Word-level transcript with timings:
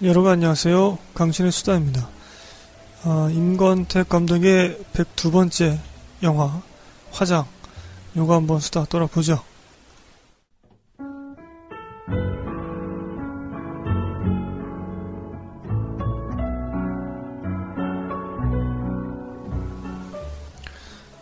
여러분 0.00 0.30
안녕하세요. 0.30 0.96
강신의 1.14 1.50
수다입니다. 1.50 2.08
아, 3.02 3.28
임권택 3.32 4.08
감독의 4.08 4.78
102번째 4.92 5.76
영화 6.22 6.62
화장 7.10 7.44
요거 8.16 8.32
한번 8.32 8.60
수다 8.60 8.84
떨어보죠. 8.84 9.42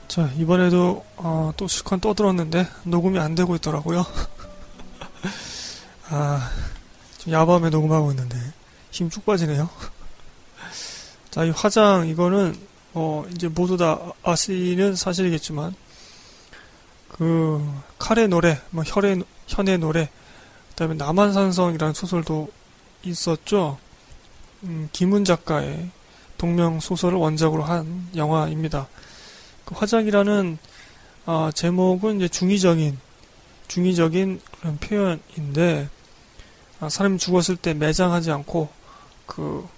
자 0.07 0.31
이번에도 0.37 1.03
어, 1.17 1.51
또 1.57 1.67
실컷 1.67 2.03
떠들었는데 2.03 2.69
녹음이 2.83 3.19
안 3.19 3.35
되고 3.35 3.57
있더라고요. 3.57 4.05
아 6.11 6.51
야밤에 7.27 7.71
녹음하고 7.71 8.11
있는데 8.11 8.37
힘 8.97 9.11
쭉 9.11 9.27
빠지네요. 9.27 9.69
자, 11.31 11.45
이 11.45 11.51
화장 11.51 12.09
이거는 12.09 12.57
어 12.95 13.27
이제 13.35 13.47
모두 13.47 13.77
다 13.77 14.01
아시는 14.23 14.97
사실이겠지만 14.97 15.75
그 17.11 17.63
칼의 17.99 18.29
노래, 18.29 18.59
뭐 18.71 18.83
혈의 18.87 19.23
현의 19.49 19.77
노래, 19.77 20.09
그 20.71 20.75
다음에 20.77 20.95
남한산성이라는 20.95 21.93
소설도 21.93 22.49
있었죠. 23.03 23.79
음, 24.63 24.89
김은 24.93 25.27
작가의 25.27 25.91
동명 26.39 26.81
소설을 26.81 27.19
원작으로 27.19 27.65
한 27.65 28.09
영화입니다. 28.17 28.89
그 29.67 29.75
화장이라는 29.75 30.57
아, 31.27 31.51
제목은 31.55 32.17
이제 32.17 32.29
중의적인 32.29 32.99
중의적인 33.69 34.41
그런 34.59 34.79
표현인데 34.79 35.91
아, 36.81 36.89
사람이 36.89 37.19
죽었을 37.19 37.57
때 37.57 37.75
매장하지 37.75 38.31
않고 38.31 38.76
그 39.27 39.69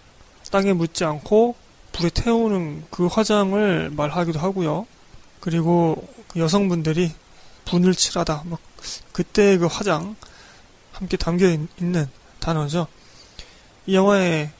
땅에 0.50 0.72
묻지 0.72 1.04
않고 1.04 1.56
불에 1.92 2.10
태우는 2.10 2.84
그 2.90 3.06
화장을 3.06 3.90
말하기도 3.90 4.38
하고요. 4.38 4.86
그리고 5.40 6.06
그 6.28 6.40
여성분들이 6.40 7.12
분을 7.64 7.94
칠하다. 7.94 8.44
막 8.46 8.60
그때 9.12 9.58
그 9.58 9.66
화장 9.66 10.16
함께 10.92 11.16
담겨 11.16 11.48
있는 11.48 12.08
단어죠. 12.40 12.86
이 13.86 13.94
영화의 13.94 14.50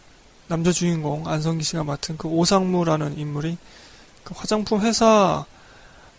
남자 0.47 0.72
주인공 0.72 1.28
안성기 1.28 1.62
씨가 1.62 1.84
맡은 1.84 2.16
그 2.16 2.28
오상무라는 2.28 3.19
인물이 3.19 3.59
그 4.25 4.34
화장품 4.36 4.81
회사 4.81 5.44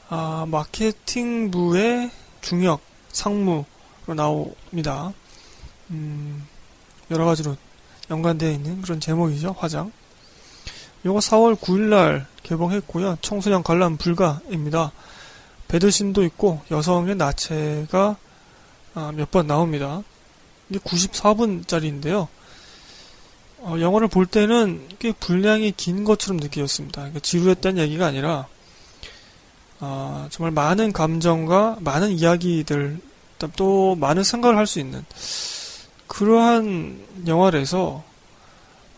아, 0.09 0.45
마케팅부의 0.50 2.09
중역 2.42 2.81
상무로 3.12 3.66
나옵니다. 4.16 5.14
음, 5.92 6.47
여러 7.12 7.25
가지로 7.25 7.56
연관되어 8.09 8.52
있는 8.52 8.81
그런 8.81 8.99
제목이죠. 8.99 9.55
화장. 9.57 9.91
요거 11.05 11.19
4월 11.19 11.55
9일날 11.55 12.25
개봉했고요. 12.43 13.17
청소년 13.21 13.63
관람 13.63 13.97
불가입니다. 13.97 14.91
배드신도 15.67 16.23
있고 16.25 16.61
여성의 16.71 17.16
나체가 17.16 18.17
아, 18.95 19.11
몇번 19.16 19.47
나옵니다. 19.47 20.01
이게 20.69 20.79
94분짜리인데요. 20.79 22.27
어, 23.59 23.75
영화를 23.79 24.07
볼 24.07 24.25
때는 24.25 24.88
꽤 24.99 25.11
분량이 25.11 25.71
긴 25.71 26.03
것처럼 26.03 26.38
느껴졌습니다. 26.38 27.01
그러니까 27.01 27.19
지루했다는 27.19 27.81
얘기가 27.83 28.05
아니라 28.05 28.47
어, 29.79 30.27
정말 30.31 30.51
많은 30.51 30.91
감정과 30.91 31.77
많은 31.81 32.11
이야기들 32.11 32.99
또 33.55 33.95
많은 33.95 34.23
생각을 34.23 34.57
할 34.57 34.66
수 34.66 34.79
있는 34.79 35.05
그러한 36.20 37.00
영화라서 37.28 38.03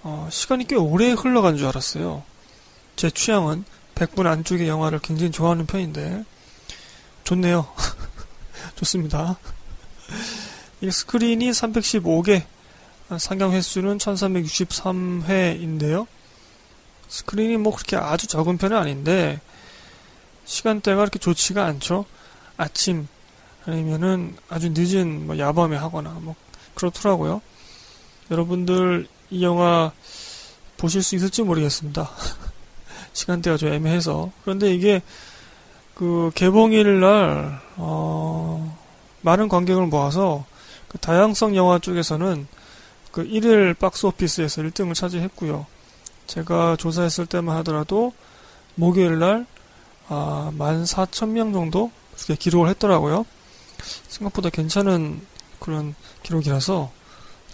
어, 0.01 0.27
시간이 0.31 0.65
꽤 0.65 0.75
오래 0.75 1.11
흘러간 1.11 1.55
줄 1.55 1.67
알았어요. 1.67 2.23
제 2.95 3.11
취향은 3.11 3.63
100분 3.93 4.25
안쪽의 4.25 4.67
영화를 4.67 4.97
굉장히 4.97 5.31
좋아하는 5.31 5.67
편인데 5.67 6.25
좋네요. 7.23 7.71
좋습니다. 8.73 9.37
이 10.81 10.89
스크린이 10.89 11.51
315개, 11.51 12.41
상영 13.19 13.51
횟수는 13.51 13.99
1363회인데요. 13.99 16.07
스크린이 17.07 17.57
뭐 17.57 17.75
그렇게 17.75 17.97
아주 17.97 18.25
적은 18.25 18.57
편은 18.57 18.75
아닌데 18.75 19.39
시간대가 20.45 20.97
그렇게 20.97 21.19
좋지가 21.19 21.65
않죠. 21.65 22.05
아침 22.57 23.07
아니면은 23.67 24.35
아주 24.49 24.71
늦은 24.73 25.27
뭐 25.27 25.37
야밤에 25.37 25.77
하거나 25.77 26.17
뭐 26.19 26.35
그렇더라고요. 26.75 27.41
여러분들 28.29 29.07
이 29.29 29.43
영화 29.43 29.91
보실 30.77 31.03
수 31.03 31.15
있을지 31.15 31.43
모르겠습니다. 31.43 32.09
시간대가 33.13 33.57
좀 33.57 33.73
애매해서. 33.73 34.31
그런데 34.43 34.73
이게 34.73 35.01
그 35.93 36.31
개봉일 36.33 36.99
날 36.99 37.61
어, 37.75 38.77
많은 39.21 39.49
관객을 39.49 39.85
모아서 39.87 40.45
그 40.87 40.97
다양성 40.97 41.55
영화 41.55 41.79
쪽에서는 41.79 42.47
그 43.11 43.23
1일 43.23 43.77
박스 43.77 44.05
오피스에서 44.05 44.61
1등을 44.61 44.95
차지했고요. 44.95 45.65
제가 46.27 46.77
조사했을 46.77 47.25
때만 47.25 47.55
하더라도 47.57 48.13
목요일 48.75 49.19
날 49.19 49.45
아, 50.07 50.51
14,000명 50.57 51.53
정도 51.53 51.91
기록을 52.39 52.69
했더라고요. 52.69 53.25
생각보다 54.07 54.49
괜찮은 54.49 55.21
그런 55.61 55.95
기록이라서 56.23 56.91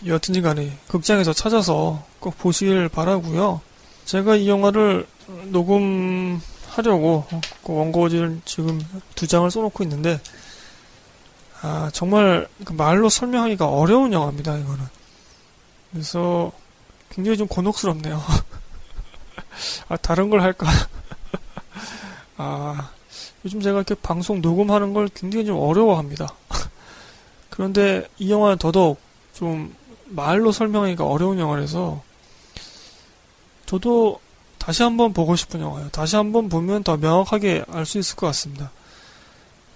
여튼지 0.08 0.42
간에 0.42 0.78
극장에서 0.88 1.34
찾아서 1.34 2.04
꼭 2.20 2.38
보시길 2.38 2.90
바라고요. 2.90 3.62
제가 4.06 4.38
이 4.38 4.48
영화를 4.48 5.06
녹음하려고 5.46 7.26
그 7.64 7.74
원고지를 7.74 8.42
지금 8.46 8.82
두 9.16 9.28
장을 9.28 9.50
써놓고 9.52 9.84
있는데 9.84 10.20
아 11.62 11.90
정말 11.92 12.48
그 12.64 12.74
말로 12.74 13.10
설명하기가 13.10 13.68
어려운 13.68 14.14
영화입니다. 14.14 14.58
이거는 14.58 14.86
그래서 15.92 16.52
굉장히 17.10 17.38
좀 17.38 17.48
곤혹스럽네요. 17.48 18.22
아 19.90 19.98
다른 19.98 20.30
걸 20.30 20.42
할까? 20.42 20.68
아 22.38 22.92
요즘 23.44 23.60
제가 23.60 23.78
이렇게 23.80 23.96
방송 23.96 24.42
녹음하는 24.42 24.94
걸 24.94 25.10
굉장히 25.10 25.46
좀 25.46 25.58
어려워합니다. 25.60 26.28
그런데 27.58 28.08
이 28.20 28.30
영화는 28.30 28.60
더더욱 28.60 29.00
좀 29.34 29.76
말로 30.06 30.52
설명하기가 30.52 31.04
어려운 31.06 31.40
영화라서 31.40 32.04
저도 33.66 34.20
다시 34.60 34.84
한번 34.84 35.12
보고 35.12 35.36
싶은 35.36 35.60
영화예요. 35.60 35.90
다시 35.90 36.16
한번 36.16 36.50
보면 36.50 36.84
더 36.84 36.98
명확하게 36.98 37.66
알 37.68 37.86
수 37.88 37.98
있을 37.98 38.16
것 38.16 38.28
같습니다. 38.28 38.72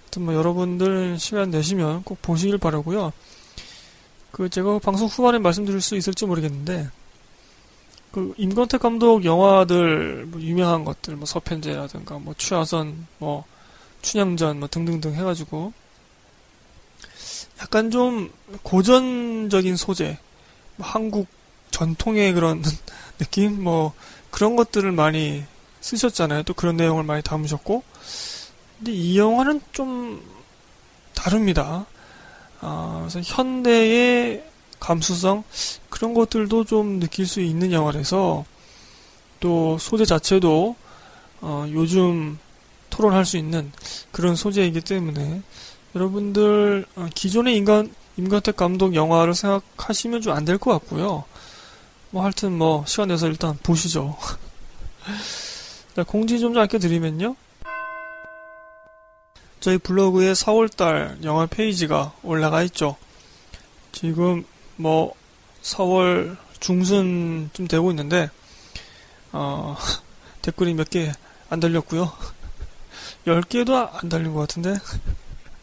하여튼 0.04 0.22
뭐 0.24 0.34
여러분들 0.34 1.18
시간 1.18 1.50
내시면 1.50 2.04
꼭 2.04 2.22
보시길 2.22 2.58
바라고요. 2.58 3.12
그 4.30 4.48
제가 4.48 4.78
방송 4.78 5.08
후반에 5.08 5.38
말씀드릴 5.40 5.80
수 5.80 5.96
있을지 5.96 6.24
모르겠는데 6.24 6.88
그 8.12 8.32
임권택 8.36 8.80
감독 8.80 9.24
영화들 9.24 10.26
뭐 10.26 10.40
유명한 10.40 10.84
것들 10.84 11.16
뭐 11.16 11.26
서편제라든가 11.26 12.20
뭐 12.20 12.32
추하선 12.38 13.08
뭐 13.18 13.44
춘향전 14.02 14.60
뭐 14.60 14.68
등등등 14.68 15.14
해가지고 15.14 15.72
약간 17.60 17.90
좀 17.90 18.32
고전적인 18.62 19.76
소재, 19.76 20.18
뭐 20.76 20.86
한국 20.86 21.26
전통의 21.70 22.32
그런 22.32 22.62
느낌, 23.18 23.62
뭐 23.62 23.92
그런 24.30 24.56
것들을 24.56 24.90
많이 24.92 25.44
쓰셨잖아요. 25.80 26.44
또 26.44 26.54
그런 26.54 26.76
내용을 26.76 27.04
많이 27.04 27.22
담으셨고, 27.22 27.82
근데 28.78 28.92
이 28.92 29.18
영화는 29.18 29.60
좀 29.72 30.22
다릅니다. 31.14 31.86
아, 32.60 32.98
그래서 33.00 33.20
현대의 33.20 34.44
감수성 34.78 35.44
그런 35.88 36.14
것들도 36.14 36.64
좀 36.64 36.98
느낄 36.98 37.26
수 37.26 37.40
있는 37.40 37.72
영화라서 37.72 38.44
또 39.38 39.78
소재 39.78 40.04
자체도 40.04 40.76
어, 41.40 41.66
요즘 41.70 42.38
토론할 42.90 43.24
수 43.24 43.36
있는 43.36 43.72
그런 44.12 44.36
소재이기 44.36 44.80
때문에 44.80 45.42
여러분들 45.94 46.86
어, 46.96 47.08
기존의 47.14 47.56
인간 47.56 47.92
임관택 48.16 48.56
감독 48.56 48.94
영화를 48.94 49.34
생각하시면 49.34 50.20
좀 50.22 50.34
안 50.34 50.44
될 50.44 50.58
것 50.58 50.72
같고요. 50.72 51.24
뭐 52.10 52.22
하여튼 52.22 52.56
뭐 52.56 52.84
시간 52.86 53.08
내서 53.08 53.26
일단 53.26 53.56
보시죠. 53.62 54.16
공지 56.06 56.38
좀 56.40 56.54
짧게 56.54 56.78
드리면요. 56.78 57.36
저희 59.60 59.78
블로그에 59.78 60.32
4월달 60.32 61.22
영화 61.24 61.46
페이지가 61.46 62.12
올라가 62.22 62.62
있죠. 62.64 62.96
지금 63.92 64.44
뭐 64.76 65.14
4월 65.62 66.36
중순쯤 66.60 67.68
되고 67.68 67.90
있는데 67.90 68.30
어, 69.32 69.76
댓글이 70.42 70.74
몇 70.74 70.88
개 70.90 71.12
안 71.50 71.60
달렸고요. 71.60 72.10
10개도 73.26 73.90
안 74.02 74.08
달린 74.08 74.32
것 74.32 74.40
같은데 74.40 74.74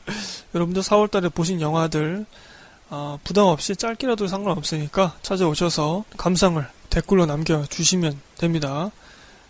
여러분들 0.55 0.81
4월달에 0.81 1.33
보신 1.33 1.61
영화들 1.61 2.25
어, 2.89 3.19
부담 3.23 3.45
없이 3.45 3.75
짧게라도 3.75 4.27
상관없으니까 4.27 5.17
찾아오셔서 5.21 6.05
감상을 6.17 6.65
댓글로 6.89 7.25
남겨주시면 7.27 8.19
됩니다. 8.37 8.91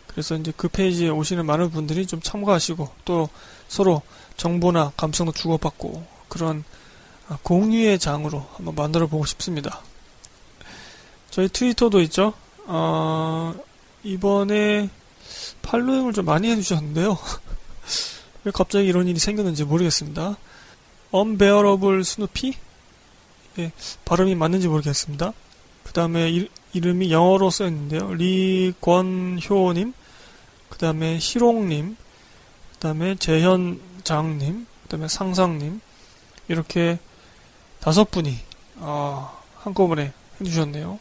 그래서 0.07 0.35
이제 0.35 0.51
그 0.57 0.67
페이지에 0.67 1.09
오시는 1.09 1.45
많은 1.45 1.71
분들이 1.71 2.05
좀 2.05 2.21
참가하시고 2.21 2.89
또 3.05 3.29
서로 3.67 4.01
정보나 4.35 4.91
감성도 4.97 5.31
주고받고 5.31 6.05
그런 6.27 6.63
아, 7.29 7.37
공유의 7.43 7.99
장으로 7.99 8.45
한번 8.55 8.75
만들어 8.75 9.07
보고 9.07 9.25
싶습니다. 9.25 9.81
저희 11.29 11.47
트위터도 11.47 12.01
있죠. 12.01 12.33
어, 12.65 13.53
이번에 14.03 14.89
팔로잉을 15.61 16.13
좀 16.13 16.25
많이 16.25 16.49
해주셨는데요. 16.49 17.17
왜 18.43 18.51
갑자기 18.51 18.87
이런 18.87 19.07
일이 19.07 19.19
생겼는지 19.19 19.63
모르겠습니다. 19.63 20.37
언베어러블 21.11 22.03
스누피? 22.03 22.53
예, 23.59 23.71
발음이 24.05 24.35
맞는지 24.35 24.67
모르겠습니다. 24.67 25.33
그 25.83 25.93
다음에 25.93 26.47
이름이 26.73 27.11
영어로 27.11 27.49
써있는데요. 27.49 28.13
리권효님, 28.13 29.93
그 30.69 30.77
다음에 30.77 31.17
희롱님, 31.19 31.97
그 32.73 32.77
다음에 32.77 33.15
재현장님, 33.15 34.67
그 34.83 34.87
다음에 34.89 35.07
상상님, 35.07 35.81
이렇게 36.47 36.99
다섯 37.79 38.11
분이, 38.11 38.37
어, 38.77 39.41
한꺼번에 39.55 40.13
해주셨네요. 40.39 40.99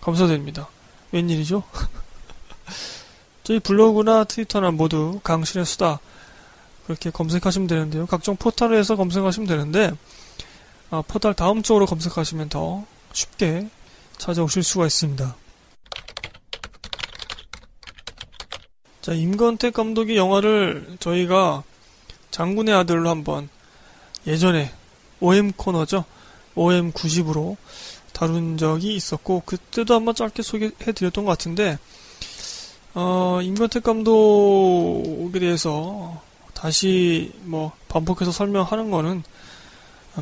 감사드립니다. 0.00 0.68
웬일이죠? 1.12 1.62
저희 3.44 3.60
블로그나 3.60 4.24
트위터나 4.24 4.70
모두 4.72 5.20
강신의 5.22 5.64
수다 5.64 6.00
그렇게 6.86 7.10
검색하시면 7.10 7.66
되는데요. 7.66 8.06
각종 8.06 8.36
포털에서 8.36 8.96
검색하시면 8.96 9.48
되는데 9.48 9.92
아, 10.90 11.02
포털 11.06 11.34
다음 11.34 11.62
쪽으로 11.62 11.86
검색하시면 11.86 12.50
더 12.50 12.84
쉽게 13.12 13.68
찾아오실 14.18 14.62
수가 14.62 14.86
있습니다. 14.86 15.36
자, 19.00 19.12
임건택 19.12 19.74
감독의 19.74 20.16
영화를 20.16 20.96
저희가 20.98 21.62
장군의 22.30 22.74
아들로 22.74 23.10
한번 23.10 23.48
예전에 24.26 24.72
OM 25.20 25.52
코너죠. 25.52 26.04
OM 26.54 26.92
90으로 26.92 27.56
다룬 28.12 28.56
적이 28.56 28.94
있었고 28.94 29.42
그때도 29.44 29.94
한번 29.94 30.14
짧게 30.14 30.42
소개해 30.42 30.92
드렸던 30.94 31.24
것 31.24 31.32
같은데 31.32 31.78
어, 32.94 33.40
임건택 33.42 33.82
감독에 33.82 35.38
대해서 35.38 36.22
다시 36.64 37.30
뭐 37.42 37.72
반복해서 37.88 38.32
설명하는 38.32 38.90
거는 38.90 39.22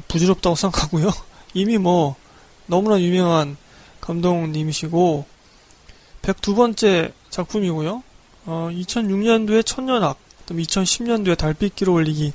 부질없다고 0.08 0.56
생각하고요. 0.58 1.12
이미 1.54 1.78
뭐 1.78 2.16
너무나 2.66 3.00
유명한 3.00 3.56
감독님이시고 4.00 5.24
102번째 6.22 7.12
작품이고요. 7.30 8.02
어, 8.46 8.70
2006년도에 8.72 9.64
천년악, 9.64 10.18
2010년도에 10.46 11.38
달빛기로 11.38 11.92
올리기 11.92 12.32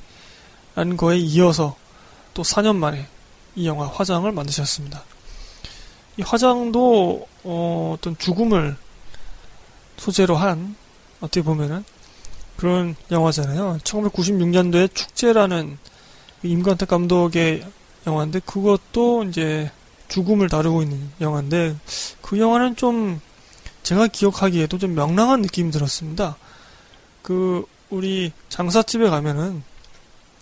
라는 0.76 0.96
거에 0.96 1.18
이어서 1.18 1.76
또 2.34 2.44
4년 2.44 2.78
만에 2.78 3.08
이 3.58 3.68
영화 3.68 3.88
화장을 3.88 4.32
만드셨습니다. 4.32 5.04
이 6.16 6.22
화장도 6.22 7.28
어, 7.44 7.96
어떤 7.98 8.18
죽음을 8.18 8.78
소재로 9.98 10.38
한 10.38 10.78
어떻게 11.20 11.42
보면은 11.42 11.84
그런 12.58 12.96
영화잖아요. 13.12 13.80
1996년도에 13.84 14.94
축제라는 14.94 15.78
임관택 16.44 16.90
감독의 16.90 17.66
영화인데 18.06 18.40
그것도 18.40 19.24
이제 19.26 19.72
죽음을 20.08 20.50
다루고 20.50 20.82
있는 20.84 21.10
영화인데 21.22 21.76
그 22.22 22.40
영화는 22.40 22.76
좀 22.76 23.22
제가 23.84 24.08
기억하기에도 24.08 24.78
좀 24.78 24.96
명랑한 24.96 25.42
느낌이 25.42 25.72
들었습니다. 25.72 26.36
그 27.22 27.66
우리 27.90 28.32
장사집에 28.50 29.10
가면은 29.10 29.64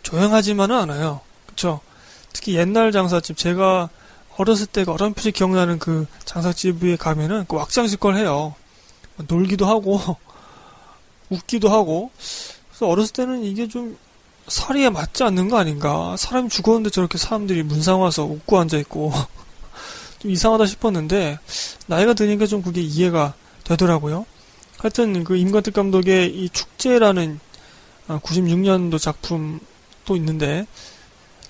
조용하지만은 0.01 0.75
않아요. 0.75 1.21
그쵸? 1.47 1.81
특히 2.33 2.55
옛날 2.55 2.91
장사집 2.91 3.37
제가 3.37 3.89
어렸을 4.37 4.67
때가 4.67 4.91
어렴풋이 4.91 5.31
기억나는 5.31 5.79
그 5.79 6.05
장사집에 6.25 6.95
가면은 6.97 7.45
그 7.47 7.55
왁장지껄 7.55 8.15
해요. 8.17 8.55
놀기도 9.27 9.65
하고 9.65 9.99
웃기도 11.29 11.69
하고 11.69 12.11
그래서 12.69 12.87
어렸을 12.87 13.13
때는 13.13 13.43
이게 13.43 13.67
좀 13.67 13.97
사리에 14.47 14.89
맞지 14.89 15.23
않는 15.23 15.49
거 15.49 15.57
아닌가 15.57 16.15
사람이 16.17 16.49
죽었는데 16.49 16.89
저렇게 16.89 17.17
사람들이 17.17 17.63
문상 17.63 18.01
와서 18.01 18.23
웃고 18.23 18.59
앉아 18.59 18.77
있고 18.77 19.11
좀 20.19 20.31
이상하다 20.31 20.65
싶었는데 20.65 21.39
나이가 21.87 22.13
드니까 22.13 22.45
좀 22.45 22.61
그게 22.61 22.81
이해가 22.81 23.33
되더라고요. 23.63 24.25
하여튼 24.77 25.23
그 25.23 25.35
임관택 25.35 25.73
감독의 25.73 26.35
이 26.35 26.49
축제라는 26.49 27.39
96년도 28.07 28.95
아, 28.95 28.97
작품도 28.99 30.15
있는데 30.17 30.67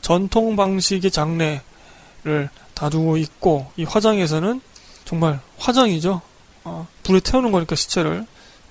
전통 0.02 0.56
방식의 0.56 1.12
장례를 1.12 2.50
다루고 2.74 3.18
있고 3.18 3.72
이 3.76 3.84
화장에서는 3.84 4.62
정말 5.04 5.40
화장이죠. 5.58 6.22
어, 6.64 6.88
불에 7.04 7.20
태우는 7.20 7.52
거니까 7.52 7.76
시체를 7.76 8.26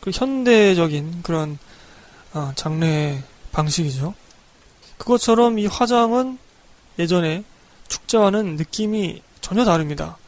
그 0.05 0.11
현대적인 0.13 1.23
그런 1.23 1.59
어, 2.35 2.53
장례 2.57 3.23
방식이죠. 3.53 4.13
그것처럼 4.99 5.59
이 5.59 5.65
화장은 5.65 6.39
예전에 6.99 7.43
축제와는 7.89 8.57
느낌이 8.57 9.23
전혀 9.41 9.65
다릅니다. 9.65 10.19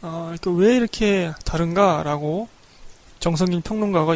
어, 0.00 0.34
왜 0.46 0.76
이렇게 0.76 1.30
다른가라고 1.44 2.48
정성길 3.20 3.60
평론가가 3.60 4.14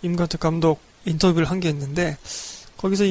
임관택 0.00 0.40
감독 0.40 0.80
인터뷰를 1.04 1.50
한 1.50 1.60
게 1.60 1.68
있는데 1.68 2.16
거기서 2.78 3.04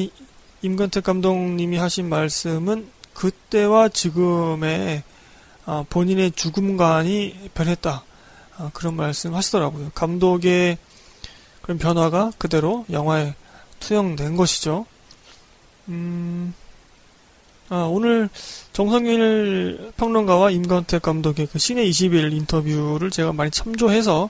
임관택 0.62 1.04
감독님이 1.04 1.76
하신 1.76 2.08
말씀은 2.08 2.88
그때와 3.14 3.88
지금의 3.90 5.04
어, 5.66 5.86
본인의 5.88 6.32
죽음관이 6.32 7.50
변했다. 7.54 8.02
어, 8.58 8.70
그런 8.74 8.96
말씀 8.96 9.32
하시더라고요. 9.36 9.92
감독의 9.94 10.78
그런 11.62 11.78
변화가 11.78 12.32
그대로 12.38 12.84
영화에 12.90 13.34
투영된 13.80 14.36
것이죠. 14.36 14.86
음, 15.88 16.54
아, 17.68 17.82
오늘 17.90 18.28
정성일 18.72 19.92
평론가와 19.96 20.50
임관택 20.50 21.02
감독의 21.02 21.48
그 21.52 21.58
신의 21.58 21.88
20일 21.90 22.32
인터뷰를 22.32 23.10
제가 23.10 23.32
많이 23.32 23.50
참조해서 23.50 24.28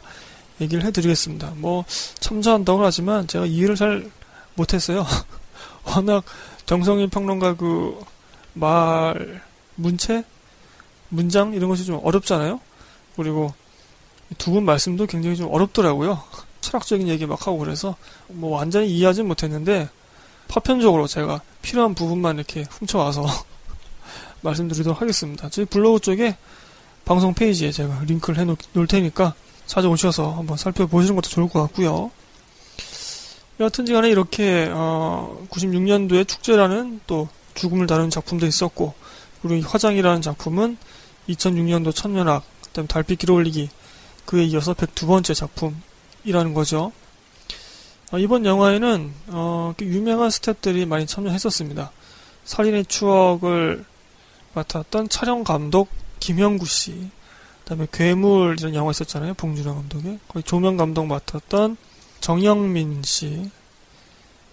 얘기를 0.60 0.84
해드리겠습니다. 0.84 1.54
뭐, 1.56 1.84
참조한다고 2.20 2.84
하지만 2.84 3.26
제가 3.26 3.46
이해를 3.46 3.76
잘 3.76 4.10
못했어요. 4.54 5.06
워낙 5.86 6.22
정성일 6.66 7.08
평론가 7.08 7.56
그 7.56 7.98
말, 8.52 9.40
문체? 9.76 10.22
문장? 11.08 11.54
이런 11.54 11.68
것이 11.70 11.84
좀 11.84 11.98
어렵잖아요? 12.02 12.60
그리고 13.16 13.52
두 14.38 14.52
분 14.52 14.64
말씀도 14.64 15.06
굉장히 15.06 15.36
좀 15.36 15.52
어렵더라고요. 15.52 16.22
철학적인 16.60 17.08
얘기 17.08 17.26
막 17.26 17.46
하고 17.46 17.58
그래서 17.58 17.96
뭐 18.28 18.56
완전히 18.56 18.88
이해하진 18.90 19.26
못했는데 19.26 19.88
파편적으로 20.48 21.06
제가 21.06 21.40
필요한 21.62 21.94
부분만 21.94 22.36
이렇게 22.36 22.64
훔쳐와서 22.70 23.26
말씀드리도록 24.42 25.00
하겠습니다. 25.00 25.48
저희 25.48 25.64
블로그 25.64 26.00
쪽에 26.00 26.36
방송 27.04 27.34
페이지에 27.34 27.72
제가 27.72 28.02
링크를 28.06 28.38
해 28.40 28.44
놓을 28.44 28.86
테니까 28.86 29.34
찾아오셔서 29.66 30.32
한번 30.32 30.56
살펴보시는 30.56 31.14
것도 31.14 31.28
좋을 31.28 31.48
것 31.48 31.62
같고요. 31.62 32.10
여하튼지 33.60 33.92
간에 33.92 34.08
이렇게 34.08 34.70
어 34.72 35.46
96년도에 35.50 36.26
축제라는 36.26 37.00
또 37.06 37.28
죽음을 37.54 37.86
다루는 37.86 38.10
작품도 38.10 38.46
있었고 38.46 38.94
그리고 39.42 39.56
이 39.56 39.60
화장이라는 39.60 40.22
작품은 40.22 40.76
2006년도 41.28 41.94
천년학 41.94 42.42
그다음에 42.66 42.88
달빛 42.88 43.18
길 43.18 43.30
올리기 43.30 43.68
그에 44.24 44.44
이어서 44.44 44.74
102번째 44.74 45.34
작품 45.34 45.80
이라는 46.24 46.54
거죠. 46.54 46.92
어, 48.12 48.18
이번 48.18 48.44
영화에는 48.44 49.12
어, 49.28 49.74
유명한 49.80 50.28
스탭들이 50.30 50.86
많이 50.86 51.06
참여했었습니다. 51.06 51.90
살인의 52.44 52.86
추억을 52.86 53.84
맡았던 54.54 55.08
촬영 55.08 55.44
감독 55.44 55.88
김영구 56.18 56.66
씨, 56.66 57.08
그다음에 57.60 57.86
괴물이라는 57.92 58.74
영화 58.74 58.90
있었잖아요. 58.90 59.34
봉준호 59.34 59.74
감독의 59.74 60.18
거기 60.28 60.42
조명 60.44 60.76
감독 60.76 61.06
맡았던 61.06 61.76
정영민 62.20 63.02
씨. 63.04 63.50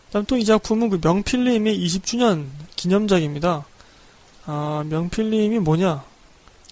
그다음 0.07 0.25
또 0.25 0.37
이 0.37 0.45
작품은 0.45 0.89
그 0.89 0.99
명필님의 1.03 1.77
20주년 1.85 2.45
기념작입니다. 2.75 3.65
아, 4.45 4.83
명필님이 4.87 5.59
뭐냐? 5.59 6.03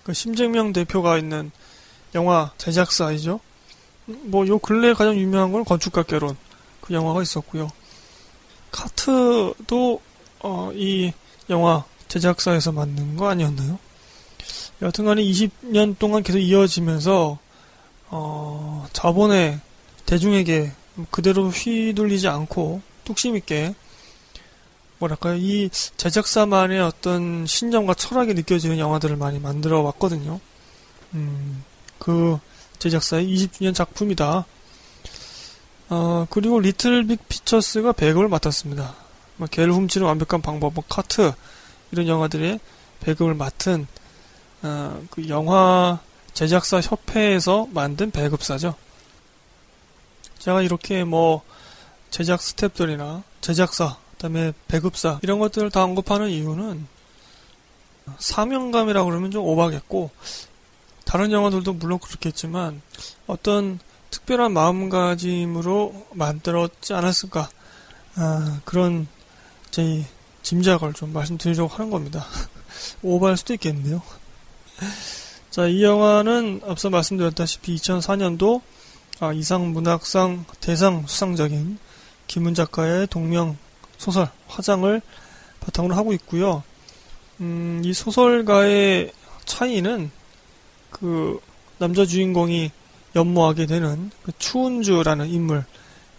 그 0.04 0.14
심정명 0.14 0.72
대표가 0.72 1.18
있는 1.18 1.52
영화 2.14 2.52
제작사이죠. 2.58 3.40
뭐 4.06 4.48
요 4.48 4.60
근래 4.60 4.94
가장 4.94 5.16
유명한 5.16 5.52
건 5.52 5.66
건축가개론 5.66 6.38
그 6.82 6.94
영화가 6.94 7.22
있었고요. 7.22 7.70
카트도 8.72 10.02
어, 10.42 10.72
이 10.74 11.12
영화 11.50 11.84
제작사에서 12.08 12.72
만든 12.72 13.16
거 13.16 13.28
아니었나요? 13.30 13.80
여튼간에 14.82 15.24
20년 15.24 15.98
동안 15.98 16.22
계속 16.22 16.40
이어지면서 16.40 17.40
어, 18.10 18.88
자본의 18.94 19.60
대중에게 20.06 20.72
그대로 21.10 21.50
휘둘리지 21.50 22.28
않고 22.28 22.82
뚝심 23.06 23.36
있게 23.38 23.74
뭐랄까요 25.00 25.36
이 25.36 25.70
제작사만의 25.72 26.80
어떤 26.82 27.46
신념과 27.46 27.96
철학이 27.96 28.34
느껴지는 28.34 28.78
영화들을 28.78 29.16
많이 29.16 29.40
만들어 29.40 29.82
왔거든요. 29.82 30.40
음, 31.14 31.64
그 31.98 32.38
제작사의 32.86 33.27
20주년 33.27 33.74
작품이다. 33.74 34.46
어, 35.89 36.27
그리고 36.30 36.60
리틀 36.60 37.08
빅 37.08 37.27
피처스가 37.27 37.94
배급을 37.94 38.27
맡았습니다. 38.27 38.94
뭐 39.38 39.48
개를 39.48 39.74
훔치는 39.74 40.06
완벽한 40.06 40.44
방법, 40.44 40.75
뭐 40.75 40.84
카트 40.88 41.34
이런 41.92 42.08
영화들의 42.08 42.60
배급을 43.00 43.34
맡은 43.34 43.88
어, 44.62 45.01
그 45.10 45.27
영화 45.30 46.00
제작사 46.36 46.80
협회에서 46.80 47.68
만든 47.72 48.12
배급사죠. 48.12 48.75
제가 50.38 50.62
이렇게 50.62 51.04
뭐 51.04 51.42
제작 52.12 52.39
스탭들이나 52.39 53.24
제작사, 53.42 53.98
그다음에 54.12 54.54
배급사 54.68 55.20
이런 55.24 55.39
것들을 55.39 55.72
다 55.72 55.84
언급하는 55.84 56.30
이유는 56.30 56.88
사명감이라고 58.20 59.10
그러면 59.10 59.32
좀 59.32 59.44
오바겠고 59.44 60.12
다른 61.06 61.32
영화들도 61.32 61.74
물론 61.74 62.00
그렇겠지만 62.00 62.82
어떤 63.28 63.80
특별한 64.12 64.54
마음가짐으로 64.54 66.08
만들었지 66.14 66.94
않았을까 66.94 67.50
아, 68.16 68.60
그런 68.66 69.08
제 69.72 70.06
짐작을 70.42 70.94
좀 70.94 71.14
말씀드리려고 71.14 71.74
하는 71.74 71.90
겁니다. 71.90 72.26
오버할 73.02 73.38
수도 73.38 73.54
있겠는데요. 73.54 74.02
자, 75.50 75.68
이 75.68 75.84
영화는 75.84 76.62
앞서 76.68 76.90
말씀드렸다시피 76.90 77.76
2004년도 77.76 78.62
아, 79.20 79.32
이상문학상 79.32 80.46
대상 80.60 81.08
수상적인 81.08 81.80
김은 82.28 82.54
작가의 82.54 83.08
동명 83.08 83.58
소설 83.98 84.30
화장을 84.48 85.02
바탕으로 85.62 85.96
하고 85.96 86.14
있고요. 86.14 86.64
음, 87.40 87.82
이 87.84 87.94
소설가의 87.94 89.12
차이는 89.46 90.12
그 90.96 91.42
남자 91.78 92.06
주인공이 92.06 92.72
연모하게 93.18 93.66
되는 93.66 94.12
그 94.24 94.32
추운주라는 94.40 95.28
인물 95.28 95.66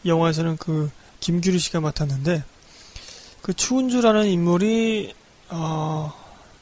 이 0.05 0.11
영화에서는 0.11 0.59
그 0.59 0.91
김규리 1.21 1.59
씨가 1.59 1.81
맡았는데 1.81 2.45
그 3.41 3.55
추운주라는 3.55 4.27
인물이 4.27 5.15
어, 5.49 6.13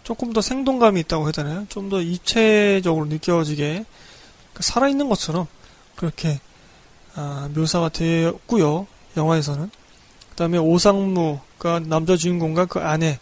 조금 0.04 0.33
더 0.33 0.40
생동감이 0.40 1.00
있다고 1.00 1.33
되나요? 1.33 1.66
좀 1.68 1.88
더 1.88 2.00
입체적으로 2.00 3.06
느껴지게 3.06 3.85
그 4.52 4.62
살아있는 4.62 5.09
것처럼 5.09 5.49
그렇게 5.97 6.38
아, 7.16 7.49
묘사가 7.52 7.88
되었고요. 7.88 8.87
영화에서는 9.16 9.71
그 10.30 10.37
다음에 10.37 10.59
오상무가 10.59 11.80
남자 11.80 12.16
주인공과 12.16 12.66
그 12.66 12.78
아내 12.78 13.18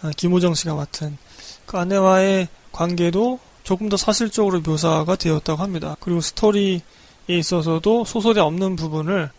아, 0.00 0.12
김호정 0.16 0.54
씨가 0.54 0.74
맡은 0.74 1.18
그 1.66 1.76
아내와의 1.76 2.48
관계도 2.70 3.40
조금 3.68 3.90
더 3.90 3.98
사실적으로 3.98 4.62
묘사가 4.62 5.16
되었다고 5.16 5.62
합니다. 5.62 5.94
그리고 6.00 6.22
스토리에 6.22 6.80
있어서도 7.28 8.06
소설에 8.06 8.40
없는 8.40 8.76
부분을 8.76 9.30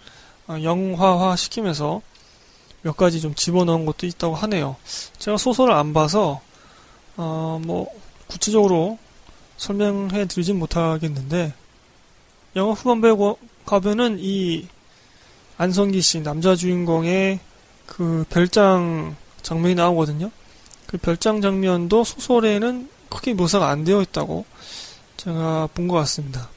아, 0.45 0.61
영화화 0.61 1.35
시키면서 1.35 2.03
몇 2.83 2.95
가지 2.95 3.21
좀 3.21 3.33
집어넣은 3.33 3.87
것도 3.87 4.05
있다고 4.05 4.35
하네요. 4.35 4.75
제가 5.17 5.37
소설을 5.37 5.73
안 5.73 5.93
봐서 5.93 6.41
어, 7.17 7.59
뭐 7.65 7.87
구체적으로 8.27 8.99
설명해 9.57 10.27
드리진 10.27 10.59
못하겠는데 10.59 11.55
영화 12.55 12.73
후반부에 12.73 13.13
가면은 13.65 14.17
이 14.19 14.67
안성기 15.57 16.03
씨 16.03 16.21
남자 16.21 16.55
주인공의 16.55 17.39
그 17.87 18.25
별장 18.29 19.15
장면이 19.41 19.73
나오거든요. 19.73 20.29
그 20.85 20.99
별장 20.99 21.41
장면도 21.41 22.03
소설에는 22.03 22.98
크게 23.09 23.33
묘사가 23.33 23.69
안 23.69 23.83
되어 23.83 24.01
있다고 24.01 24.45
제가 25.17 25.69
본 25.73 25.87
것 25.87 25.95
같습니다. 25.97 26.49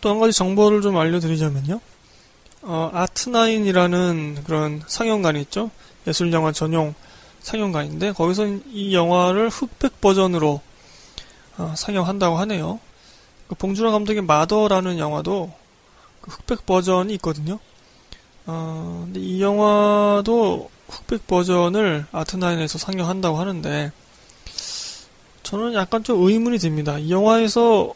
또 0.00 0.10
한 0.10 0.20
가지 0.20 0.32
정보를 0.36 0.80
좀 0.80 0.96
알려드리자면요. 0.96 1.80
어, 2.62 2.90
아트나인이라는 2.92 4.42
그런 4.44 4.82
상영관이 4.86 5.40
있죠. 5.42 5.70
예술영화 6.06 6.52
전용 6.52 6.94
상영관인데 7.40 8.12
거기서 8.12 8.46
이 8.70 8.94
영화를 8.94 9.48
흑백 9.48 10.00
버전으로 10.00 10.60
어, 11.56 11.74
상영한다고 11.76 12.36
하네요. 12.38 12.78
그 13.48 13.54
봉준호 13.54 13.90
감독의 13.90 14.22
마더라는 14.22 14.98
영화도 14.98 15.52
그 16.20 16.30
흑백 16.30 16.66
버전이 16.66 17.14
있거든요. 17.14 17.58
어, 18.46 19.02
근데 19.04 19.20
이 19.20 19.42
영화도 19.42 20.70
흑백 20.88 21.26
버전을 21.26 22.06
아트나인에서 22.12 22.78
상영한다고 22.78 23.38
하는데 23.38 23.92
저는 25.48 25.72
약간 25.72 26.04
좀 26.04 26.22
의문이 26.28 26.58
듭니다. 26.58 26.98
이 26.98 27.10
영화에서 27.10 27.94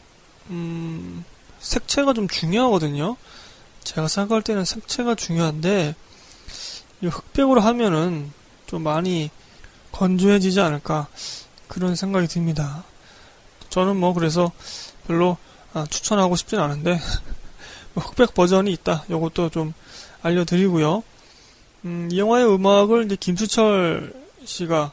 음, 0.49 1.23
색채가 1.59 2.13
좀 2.13 2.27
중요하거든요. 2.27 3.15
제가 3.83 4.07
생각할 4.07 4.41
때는 4.41 4.65
색채가 4.65 5.13
중요한데 5.13 5.93
이 7.01 7.05
흑백으로 7.05 7.61
하면은 7.61 8.31
좀 8.65 8.81
많이 8.81 9.29
건조해지지 9.91 10.61
않을까 10.61 11.05
그런 11.67 11.95
생각이 11.95 12.25
듭니다. 12.25 12.85
저는 13.69 13.97
뭐 13.97 14.15
그래서 14.15 14.51
별로 15.05 15.37
아, 15.73 15.85
추천하고 15.87 16.35
싶진 16.35 16.57
않은데 16.57 16.99
뭐 17.93 18.03
흑백 18.03 18.33
버전이 18.33 18.71
있다. 18.71 19.05
이것도 19.07 19.51
좀 19.51 19.75
알려드리고요. 20.23 21.03
음, 21.85 22.09
이 22.11 22.17
영화의 22.17 22.51
음악을 22.51 23.05
이제 23.05 23.15
김수철 23.15 24.11
씨가 24.43 24.91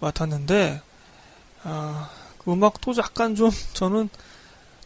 맡았는데 0.00 0.80
아, 1.62 2.10
그 2.38 2.52
음악도 2.52 2.92
약간 2.98 3.34
좀 3.34 3.50
저는 3.72 4.08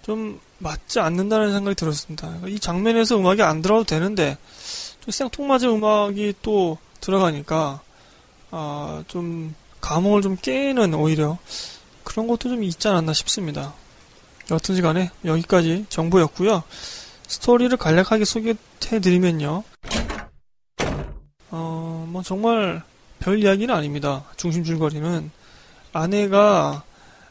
좀 0.02 0.40
맞지 0.58 1.00
않는다는 1.00 1.52
생각이 1.52 1.74
들었습니다. 1.74 2.38
이 2.46 2.58
장면에서 2.58 3.18
음악이 3.18 3.42
안 3.42 3.62
들어도 3.62 3.84
되는데 3.84 4.36
좀 5.00 5.10
생통맞은 5.10 5.68
음악이 5.68 6.34
또 6.42 6.78
들어가니까 7.00 7.80
아, 8.50 9.04
좀 9.08 9.54
감흥을 9.80 10.22
좀 10.22 10.36
깨는 10.40 10.94
오히려 10.94 11.38
그런 12.02 12.26
것도 12.26 12.48
좀 12.48 12.62
있지 12.62 12.88
않았나 12.88 13.12
싶습니다. 13.12 13.74
여튼지 14.50 14.82
간에 14.82 15.10
여기까지 15.24 15.86
정보였고요. 15.88 16.62
스토리를 17.26 17.76
간략하게 17.76 18.24
소개해드리면요. 18.24 19.64
어, 21.50 22.06
뭐 22.08 22.22
정말 22.22 22.82
별 23.20 23.42
이야기는 23.42 23.74
아닙니다. 23.74 24.24
중심 24.36 24.64
줄거리는 24.64 25.30
아내가 25.94 26.82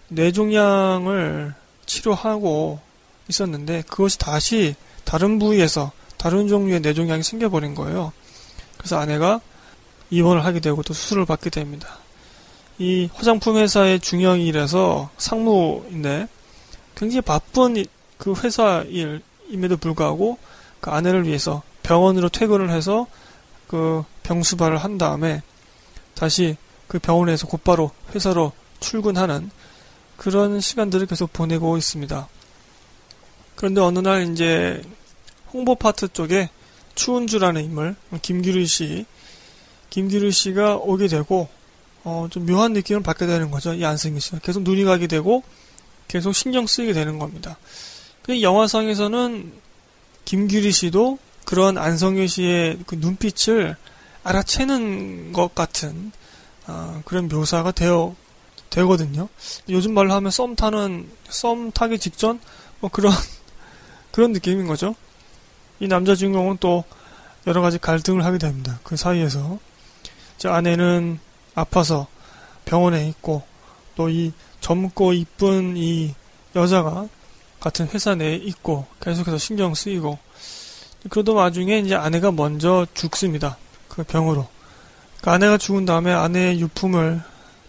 뇌종양을 0.08 1.54
치료하고 1.86 2.80
있었는데 3.28 3.84
그것이 3.88 4.18
다시 4.18 4.76
다른 5.04 5.38
부위에서 5.38 5.92
다른 6.18 6.48
종류의 6.48 6.80
뇌종양이 6.80 7.22
생겨버린 7.22 7.76
거예요. 7.76 8.14
그래서 8.78 8.98
아내가 8.98 9.42
입원을 10.10 10.46
하게 10.46 10.60
되고 10.60 10.82
또 10.82 10.94
수술을 10.94 11.26
받게 11.26 11.50
됩니다. 11.50 11.98
이 12.80 13.10
화장품 13.14 13.58
회사의 13.58 14.00
중형이라서 14.00 15.10
상무인데 15.18 16.28
굉장히 16.96 17.22
바쁜 17.22 17.84
그 18.18 18.34
회사 18.44 18.84
일임에도 18.88 19.76
불구하고 19.78 20.38
그 20.80 20.90
아내를 20.90 21.28
위해서 21.28 21.64
병원으로 21.84 22.30
퇴근을 22.30 22.70
해서 22.70 23.08
그 23.68 24.04
병수발을 24.24 24.78
한 24.78 24.98
다음에 24.98 25.42
다시 26.16 26.56
그 26.88 27.00
병원에서 27.00 27.48
곧바로 27.48 27.92
회사로 28.14 28.52
출근하는 28.80 29.50
그런 30.18 30.60
시간들을 30.60 31.08
계속 31.08 31.34
보내고 31.34 31.78
있습니다. 31.78 32.28
그런데 33.56 33.82
어느 33.82 34.00
날 34.00 34.32
이제 34.32 34.82
홍보 35.52 35.76
파트 35.76 36.08
쪽에 36.08 36.50
추운주라는 36.96 37.64
인물, 37.64 37.96
김규리 38.22 38.66
씨, 38.68 39.06
김규리 39.90 40.32
씨가 40.32 40.76
오게 40.78 41.08
되고, 41.08 41.48
어, 42.04 42.28
좀 42.30 42.46
묘한 42.46 42.74
느낌을 42.74 43.02
받게 43.02 43.26
되는 43.26 43.52
거죠. 43.52 43.74
이 43.74 43.86
안승기 43.86 44.20
씨가. 44.20 44.40
계속 44.40 44.64
눈이 44.64 44.84
가게 44.84 45.08
되고, 45.08 45.44
계속 46.08 46.34
신경 46.34 46.68
쓰이게 46.68 46.94
되는 46.94 47.20
겁니다. 47.20 47.58
그 48.24 48.42
영화상에서는 48.42 49.52
김규리 50.26 50.72
씨도 50.72 51.18
그런 51.46 51.78
안성규 51.78 52.28
씨의 52.28 52.80
그 52.86 52.96
눈빛을 52.96 53.76
알아채는 54.24 55.34
것 55.34 55.54
같은 55.54 56.12
어, 56.68 57.02
그런 57.06 57.28
묘사가 57.28 57.72
되어 57.72 58.16
되거든요. 58.70 59.30
요즘 59.70 59.94
말로 59.94 60.14
하면 60.14 60.32
썸 60.32 60.56
타는 60.56 61.10
썸 61.30 61.72
타기 61.72 62.00
직전 62.00 62.40
뭐 62.80 62.90
그런 62.90 63.14
그런 64.12 64.32
느낌인 64.32 64.68
거죠. 64.68 64.96
이 65.80 65.88
남자 65.88 66.16
주인공은 66.16 66.58
또 66.60 66.84
여러 67.46 67.62
가지 67.62 67.78
갈등을 67.78 68.26
하게 68.26 68.38
됩니다. 68.38 68.80
그 68.84 68.96
사이에서 68.96 69.60
제 70.38 70.48
아내는 70.50 71.20
아파서 71.56 72.08
병원에 72.66 73.08
있고 73.10 73.44
또 73.96 74.10
이 74.10 74.32
젊고 74.64 75.12
이쁜 75.12 75.76
이 75.76 76.16
여자가 76.56 77.08
같은 77.60 77.88
회사 77.90 78.16
내에 78.16 78.36
있고 78.36 78.88
계속해서 79.02 79.38
신경 79.38 79.74
쓰이고 79.74 80.18
그러던 81.10 81.36
와중에 81.36 81.80
이제 81.80 81.96
아내가 81.96 82.32
먼저 82.32 82.88
죽습니다. 82.94 83.58
그 83.90 84.04
병으로. 84.04 84.48
그 85.24 85.30
아내가 85.30 85.58
죽은 85.58 85.86
다음에 85.86 86.12
아내의 86.12 86.60
유품을 86.60 87.22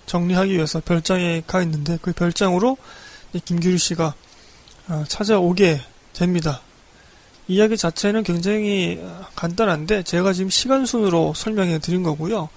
정리하기 0.07 0.55
위해서 0.55 0.83
별장에 0.85 1.45
가 1.47 1.63
있는데 1.63 2.01
그 2.03 2.13
별장으로 2.13 2.77
김규리 3.45 3.79
씨가 3.79 4.13
어, 4.89 5.05
찾아오게 5.07 5.81
됩니다. 6.15 6.63
이야기 7.47 7.77
자체는 7.77 8.25
굉장히 8.25 9.01
간단한데 9.37 10.03
제가 10.03 10.33
지금 10.33 10.51
시간 10.51 10.85
순으로 10.85 11.33
설명해 11.37 11.79
드린 11.79 12.03
거고요. 12.03 12.49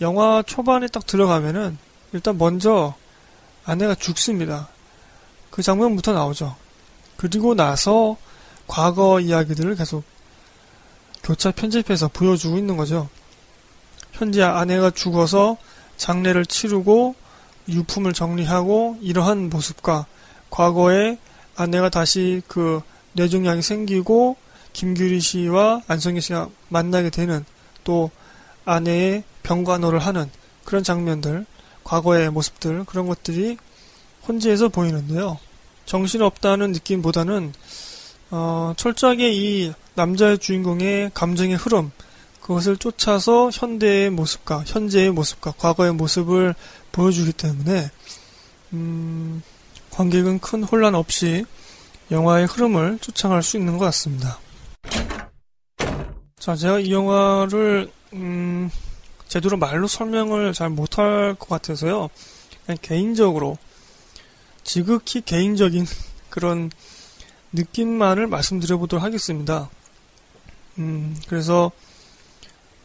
영화 0.00 0.42
초반에 0.44 0.88
딱 0.88 1.06
들어가면은 1.06 1.78
일단 2.12 2.36
먼저 2.36 2.94
아내가 3.64 3.94
죽습니다. 3.94 4.66
그 5.50 5.62
장면부터 5.62 6.12
나오죠. 6.12 6.56
그리고 7.16 7.54
나서 7.54 8.16
과거 8.66 9.20
이야기들을 9.20 9.76
계속 9.76 10.02
교차 11.22 11.52
편집해서 11.52 12.08
보여주고 12.08 12.58
있는 12.58 12.76
거죠. 12.76 13.08
현재 14.16 14.42
아내가 14.42 14.90
죽어서 14.90 15.58
장례를 15.98 16.46
치르고 16.46 17.14
유품을 17.68 18.14
정리하고 18.14 18.96
이러한 19.02 19.50
모습과 19.50 20.06
과거에 20.48 21.18
아내가 21.54 21.90
다시 21.90 22.42
그 22.48 22.80
뇌종양이 23.12 23.60
생기고 23.60 24.36
김규리 24.72 25.20
씨와 25.20 25.82
안성기 25.86 26.20
씨가 26.20 26.48
만나게 26.68 27.10
되는 27.10 27.44
또 27.84 28.10
아내의 28.64 29.22
병간호를 29.42 29.98
하는 29.98 30.30
그런 30.64 30.82
장면들, 30.82 31.46
과거의 31.84 32.30
모습들 32.30 32.84
그런 32.84 33.06
것들이 33.06 33.58
혼재해서 34.26 34.68
보이는데요. 34.68 35.38
정신없다는 35.84 36.72
느낌보다는 36.72 37.52
어, 38.30 38.74
철저하게 38.76 39.32
이 39.32 39.72
남자의 39.94 40.38
주인공의 40.38 41.12
감정의 41.14 41.56
흐름 41.56 41.92
그것을 42.46 42.76
쫓아서 42.76 43.50
현대의 43.52 44.08
모습과 44.10 44.62
현재의 44.66 45.10
모습과 45.10 45.54
과거의 45.58 45.92
모습을 45.94 46.54
보여주기 46.92 47.32
때문에 47.32 47.90
음, 48.72 49.42
관객은 49.90 50.38
큰 50.38 50.62
혼란 50.62 50.94
없이 50.94 51.44
영화의 52.12 52.46
흐름을 52.46 53.00
쫓아갈 53.00 53.42
수 53.42 53.56
있는 53.56 53.78
것 53.78 53.84
같습니다. 53.86 54.38
자, 56.38 56.54
제가 56.54 56.78
이 56.78 56.92
영화를 56.92 57.90
음, 58.12 58.70
제대로 59.26 59.56
말로 59.56 59.88
설명을 59.88 60.52
잘 60.52 60.70
못할 60.70 61.34
것 61.34 61.48
같아서요. 61.48 62.10
그냥 62.64 62.78
개인적으로 62.80 63.58
지극히 64.62 65.20
개인적인 65.20 65.84
그런 66.30 66.70
느낌만을 67.50 68.28
말씀드려보도록 68.28 69.02
하겠습니다. 69.02 69.68
음, 70.78 71.16
그래서 71.26 71.72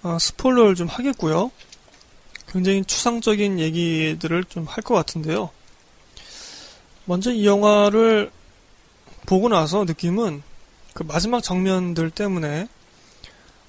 어, 0.04 0.18
스포일러를 0.20 0.76
좀 0.76 0.88
하겠고요. 0.88 1.52
굉장히 2.48 2.84
추상적인 2.84 3.60
얘기들을 3.60 4.44
좀 4.46 4.66
할 4.68 4.84
것 4.84 4.96
같은데요. 4.96 5.50
먼저 7.06 7.32
이 7.32 7.46
영화를 7.46 8.32
보고 9.26 9.50
나서 9.50 9.84
느낌은 9.86 10.44
그 10.94 11.04
마지막 11.04 11.42
장면들 11.42 12.10
때문에 12.12 12.68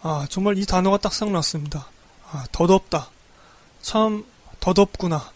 아 0.01 0.27
정말 0.29 0.59
이 0.59 0.67
단어가 0.67 0.97
딱 0.99 1.13
생각났습니다. 1.13 1.87
아 2.31 2.45
더덥다. 2.53 3.11
참 3.81 4.25
더덥구나. 4.61 5.31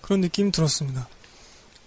그런 0.00 0.20
느낌이 0.20 0.52
들었습니다. 0.52 1.08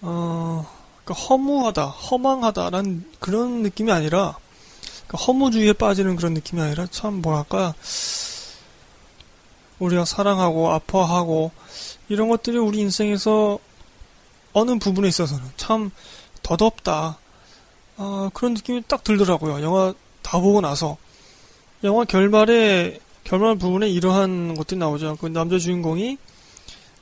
어, 0.01 0.67
그러니까 1.03 1.25
허무하다, 1.25 1.85
허망하다라는 1.85 3.11
그런 3.19 3.61
느낌이 3.63 3.91
아니라 3.91 4.37
그러니까 5.07 5.17
허무주의에 5.27 5.73
빠지는 5.73 6.15
그런 6.15 6.33
느낌이 6.33 6.61
아니라 6.61 6.87
참 6.87 7.21
뭐랄까 7.21 7.73
우리가 9.83 10.05
사랑하고 10.05 10.71
아파하고 10.71 11.51
이런 12.09 12.29
것들이 12.29 12.57
우리 12.57 12.79
인생에서 12.79 13.59
어느 14.53 14.77
부분에 14.77 15.07
있어서는 15.07 15.43
참 15.57 15.91
더덥다. 16.41 17.17
어, 17.97 18.29
그런 18.33 18.53
느낌이 18.53 18.83
딱 18.87 19.03
들더라고요. 19.03 19.61
영화 19.61 19.93
다 20.21 20.39
보고 20.39 20.61
나서. 20.61 20.97
영화 21.83 22.05
결말에, 22.05 22.99
결말 23.23 23.55
부분에 23.55 23.89
이러한 23.89 24.55
것들이 24.55 24.79
나오죠. 24.79 25.17
그 25.19 25.27
남자 25.27 25.57
주인공이 25.57 26.17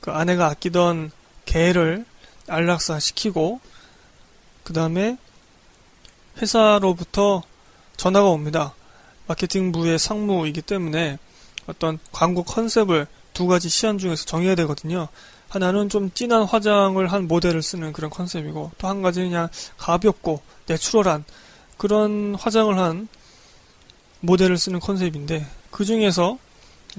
그 0.00 0.10
아내가 0.10 0.46
아끼던 0.46 1.12
개를 1.44 2.04
안락사 2.48 2.98
시키고, 2.98 3.60
그 4.64 4.72
다음에 4.72 5.16
회사로부터 6.38 7.42
전화가 7.96 8.28
옵니다. 8.28 8.74
마케팅부의 9.26 9.98
상무이기 9.98 10.62
때문에 10.62 11.18
어떤 11.66 11.98
광고 12.10 12.42
컨셉을 12.42 13.06
두 13.32 13.46
가지 13.46 13.68
시안 13.68 13.98
중에서 13.98 14.24
정해야 14.24 14.54
되거든요. 14.54 15.08
하나는 15.48 15.88
좀 15.88 16.10
진한 16.12 16.44
화장을 16.44 17.06
한 17.12 17.28
모델을 17.28 17.62
쓰는 17.62 17.92
그런 17.92 18.10
컨셉이고 18.10 18.72
또 18.78 18.88
한 18.88 19.02
가지는 19.02 19.28
그냥 19.28 19.48
가볍고 19.76 20.40
내추럴한 20.66 21.24
그런 21.76 22.34
화장을 22.34 22.76
한 22.78 23.08
모델을 24.20 24.56
쓰는 24.56 24.80
컨셉인데 24.80 25.46
그 25.70 25.84
중에서 25.84 26.38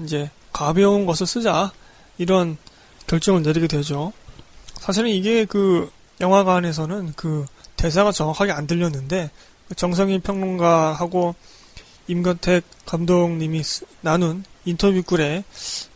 이제 0.00 0.30
가벼운 0.52 1.06
것을 1.06 1.26
쓰자 1.26 1.72
이런 2.18 2.56
결정을 3.06 3.42
내리게 3.42 3.66
되죠. 3.66 4.12
사실은 4.74 5.10
이게 5.10 5.44
그 5.44 5.90
영화관에서는 6.20 7.14
그 7.16 7.46
대사가 7.76 8.12
정확하게 8.12 8.52
안 8.52 8.66
들렸는데 8.66 9.30
정성인 9.76 10.20
평론가하고 10.20 11.34
임건택 12.06 12.64
감독님이 12.86 13.62
나눈 14.02 14.44
인터뷰 14.64 15.02
글에 15.02 15.44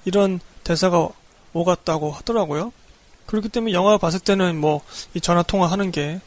이런 0.04 0.40
대사가 0.64 1.08
오갔다고 1.52 2.10
하더라고요. 2.12 2.72
그렇기 3.26 3.48
때문에 3.48 3.72
영화 3.72 3.98
봤을 3.98 4.20
때는 4.20 4.60
뭐 4.60 4.82
이 5.14 5.20
전화 5.20 5.42
통화하는 5.42 5.90
게 5.90 6.20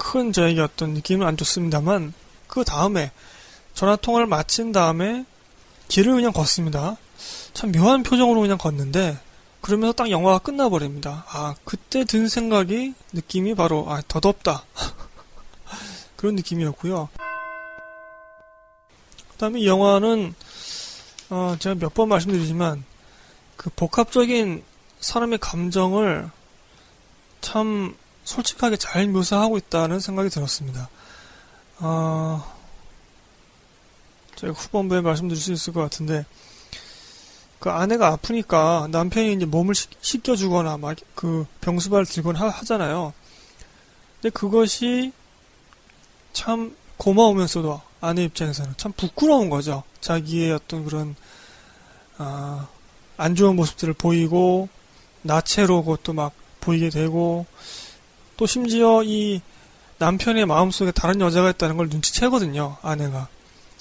큰 0.00 0.32
저에게 0.32 0.62
어떤 0.62 0.94
느낌은 0.94 1.26
안 1.26 1.36
좋습니다만 1.36 2.14
그 2.46 2.64
다음에 2.64 3.12
전화 3.74 3.96
통화를 3.96 4.26
마친 4.26 4.72
다음에 4.72 5.26
길을 5.88 6.14
그냥 6.14 6.32
걷습니다. 6.32 6.96
참 7.52 7.70
묘한 7.70 8.02
표정으로 8.02 8.40
그냥 8.40 8.56
걷는데 8.56 9.18
그러면서 9.60 9.92
딱 9.92 10.10
영화가 10.10 10.38
끝나버립니다. 10.38 11.26
아 11.28 11.54
그때 11.64 12.04
든 12.04 12.28
생각이 12.28 12.94
느낌이 13.12 13.54
바로 13.54 13.84
아 13.90 14.00
더덥다 14.08 14.64
그런 16.16 16.34
느낌이었고요. 16.36 17.10
그다음에 19.32 19.60
이 19.60 19.66
영화는 19.66 20.34
어, 21.30 21.56
제가 21.58 21.76
몇 21.76 21.94
번 21.94 22.08
말씀드리지만 22.08 22.84
그 23.56 23.70
복합적인 23.70 24.62
사람의 25.00 25.38
감정을 25.38 26.30
참 27.40 27.96
솔직하게 28.24 28.76
잘 28.76 29.06
묘사하고 29.08 29.56
있다는 29.58 30.00
생각이 30.00 30.28
들었습니다. 30.28 30.88
어, 31.78 32.44
제가 34.36 34.52
후반부에 34.52 35.00
말씀드릴 35.00 35.40
수 35.40 35.52
있을 35.52 35.72
것 35.72 35.80
같은데, 35.80 36.24
그 37.58 37.70
아내가 37.70 38.08
아프니까 38.08 38.88
남편이 38.90 39.34
이제 39.34 39.44
몸을 39.44 39.74
씻겨주거나 39.74 40.78
막 40.78 40.96
그 41.14 41.46
병수발 41.60 42.06
들거나 42.06 42.48
하잖아요. 42.48 43.12
근데 44.20 44.30
그것이 44.30 45.12
참 46.32 46.74
고마우면서도 46.96 47.80
아내 48.00 48.24
입장에서는 48.24 48.74
참 48.76 48.92
부끄러운 48.92 49.50
거죠. 49.50 49.82
자기의 50.00 50.52
어떤 50.52 50.84
그런, 50.84 51.14
아, 52.18 52.68
안 53.16 53.34
좋은 53.34 53.56
모습들을 53.56 53.94
보이고 53.94 54.68
나체로 55.22 55.84
그것도 55.84 56.14
막 56.14 56.32
보이게 56.60 56.88
되고 56.88 57.46
또 58.36 58.46
심지어 58.46 59.02
이 59.02 59.42
남편의 59.98 60.46
마음속에 60.46 60.92
다른 60.92 61.20
여자가 61.20 61.50
있다는 61.50 61.76
걸 61.76 61.88
눈치채거든요 61.90 62.78
아내가 62.80 63.28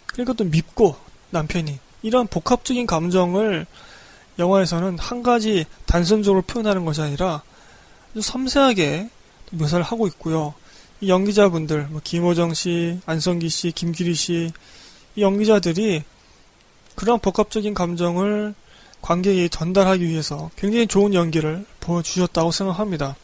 그러니까 0.06 0.34
또 0.34 0.44
밉고 0.44 0.98
남편이 1.30 1.80
이런 2.02 2.28
복합적인 2.28 2.86
감정을 2.86 3.66
영화에서는 4.38 5.00
한 5.00 5.24
가지 5.24 5.66
단선적으로 5.86 6.42
표현하는 6.42 6.86
것이 6.86 7.02
아니라 7.02 7.42
섬세하게 8.20 9.10
묘사를 9.52 9.84
하고 9.84 10.08
있고요. 10.08 10.54
이 11.02 11.10
연기자분들, 11.10 11.88
뭐 11.90 12.02
김호정 12.04 12.54
씨, 12.54 13.00
안성기 13.06 13.50
씨, 13.50 13.72
김규리 13.72 14.14
씨, 14.14 14.52
이 15.16 15.22
연기자들이 15.22 16.04
그런 16.96 17.20
복합적인 17.20 17.74
감정을 17.74 18.54
관객에 19.02 19.48
전달하기 19.48 20.06
위해서 20.06 20.52
굉장히 20.58 20.88
좋은 20.88 21.14
연기를 21.14 21.66
보여주셨다고 21.80 22.52
생각합니다. 22.52 23.16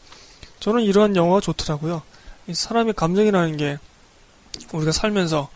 저는 0.60 0.82
이러한 0.82 1.16
영화가 1.16 1.40
좋더라고요. 1.40 2.02
사람의 2.50 2.94
감정이라는 2.94 3.56
게 3.58 3.78
우리가 4.72 4.92
살면서 4.92 5.50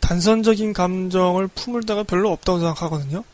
단선적인 0.00 0.72
감정을 0.72 1.48
품을 1.48 1.82
때가 1.82 2.02
별로 2.04 2.30
없다고 2.32 2.60
생각하거든요. 2.60 3.24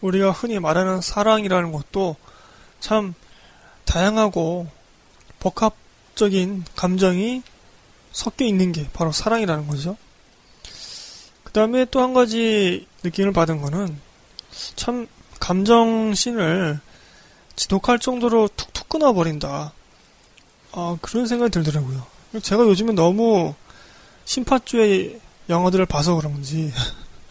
우리가 0.00 0.30
흔히 0.30 0.58
말하는 0.60 1.00
사랑이라는 1.00 1.72
것도 1.72 2.16
참 2.78 3.14
다양하고 3.84 4.68
복합 5.40 5.83
적인 6.14 6.64
감정이 6.76 7.42
섞여 8.12 8.44
있는 8.44 8.72
게 8.72 8.88
바로 8.92 9.12
사랑이라는 9.12 9.66
거죠. 9.66 9.96
그 11.42 11.52
다음에 11.52 11.84
또 11.86 12.00
한 12.00 12.14
가지 12.14 12.86
느낌을 13.02 13.32
받은 13.32 13.60
거는 13.60 13.98
참 14.76 15.06
감정신을 15.40 16.80
지독할 17.56 17.98
정도로 17.98 18.48
툭툭 18.56 18.88
끊어버린다. 18.88 19.72
아, 20.72 20.96
그런 21.00 21.26
생각이 21.26 21.50
들더라고요. 21.50 22.04
제가 22.42 22.64
요즘에 22.64 22.92
너무 22.92 23.54
심파주의 24.24 25.20
영화들을 25.48 25.86
봐서 25.86 26.16
그런지 26.16 26.72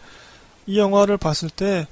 이 0.66 0.78
영화를 0.78 1.16
봤을 1.18 1.50
때 1.50 1.86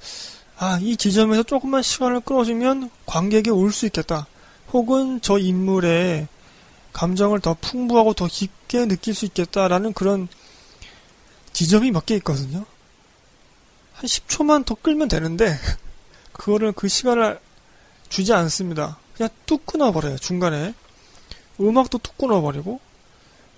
아, 0.58 0.78
이 0.80 0.96
지점에서 0.96 1.42
조금만 1.42 1.82
시간을 1.82 2.20
끌어주면 2.20 2.90
관객이 3.06 3.50
올 3.50 3.72
수 3.72 3.86
있겠다. 3.86 4.26
혹은 4.72 5.20
저 5.20 5.38
인물의 5.38 6.28
감정을 6.92 7.40
더 7.40 7.54
풍부하고 7.60 8.14
더 8.14 8.26
깊게 8.26 8.86
느낄 8.86 9.14
수 9.14 9.24
있겠다라는 9.24 9.92
그런 9.92 10.28
지점이 11.52 11.90
몇 11.90 12.06
개 12.06 12.14
있거든요. 12.16 12.64
한 13.94 14.04
10초만 14.04 14.64
더 14.64 14.74
끌면 14.74 15.08
되는데, 15.08 15.56
그거를 16.32 16.72
그 16.72 16.88
시간을 16.88 17.38
주지 18.08 18.32
않습니다. 18.32 18.98
그냥 19.16 19.30
뚝 19.46 19.66
끊어버려요, 19.66 20.18
중간에. 20.18 20.74
음악도 21.60 21.98
뚝 21.98 22.16
끊어버리고, 22.18 22.80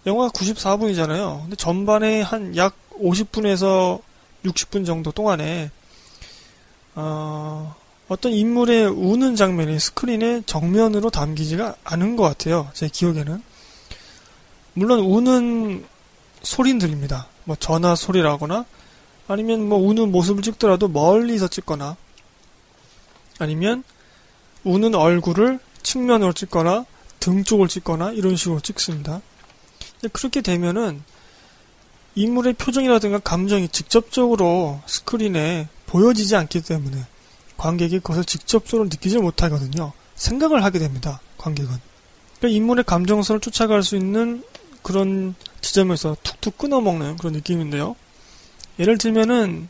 영화가 0.07 0.31
94분이잖아요. 0.31 1.42
근데 1.42 1.57
전반에 1.57 2.20
한 2.23 2.55
약 2.57 2.77
50분에서 2.90 4.01
60분 4.44 4.85
정도 4.85 5.11
동안에, 5.12 5.70
어, 6.97 7.75
어떤 8.08 8.32
인물의 8.32 8.86
우는 8.86 9.34
장면이 9.34 9.80
스크린의 9.80 10.44
정면으로 10.44 11.10
담기지가 11.10 11.76
않은 11.84 12.16
것 12.16 12.24
같아요. 12.24 12.70
제 12.74 12.88
기억에는. 12.88 13.42
물론 14.74 15.00
우는 15.00 15.86
소리는 16.42 16.78
들립니다. 16.78 17.28
뭐 17.44 17.56
전화 17.56 17.94
소리라거나 17.94 18.64
아니면 19.26 19.66
뭐 19.68 19.78
우는 19.78 20.12
모습을 20.12 20.42
찍더라도 20.42 20.88
멀리서 20.88 21.48
찍거나 21.48 21.96
아니면 23.38 23.84
우는 24.64 24.94
얼굴을 24.94 25.58
측면으로 25.82 26.32
찍거나 26.32 26.84
등 27.20 27.44
쪽을 27.44 27.68
찍거나 27.68 28.12
이런 28.12 28.36
식으로 28.36 28.60
찍습니다. 28.60 29.22
그렇게 30.12 30.42
되면은 30.42 31.02
인물의 32.16 32.54
표정이라든가 32.54 33.18
감정이 33.20 33.68
직접적으로 33.68 34.80
스크린에 34.86 35.68
보여지지 35.86 36.36
않기 36.36 36.62
때문에 36.62 37.06
관객이 37.56 38.00
그것을 38.00 38.24
직접적으로 38.24 38.88
느끼지 38.88 39.18
못하거든요. 39.18 39.92
생각을 40.16 40.64
하게 40.64 40.78
됩니다. 40.78 41.20
관객은. 41.38 41.70
그러니까 42.38 42.56
인물의 42.56 42.84
감정선을 42.84 43.40
쫓아갈 43.40 43.82
수 43.82 43.96
있는 43.96 44.42
그런 44.82 45.34
지점에서 45.60 46.16
툭툭 46.22 46.58
끊어먹는 46.58 47.16
그런 47.16 47.32
느낌인데요. 47.32 47.96
예를 48.78 48.98
들면은 48.98 49.68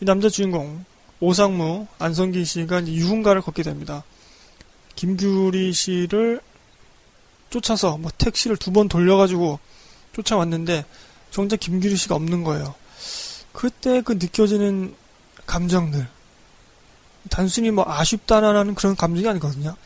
이 0.00 0.04
남자 0.04 0.28
주인공 0.28 0.84
오상무, 1.20 1.86
안성기 1.98 2.44
씨가 2.44 2.86
유흥가를 2.86 3.42
걷게 3.42 3.62
됩니다. 3.62 4.04
김규리 4.94 5.72
씨를 5.72 6.40
쫓아서 7.50 7.96
뭐 7.96 8.10
택시를 8.16 8.56
두 8.56 8.70
번 8.72 8.88
돌려가지고 8.88 9.58
쫓아왔는데 10.14 10.84
정작 11.30 11.60
김규리 11.60 11.96
씨가 11.96 12.14
없는 12.14 12.44
거예요. 12.44 12.74
그때 13.52 14.00
그 14.02 14.12
느껴지는 14.12 14.94
감정들 15.46 16.08
단순히 17.28 17.70
뭐 17.70 17.84
아쉽다라는 17.86 18.74
그런 18.74 18.96
감정이 18.96 19.28
아니거든요. 19.28 19.76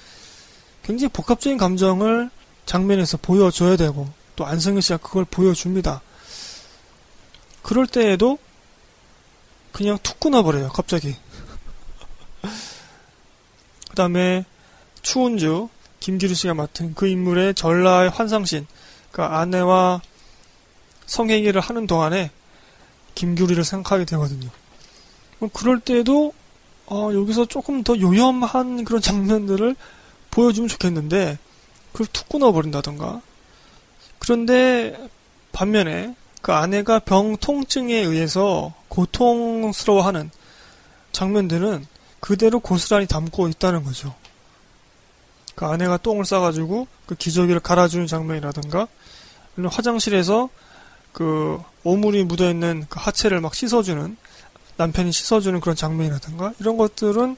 굉장히 0.82 1.10
복합적인 1.12 1.58
감정을 1.58 2.30
장면에서 2.66 3.16
보여줘야 3.18 3.76
되고 3.76 4.08
또 4.36 4.46
안성현 4.46 4.80
씨가 4.80 4.98
그걸 4.98 5.24
보여줍니다. 5.24 6.02
그럴 7.62 7.86
때에도 7.86 8.38
그냥 9.72 9.98
툭 10.02 10.18
끊어버려요. 10.20 10.68
갑자기. 10.70 11.16
그 13.90 13.94
다음에 13.94 14.44
추운주 15.02 15.68
김기루 16.00 16.34
씨가 16.34 16.54
맡은 16.54 16.94
그 16.94 17.06
인물의 17.06 17.54
전라의 17.54 18.10
환상신 18.10 18.66
그 19.12 19.22
아내와 19.22 20.00
성행위를 21.06 21.60
하는 21.60 21.86
동안에 21.86 22.30
김규리를 23.14 23.62
생각하게 23.64 24.04
되거든요. 24.06 24.48
그럴 25.52 25.80
때도 25.80 26.32
어, 26.90 27.10
여기서 27.14 27.46
조금 27.46 27.82
더 27.84 27.98
요염한 27.98 28.84
그런 28.84 29.00
장면들을 29.00 29.76
보여주면 30.30 30.68
좋겠는데 30.68 31.38
그걸 31.92 32.06
툭 32.12 32.28
끊어버린다던가 32.28 33.22
그런데 34.18 35.08
반면에 35.52 36.14
그 36.42 36.52
아내가 36.52 36.98
병 36.98 37.36
통증에 37.36 37.94
의해서 37.94 38.74
고통스러워하는 38.88 40.30
장면들은 41.12 41.86
그대로 42.18 42.60
고스란히 42.60 43.06
담고 43.06 43.48
있다는 43.48 43.84
거죠. 43.84 44.14
그 45.54 45.66
아내가 45.66 45.96
똥을 45.96 46.24
싸가지고 46.24 46.86
그 47.06 47.14
기저귀를 47.14 47.60
갈아주는 47.60 48.06
장면이라든가 48.06 48.88
화장실에서 49.68 50.48
그 51.12 51.60
오물이 51.84 52.24
묻어있는 52.24 52.86
그 52.88 52.98
하체를 53.00 53.40
막 53.40 53.54
씻어주는 53.54 54.16
남편이 54.80 55.12
씻어주는 55.12 55.60
그런 55.60 55.76
장면이라든가 55.76 56.54
이런 56.58 56.78
것들은 56.78 57.36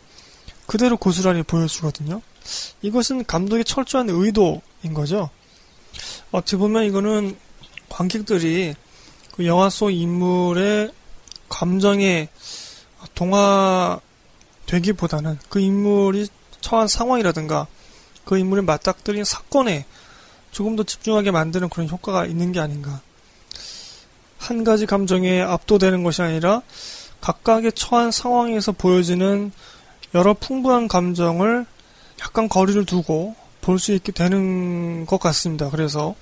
그대로 0.67 0.97
고스란히 0.97 1.43
보여주거든요. 1.43 2.23
이것은 2.83 3.25
감독의 3.25 3.65
철저한 3.65 4.11
의도인 4.11 4.95
거죠. 4.95 5.29
어떻게 6.31 6.57
보면 6.57 6.85
이거는 6.85 7.37
관객들이 7.89 8.77
그 9.35 9.45
영화 9.45 9.69
속 9.71 9.91
인물의 9.91 10.93
감정에 11.49 12.29
동화되기보다는 13.17 15.41
그 15.49 15.59
인물이 15.59 16.29
처한 16.61 16.87
상황이라든가 16.87 17.67
그 18.25 18.39
인물이 18.39 18.63
맞닥뜨린 18.63 19.25
사건에 19.25 19.85
조금 20.53 20.77
더 20.77 20.85
집중하게 20.85 21.33
만드는 21.33 21.71
그런 21.71 21.89
효과가 21.89 22.27
있는 22.27 22.53
게 22.53 22.61
아닌가. 22.61 23.01
한 24.39 24.63
가지 24.63 24.87
감정에 24.87 25.41
압도되는 25.41 26.05
것이 26.05 26.23
아니라 26.23 26.63
각각의 27.23 27.73
처한 27.73 28.11
상황에서 28.11 28.73
보여지는 28.73 29.53
여러 30.15 30.35
풍부한 30.35 30.89
감정을 30.89 31.65
약간 32.21 32.49
거리를 32.49 32.85
두고 32.85 33.35
볼 33.63 33.79
수 33.79 33.93
있게 33.93 34.13
되는 34.13 35.07
것 35.07 35.19
같습니다. 35.21 35.71
그래서 35.71 36.15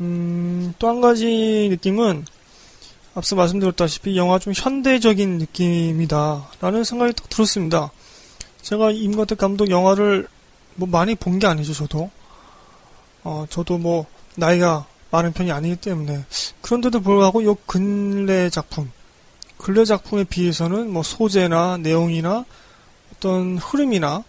음, 0.00 0.72
또 0.78 0.88
한 0.88 1.00
가지 1.00 1.68
느낌은 1.70 2.24
앞서 3.14 3.36
말씀드렸다시피 3.36 4.16
영화 4.16 4.38
좀 4.38 4.52
현대적인 4.56 5.38
느낌이다 5.38 6.48
라는 6.60 6.82
생각이 6.84 7.12
딱 7.12 7.28
들었습니다. 7.28 7.90
제가 8.62 8.90
임건택 8.92 9.36
감독 9.38 9.68
영화를 9.70 10.28
뭐 10.76 10.88
많이 10.88 11.14
본 11.14 11.38
게 11.38 11.46
아니죠, 11.46 11.74
저도. 11.74 12.10
어, 13.24 13.44
저도 13.50 13.78
뭐 13.78 14.06
나이가 14.36 14.86
많은 15.12 15.32
편이 15.32 15.52
아니기 15.52 15.76
때문에 15.76 16.24
그런데도 16.62 17.00
불구하고 17.00 17.44
요 17.44 17.54
근래 17.66 18.50
작품 18.50 18.90
근래 19.58 19.84
작품에 19.84 20.24
비해서는 20.24 20.90
뭐 20.90 21.04
소재나 21.04 21.76
내용이나 21.76 22.44
어떤 23.14 23.58
흐름이나 23.58 24.24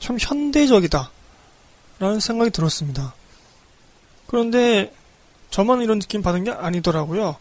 참 0.00 0.16
현대적이다 0.18 1.10
라는 2.00 2.18
생각이 2.18 2.50
들었습니다. 2.50 3.14
그런데 4.26 4.92
저만 5.50 5.82
이런 5.82 6.00
느낌 6.00 6.22
받은 6.22 6.44
게 6.44 6.50
아니더라고요. 6.50 7.36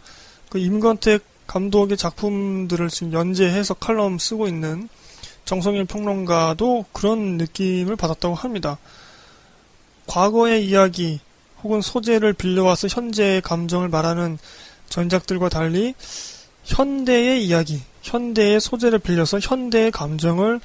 그 0.50 0.60
임건택 0.60 1.24
감독의 1.48 1.98
작품들을 1.98 2.90
지금 2.90 3.14
연재해서 3.14 3.74
칼럼 3.76 4.20
쓰고 4.20 4.48
있는 4.48 4.90
정성일 5.46 5.86
평론가도 5.86 6.86
그런 6.92 7.38
느낌을 7.38 7.96
받았다고 7.96 8.36
합니다. 8.36 8.78
과거의 10.06 10.68
이야기 10.68 11.20
혹은 11.64 11.82
소재를 11.82 12.34
빌려와서 12.34 12.88
현재의 12.88 13.42
감정을 13.42 13.90
말하는 13.90 14.38
전작들과 14.90 15.50
달리 15.50 15.94
현대의 16.64 17.46
이야기, 17.46 17.82
현대의 18.02 18.60
소재를 18.60 19.00
빌려서 19.00 19.40
현대의 19.40 19.92
감정을 19.92 20.60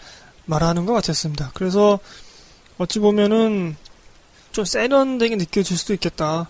말하는 0.47 0.87
것 0.87 0.93
같았습니다. 0.93 1.51
그래서 1.55 1.99
어찌 2.79 2.99
보면은 2.99 3.77
좀 4.53 4.65
세련되게 4.65 5.37
느껴질 5.37 5.77
수도 5.77 5.95
있겠다. 5.95 6.49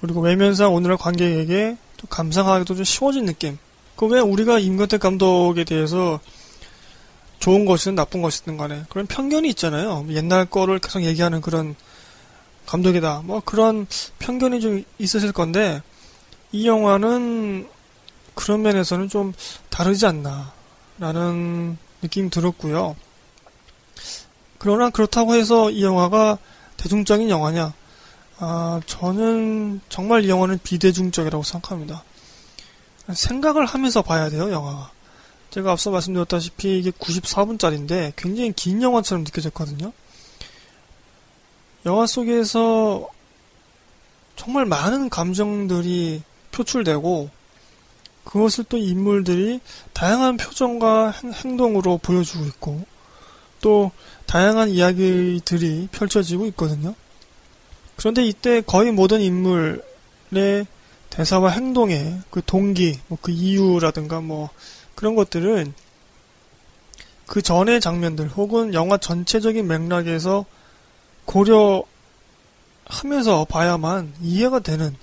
그리고 0.00 0.20
외면상 0.20 0.74
오늘날 0.74 0.96
관객에게 0.96 1.76
또 1.96 2.06
감상하기도 2.08 2.74
좀 2.74 2.84
쉬워진 2.84 3.26
느낌. 3.26 3.58
그 3.96 4.06
왜 4.06 4.20
우리가 4.20 4.58
임건택 4.58 5.00
감독에 5.00 5.64
대해서 5.64 6.18
좋은 7.38 7.64
것이든 7.64 7.94
나쁜 7.94 8.22
것이든 8.22 8.56
간에 8.56 8.84
그런 8.88 9.06
편견이 9.06 9.48
있잖아요. 9.50 10.06
옛날 10.10 10.44
거를 10.46 10.78
계속 10.78 11.02
얘기하는 11.02 11.40
그런 11.40 11.76
감독이다. 12.72 13.22
뭐 13.24 13.42
그런 13.44 13.86
편견이 14.18 14.62
좀 14.62 14.82
있으실 14.98 15.32
건데 15.32 15.82
이 16.52 16.66
영화는 16.66 17.68
그런 18.34 18.62
면에서는 18.62 19.10
좀 19.10 19.34
다르지 19.68 20.06
않나 20.06 20.52
라는 20.98 21.76
느낌이 22.00 22.30
들었고요. 22.30 22.96
그러나 24.56 24.88
그렇다고 24.88 25.34
해서 25.34 25.70
이 25.70 25.82
영화가 25.84 26.38
대중적인 26.78 27.28
영화냐? 27.28 27.74
아, 28.38 28.80
저는 28.86 29.82
정말 29.90 30.24
이 30.24 30.30
영화는 30.30 30.58
비대중적이라고 30.62 31.44
생각합니다. 31.44 32.02
생각을 33.12 33.66
하면서 33.66 34.00
봐야 34.00 34.30
돼요, 34.30 34.50
영화가. 34.50 34.90
제가 35.50 35.72
앞서 35.72 35.90
말씀드렸다시피 35.90 36.78
이게 36.78 36.90
94분짜리인데 36.90 38.14
굉장히 38.16 38.52
긴 38.52 38.80
영화처럼 38.80 39.24
느껴졌거든요. 39.24 39.92
영화 41.84 42.06
속에서 42.06 43.08
정말 44.36 44.64
많은 44.66 45.08
감정들이 45.08 46.22
표출되고 46.52 47.30
그것을 48.24 48.64
또 48.68 48.76
인물들이 48.76 49.60
다양한 49.92 50.36
표정과 50.36 51.12
행동으로 51.44 51.98
보여주고 51.98 52.44
있고 52.46 52.84
또 53.60 53.90
다양한 54.26 54.68
이야기들이 54.68 55.88
펼쳐지고 55.92 56.46
있거든요. 56.46 56.94
그런데 57.96 58.24
이때 58.24 58.60
거의 58.60 58.92
모든 58.92 59.20
인물의 59.20 60.66
대사와 61.10 61.50
행동의 61.50 62.20
그 62.30 62.42
동기, 62.44 62.98
뭐 63.08 63.18
그 63.20 63.30
이유라든가 63.32 64.20
뭐 64.20 64.50
그런 64.94 65.14
것들은 65.14 65.74
그 67.26 67.42
전의 67.42 67.80
장면들 67.80 68.28
혹은 68.28 68.72
영화 68.74 68.96
전체적인 68.96 69.66
맥락에서 69.66 70.44
고려하면서 71.32 71.86
봐야만 73.48 74.12
이해가 74.20 74.60
되는 74.60 74.94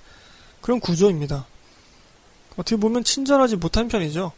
그런 0.60 0.78
구조입니다. 0.78 1.46
어떻게 2.52 2.76
보면 2.76 3.02
친절하지 3.02 3.56
못한 3.56 3.88
편이죠. 3.88 4.30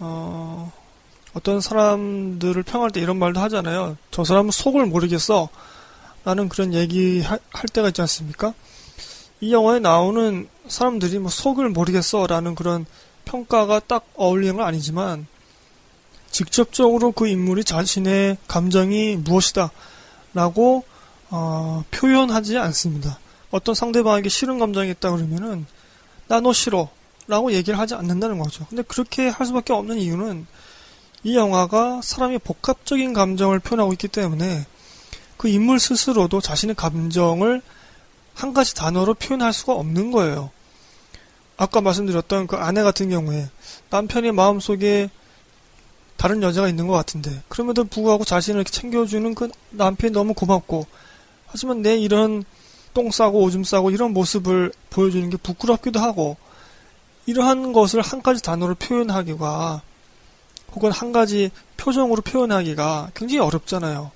어, 0.00 0.72
어떤 1.32 1.60
사람들을 1.60 2.60
평할 2.64 2.90
때 2.90 3.00
이런 3.00 3.18
말도 3.18 3.38
하잖아요. 3.40 3.96
저 4.10 4.24
사람은 4.24 4.50
속을 4.50 4.86
모르겠어. 4.86 5.48
라는 6.24 6.48
그런 6.48 6.74
얘기 6.74 7.20
할 7.20 7.38
때가 7.72 7.88
있지 7.88 8.00
않습니까? 8.00 8.52
이 9.40 9.52
영화에 9.52 9.78
나오는 9.78 10.48
사람들이 10.66 11.20
뭐 11.20 11.30
속을 11.30 11.68
모르겠어. 11.68 12.26
라는 12.26 12.56
그런 12.56 12.84
평가가 13.24 13.78
딱 13.80 14.06
어울리는 14.16 14.56
건 14.56 14.66
아니지만, 14.66 15.28
직접적으로 16.32 17.12
그 17.12 17.28
인물이 17.28 17.62
자신의 17.62 18.38
감정이 18.48 19.16
무엇이다. 19.16 19.70
라고, 20.34 20.84
어, 21.30 21.84
표현하지 21.90 22.58
않습니다. 22.58 23.18
어떤 23.50 23.74
상대방에게 23.74 24.28
싫은 24.28 24.58
감정이 24.58 24.90
있다 24.90 25.10
그러면은, 25.10 25.66
나 26.28 26.40
너 26.40 26.52
싫어. 26.52 26.88
라고 27.28 27.52
얘기를 27.52 27.76
하지 27.78 27.94
않는다는 27.94 28.38
거죠. 28.38 28.66
근데 28.68 28.82
그렇게 28.82 29.28
할 29.28 29.46
수밖에 29.46 29.72
없는 29.72 29.98
이유는 29.98 30.46
이 31.24 31.36
영화가 31.36 32.00
사람이 32.02 32.38
복합적인 32.38 33.12
감정을 33.12 33.58
표현하고 33.58 33.92
있기 33.94 34.06
때문에 34.06 34.64
그 35.36 35.48
인물 35.48 35.80
스스로도 35.80 36.40
자신의 36.40 36.76
감정을 36.76 37.62
한 38.34 38.54
가지 38.54 38.76
단어로 38.76 39.14
표현할 39.14 39.52
수가 39.52 39.72
없는 39.72 40.12
거예요. 40.12 40.50
아까 41.56 41.80
말씀드렸던 41.80 42.46
그 42.46 42.56
아내 42.56 42.82
같은 42.82 43.10
경우에 43.10 43.48
남편의 43.90 44.30
마음속에 44.30 45.10
다른 46.16 46.42
여자가 46.42 46.68
있는 46.68 46.86
것 46.86 46.94
같은데 46.94 47.42
그럼에도 47.48 47.82
불구하고 47.84 48.24
자신을 48.24 48.60
이렇게 48.60 48.70
챙겨주는 48.70 49.34
그 49.34 49.50
남편이 49.70 50.12
너무 50.12 50.32
고맙고 50.32 50.86
하지만 51.56 51.80
내 51.80 51.96
이런 51.96 52.44
똥 52.92 53.10
싸고 53.10 53.40
오줌 53.40 53.64
싸고 53.64 53.90
이런 53.90 54.12
모습을 54.12 54.74
보여주는 54.90 55.30
게 55.30 55.38
부끄럽기도 55.38 56.00
하고 56.00 56.36
이러한 57.24 57.72
것을 57.72 58.02
한 58.02 58.20
가지 58.20 58.42
단어로 58.42 58.74
표현하기가 58.74 59.80
혹은 60.72 60.92
한 60.92 61.12
가지 61.12 61.50
표정으로 61.78 62.20
표현하기가 62.20 63.12
굉장히 63.14 63.40
어렵잖아요. 63.40 64.10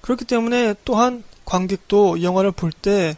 그렇기 0.00 0.24
때문에 0.24 0.76
또한 0.84 1.24
관객도 1.44 2.18
이 2.18 2.22
영화를 2.22 2.52
볼 2.52 2.70
때 2.70 3.16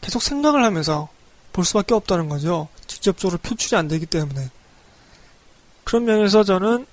계속 0.00 0.22
생각을 0.22 0.64
하면서 0.64 1.08
볼 1.52 1.64
수밖에 1.64 1.94
없다는 1.94 2.28
거죠. 2.28 2.66
직접적으로 2.88 3.38
표출이 3.38 3.76
안 3.76 3.86
되기 3.86 4.06
때문에. 4.06 4.50
그런 5.84 6.04
면에서 6.04 6.42
저는 6.42 6.84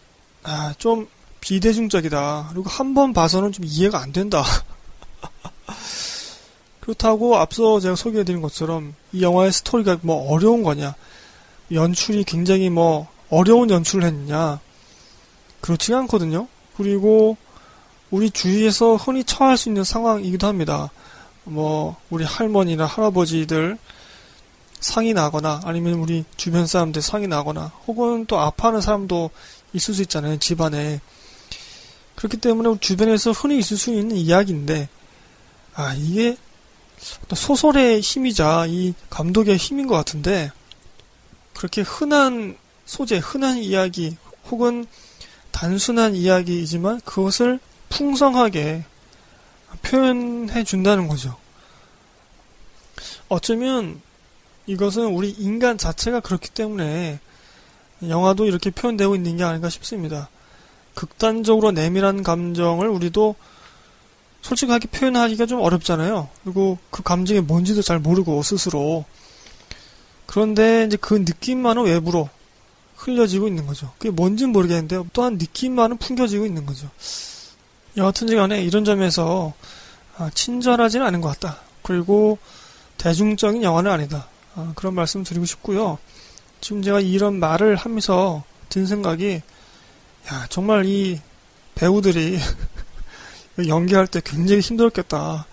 아, 0.44 0.76
좀 0.78 1.08
비대중적이다. 1.48 2.50
그리고 2.52 2.70
한 2.70 2.94
번 2.94 3.14
봐서는 3.14 3.54
좀 3.54 3.64
이해가 3.64 4.02
안 4.02 4.12
된다. 4.12 4.44
그렇다고 6.82 7.38
앞서 7.38 7.80
제가 7.80 7.96
소개해드린 7.96 8.42
것처럼 8.42 8.96
이 9.14 9.22
영화의 9.22 9.54
스토리가 9.54 10.00
뭐 10.02 10.30
어려운 10.30 10.62
거냐, 10.64 10.96
연출이 11.72 12.26
굉장히 12.26 12.70
뭐 12.70 13.08
어려운 13.30 13.70
연출을 13.70 14.06
했느냐. 14.06 14.60
그렇지 15.62 15.94
않거든요. 15.94 16.48
그리고 16.76 17.38
우리 18.12 18.30
주위에서 18.30 18.98
흔히 18.98 19.24
처할 19.24 19.58
수 19.58 19.70
있는 19.70 19.86
상황이기도 19.86 20.48
합니다. 20.48 20.92
뭐, 21.46 21.96
우리 22.10 22.26
할머니나 22.26 22.86
할아버지들 22.86 23.78
상이 24.82 25.14
나거나 25.14 25.62
아니면 25.64 25.94
우리 25.94 26.26
주변 26.36 26.68
사람들 26.68 27.02
상이 27.02 27.28
나거나 27.28 27.72
혹은 27.88 28.26
또 28.26 28.38
아파하는 28.38 28.82
사람도 28.82 29.30
있을 29.74 29.94
수 29.94 30.02
있잖아요. 30.02 30.38
집안에. 30.40 31.00
그렇기 32.18 32.38
때문에 32.38 32.80
주변에서 32.80 33.32
흔히 33.32 33.60
있을 33.60 33.78
수 33.78 33.92
있는 33.92 34.18
이야기인데, 34.18 34.90
아, 35.76 35.94
이게 35.94 36.36
소설의 37.34 38.02
힘이자 38.02 38.66
이 38.68 38.94
감독의 39.10 39.56
힘인 39.58 39.88
것 39.88 39.96
같은데, 39.96 40.52
그렇게 41.56 41.82
흔한 41.82 42.58
소재, 42.86 43.18
흔한 43.18 43.58
이야기 43.58 44.18
혹은 44.50 44.88
단순한 45.52 46.16
이야기이지만 46.16 47.02
그것을 47.02 47.60
풍성하게 47.90 48.84
표현해 49.84 50.64
준다는 50.64 51.08
거죠. 51.08 51.38
어쩌면 53.30 54.02
이것은 54.66 55.06
우리 55.06 55.30
인간 55.30 55.78
자체가 55.78 56.22
그렇기 56.22 56.50
때문에 56.50 57.20
영화도 58.02 58.46
이렇게 58.46 58.70
표현되고 58.72 59.16
있는 59.16 59.38
게 59.38 59.44
아닌가 59.44 59.70
싶습니다. 59.70 60.30
극단적으로 60.98 61.72
내밀한 61.72 62.24
감정을 62.24 62.88
우리도 62.88 63.36
솔직하게 64.42 64.88
표현하기가 64.88 65.46
좀 65.46 65.62
어렵잖아요. 65.62 66.28
그리고 66.44 66.80
그 66.90 67.04
감정이 67.04 67.42
뭔지도 67.42 67.84
잘 67.84 68.00
모르고 68.00 68.42
스스로. 68.42 69.06
그런데 70.26 70.86
이제 70.86 70.98
그 71.00 71.14
느낌만은 71.14 71.84
외부로 71.84 72.30
흘려지고 72.96 73.48
있는 73.48 73.68
거죠. 73.68 73.94
그게 74.00 74.10
뭔지는 74.10 74.52
모르겠는데 74.52 75.04
또한 75.14 75.38
느낌만은 75.38 75.98
풍겨지고 75.98 76.48
있는 76.48 76.66
거죠. 76.66 76.90
여하튼 77.96 78.36
간에 78.36 78.64
이런 78.64 78.84
점에서 78.84 79.54
아, 80.18 80.32
친절하지는 80.34 81.06
않은 81.06 81.22
것 81.22 81.28
같다. 81.28 81.62
그리고 81.84 82.40
대중적인 82.98 83.62
영화는 83.62 83.92
아니다. 83.92 84.30
아, 84.56 84.72
그런 84.76 84.96
말씀 84.96 85.24
드리고 85.24 85.46
싶고요. 85.46 86.00
지금 86.60 86.82
제가 86.82 87.02
이런 87.02 87.40
말을 87.40 87.76
하면서 87.76 88.44
든 88.70 88.88
생각이 88.88 89.44
야 90.32 90.46
정말 90.50 90.86
이 90.86 91.20
배우들이 91.76 92.38
연기할 93.68 94.08
때 94.08 94.22
굉장히 94.24 94.62
힘들었겠다. 94.62 95.46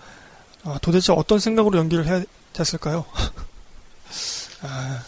아, 0.63 0.79
도대체 0.81 1.13
어떤 1.13 1.39
생각으로 1.39 1.77
연기를 1.77 2.05
해야 2.07 2.23
됐을까요? 2.53 3.05
아, 4.63 5.03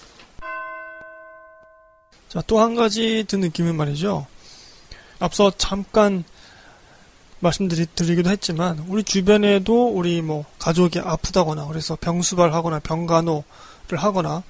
자, 2.29 2.41
또 2.45 2.59
한 2.59 2.75
가지 2.75 3.25
든 3.27 3.39
느낌은 3.41 3.75
말이죠. 3.75 4.27
앞서 5.19 5.51
잠깐 5.57 6.23
말씀드리기도 7.39 8.29
했지만, 8.29 8.79
우리 8.87 9.03
주변에도 9.03 9.87
우리 9.89 10.21
뭐, 10.21 10.45
가족이 10.59 10.99
아프다거나, 10.99 11.65
그래서 11.67 11.97
병수발하거나 11.99 12.79
병간호를 12.79 13.43
하거나, 13.97 14.43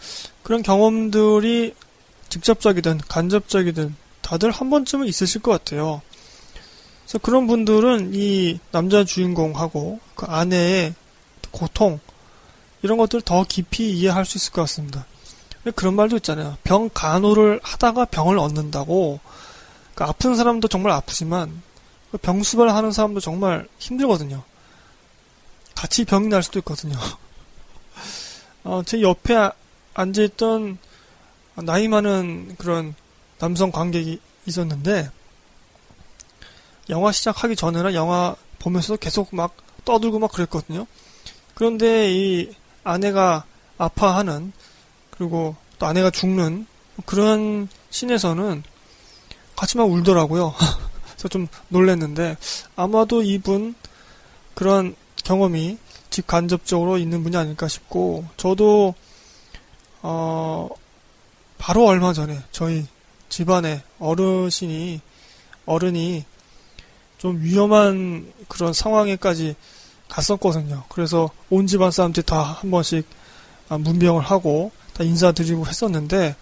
그런 0.43 0.63
경험들이 0.63 1.73
직접적이든 2.29 2.99
간접적이든 3.07 3.95
다들 4.27 4.51
한 4.51 4.69
번쯤은 4.69 5.07
있으실 5.07 5.41
것 5.41 5.51
같아요. 5.51 6.01
그래서 7.03 7.17
그런 7.19 7.47
분들은 7.47 8.11
이 8.13 8.59
남자 8.71 9.05
주인공하고 9.05 10.01
그 10.15 10.25
아내의 10.25 10.93
고통, 11.51 12.01
이런 12.81 12.97
것들을 12.97 13.21
더 13.21 13.45
깊이 13.47 13.89
이해할 13.89 14.25
수 14.25 14.37
있을 14.37 14.51
것 14.51 14.63
같습니다. 14.63 15.05
그런 15.75 15.95
말도 15.95 16.17
있잖아요. 16.17 16.57
병 16.65 16.89
간호를 16.93 17.61
하다가 17.63 18.03
병을 18.03 18.37
얻는다고. 18.37 19.21
그러니까 19.95 20.09
아픈 20.09 20.35
사람도 20.35 20.67
정말 20.67 20.91
아프지만 20.91 21.61
그 22.11 22.17
병수발 22.17 22.67
하는 22.67 22.91
사람도 22.91 23.21
정말 23.21 23.65
힘들거든요. 23.79 24.43
같이 25.73 26.03
병이 26.03 26.27
날 26.27 26.43
수도 26.43 26.59
있거든요. 26.59 26.97
어, 28.65 28.83
제 28.85 29.01
옆에 29.01 29.51
앉아있던 29.93 30.79
나이 31.63 31.87
많은 31.87 32.57
그런 32.57 32.93
남성 33.39 33.71
관객이 33.71 34.19
있었는데 34.45 35.11
영화 36.89 37.11
시작하기 37.11 37.55
전에는 37.55 37.93
영화 37.93 38.35
보면서도 38.59 38.97
계속 38.97 39.35
막 39.35 39.55
떠들고 39.85 40.19
막 40.19 40.31
그랬거든요. 40.31 40.87
그런데 41.53 42.11
이 42.11 42.51
아내가 42.83 43.45
아파하는 43.77 44.53
그리고 45.11 45.55
또 45.79 45.85
아내가 45.85 46.09
죽는 46.09 46.65
그런 47.05 47.67
신에서는 47.89 48.63
같이 49.55 49.77
막 49.77 49.83
울더라고요. 49.89 50.53
그래서 51.11 51.27
좀 51.29 51.47
놀랐는데 51.69 52.37
아마도 52.75 53.23
이분 53.23 53.75
그런 54.53 54.95
경험이 55.23 55.77
직간접적으로 56.09 56.97
있는 56.97 57.23
분이 57.23 57.35
아닐까 57.35 57.67
싶고 57.67 58.25
저도 58.37 58.95
어 60.01 60.69
바로 61.57 61.85
얼마 61.85 62.13
전에 62.13 62.39
저희 62.51 62.85
집안에 63.29 63.83
어르신이 63.99 65.01
어른이 65.65 66.25
좀 67.17 67.41
위험한 67.41 68.31
그런 68.47 68.73
상황에까지 68.73 69.55
갔었거든요. 70.07 70.83
그래서 70.89 71.29
온 71.49 71.67
집안 71.67 71.91
사람들이 71.91 72.25
다 72.25 72.41
한 72.43 72.71
번씩 72.71 73.05
아, 73.69 73.77
문병을 73.77 74.21
하고 74.23 74.71
다 74.93 75.03
인사드리고 75.03 75.67
했었는데 75.67 76.35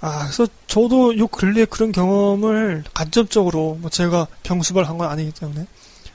아 0.00 0.24
그래서 0.24 0.46
저도 0.66 1.18
요 1.18 1.26
근래 1.26 1.64
그런 1.64 1.90
경험을 1.92 2.84
간접적으로 2.94 3.78
뭐 3.80 3.90
제가 3.90 4.26
병수발 4.42 4.84
한 4.84 4.98
건 4.98 5.08
아니기 5.10 5.32
때문에 5.32 5.66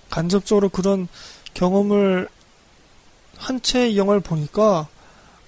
간접적으로 0.09 0.69
그런 0.69 1.07
경험을 1.53 2.29
한채이 3.37 3.97
영화를 3.97 4.21
보니까 4.21 4.87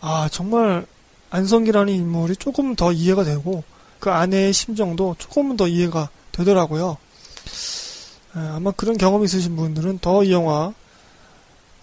아 0.01 0.27
정말 0.31 0.85
안성기라는 1.29 1.93
인물이 1.93 2.35
조금 2.37 2.75
더 2.75 2.91
이해가 2.91 3.23
되고 3.23 3.63
그 4.01 4.09
아내의 4.09 4.51
심정도 4.51 5.15
조금 5.19 5.55
더 5.55 5.67
이해가 5.67 6.09
되더라고요. 6.33 6.97
아마 8.33 8.71
그런 8.71 8.97
경험이 8.97 9.25
있으신 9.25 9.55
분들은 9.55 9.99
더 9.99 10.23
이 10.23 10.31
영화 10.31 10.73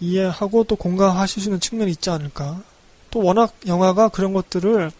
이해하고 0.00 0.64
또 0.64 0.76
공감하실 0.76 1.42
수 1.42 1.48
있는 1.48 1.60
측면이 1.60 1.92
있지 1.92 2.10
않을까. 2.10 2.60
또 3.10 3.20
워낙 3.20 3.54
영화가 3.66 4.08
그런 4.08 4.32
것들을 4.32 4.90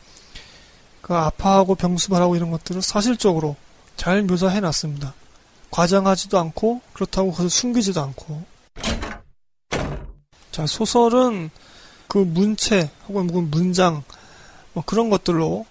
그 1.03 1.15
아파하고 1.15 1.75
병수발하고 1.75 2.37
이런 2.37 2.51
것들을 2.51 2.83
사실적으로 2.83 3.57
잘 3.97 4.23
묘사해 4.23 4.61
놨습니다. 4.61 5.15
과장하지도 5.71 6.39
않고 6.39 6.81
그렇다고 6.93 7.33
그것을 7.33 7.51
숨기지도 7.51 8.01
않고. 8.01 8.45
자, 10.53 10.67
소설은 10.67 11.51
그 12.07 12.19
문체 12.19 12.91
혹은 13.09 13.51
문장 13.51 14.05
뭐 14.73 14.85
그런 14.87 15.11
것들로 15.11 15.67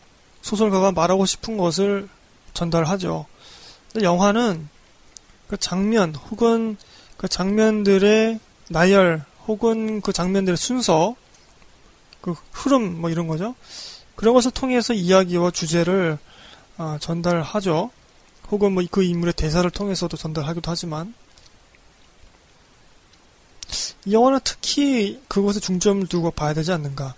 소설가가 0.48 0.94
말하고 0.94 1.26
싶은 1.26 1.58
것을 1.58 2.08
전달하죠. 2.54 3.26
근데 3.92 4.06
영화는 4.06 4.70
그 5.48 5.58
장면 5.58 6.16
혹은 6.16 6.78
그 7.18 7.28
장면들의 7.28 8.40
나열 8.70 9.24
혹은 9.48 10.02
그 10.02 10.14
장면들의 10.14 10.58
순서 10.58 11.16
그 12.22 12.34
흐름 12.52 13.02
뭐 13.02 13.10
이런 13.10 13.28
거죠. 13.28 13.56
그런 14.16 14.34
것을 14.34 14.52
통해서 14.52 14.94
이야기와 14.94 15.52
주제를 15.52 16.18
아, 16.78 16.98
전달하죠. 17.02 17.92
혹은 18.50 18.72
뭐 18.74 18.84
그 18.90 19.04
인물의 19.04 19.34
대사를 19.34 19.70
통해서도 19.70 20.16
전달하기도 20.16 20.72
하지만 20.72 21.14
이 24.06 24.14
영화는 24.14 24.40
특히 24.46 25.22
그것에 25.28 25.60
중점을 25.60 26.08
두고 26.08 26.32
봐야 26.32 26.54
되지 26.54 26.72
않는가. 26.72 27.16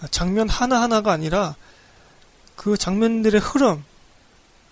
아, 0.00 0.06
장면 0.10 0.48
하나하나가 0.48 1.12
아니라 1.12 1.56
그 2.56 2.76
장면들의 2.76 3.40
흐름, 3.40 3.84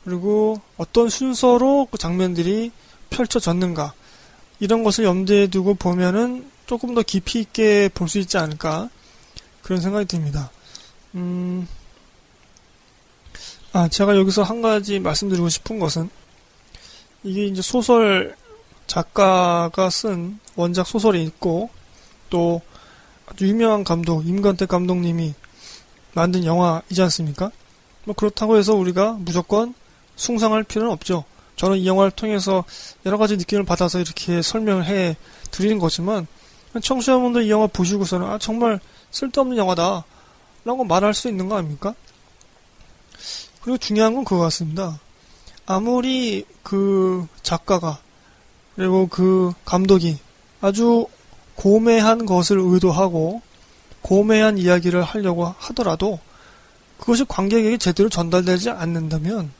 그리고 0.04 0.60
어떤 0.76 1.08
순서로 1.08 1.88
그 1.90 1.98
장면들이 1.98 2.72
펼쳐졌는가. 3.10 3.94
이런 4.60 4.84
것을 4.84 5.04
염두에 5.04 5.46
두고 5.48 5.74
보면은 5.74 6.50
조금 6.66 6.94
더 6.94 7.02
깊이 7.02 7.40
있게 7.40 7.88
볼 7.92 8.08
수 8.08 8.18
있지 8.18 8.38
않을까. 8.38 8.88
그런 9.62 9.80
생각이 9.80 10.06
듭니다. 10.06 10.50
음, 11.14 11.66
아, 13.72 13.88
제가 13.88 14.16
여기서 14.16 14.42
한 14.42 14.62
가지 14.62 15.00
말씀드리고 15.00 15.48
싶은 15.48 15.78
것은, 15.78 16.10
이게 17.22 17.46
이제 17.46 17.62
소설 17.62 18.36
작가가 18.86 19.90
쓴 19.90 20.38
원작 20.56 20.86
소설이 20.86 21.22
있고, 21.24 21.70
또 22.30 22.60
아주 23.26 23.46
유명한 23.48 23.84
감독, 23.84 24.26
임관택 24.26 24.68
감독님이 24.68 25.34
만든 26.14 26.44
영화이지 26.44 27.02
않습니까? 27.02 27.50
뭐 28.10 28.14
그렇다고 28.16 28.56
해서 28.56 28.74
우리가 28.74 29.18
무조건 29.20 29.72
숭상할 30.16 30.64
필요는 30.64 30.92
없죠. 30.92 31.24
저는 31.54 31.78
이 31.78 31.86
영화를 31.86 32.10
통해서 32.10 32.64
여러 33.06 33.18
가지 33.18 33.36
느낌을 33.36 33.64
받아서 33.64 34.00
이렇게 34.00 34.42
설명을 34.42 34.86
해 34.86 35.16
드리는 35.52 35.78
거지만 35.78 36.26
청취자분들 36.82 37.44
이 37.44 37.50
영화 37.50 37.68
보시고서는 37.68 38.26
아 38.26 38.38
정말 38.38 38.80
쓸데없는 39.12 39.56
영화다 39.56 40.04
라고 40.64 40.84
말할 40.84 41.14
수 41.14 41.28
있는 41.28 41.48
거 41.48 41.56
아닙니까? 41.56 41.94
그리고 43.62 43.78
중요한 43.78 44.14
건 44.14 44.24
그거 44.24 44.42
같습니다. 44.42 44.98
아무리 45.66 46.44
그 46.64 47.28
작가가 47.44 48.00
그리고 48.74 49.06
그 49.06 49.52
감독이 49.64 50.18
아주 50.60 51.06
고매한 51.54 52.26
것을 52.26 52.58
의도하고 52.58 53.40
고매한 54.02 54.58
이야기를 54.58 55.00
하려고 55.04 55.54
하더라도 55.58 56.18
그것이 57.00 57.24
관객에게 57.24 57.78
제대로 57.78 58.08
전달되지 58.08 58.70
않는다면 58.70 59.50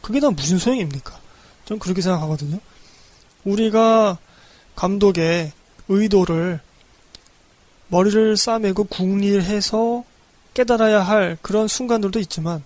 그게 0.00 0.18
다 0.20 0.30
무슨 0.30 0.58
소용입니까? 0.58 1.18
전 1.66 1.78
그렇게 1.78 2.00
생각하거든요. 2.00 2.58
우리가 3.44 4.18
감독의 4.74 5.52
의도를 5.88 6.60
머리를 7.88 8.36
싸매고 8.36 8.84
궁리해서 8.84 10.04
깨달아야 10.54 11.02
할 11.02 11.38
그런 11.42 11.68
순간들도 11.68 12.18
있지만 12.20 12.62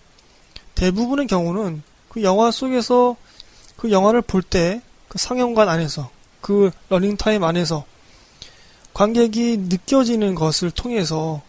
대부분의 0.74 1.26
경우는 1.26 1.82
그 2.08 2.22
영화 2.22 2.50
속에서 2.50 3.16
그 3.76 3.90
영화를 3.90 4.22
볼 4.22 4.42
때 4.42 4.80
그 5.10 5.18
상영관 5.18 5.68
안에서 5.68 6.08
그 6.40 6.70
러닝타임 6.88 7.42
안에서 7.42 7.84
관객이 8.94 9.56
느껴지는 9.68 10.36
것을 10.36 10.70
통해서 10.70 11.42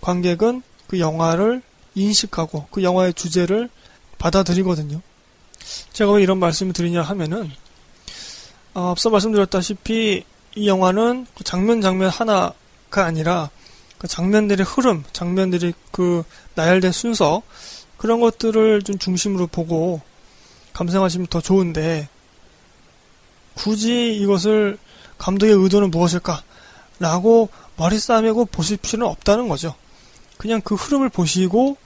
관객은 0.00 0.62
그 0.88 0.98
영화를 0.98 1.62
인식하고 1.94 2.66
그 2.70 2.82
영화의 2.82 3.14
주제를 3.14 3.70
받아들이거든요. 4.18 5.00
제가 5.92 6.12
왜 6.12 6.22
이런 6.22 6.38
말씀을 6.38 6.72
드리냐 6.72 7.02
하면은 7.02 7.50
어, 8.74 8.90
앞서 8.90 9.10
말씀드렸다시피 9.10 10.24
이 10.56 10.68
영화는 10.68 11.26
그 11.36 11.44
장면 11.44 11.80
장면 11.80 12.10
하나가 12.10 13.04
아니라 13.04 13.50
그 13.98 14.08
장면들의 14.08 14.64
흐름, 14.66 15.04
장면들의 15.12 15.74
그 15.90 16.24
나열된 16.54 16.92
순서 16.92 17.42
그런 17.96 18.20
것들을 18.20 18.82
좀 18.82 18.98
중심으로 18.98 19.46
보고 19.46 20.00
감상하시면 20.74 21.28
더 21.28 21.40
좋은데 21.40 22.08
굳이 23.54 24.16
이것을 24.16 24.78
감독의 25.18 25.54
의도는 25.54 25.90
무엇일까? 25.90 26.42
라고 26.98 27.48
머리 27.76 27.98
싸매고 27.98 28.46
보실 28.46 28.76
필요는 28.76 29.06
없다는 29.06 29.48
거죠. 29.48 29.74
그냥 30.36 30.60
그 30.60 30.74
흐름을 30.74 31.08
보시고 31.08 31.76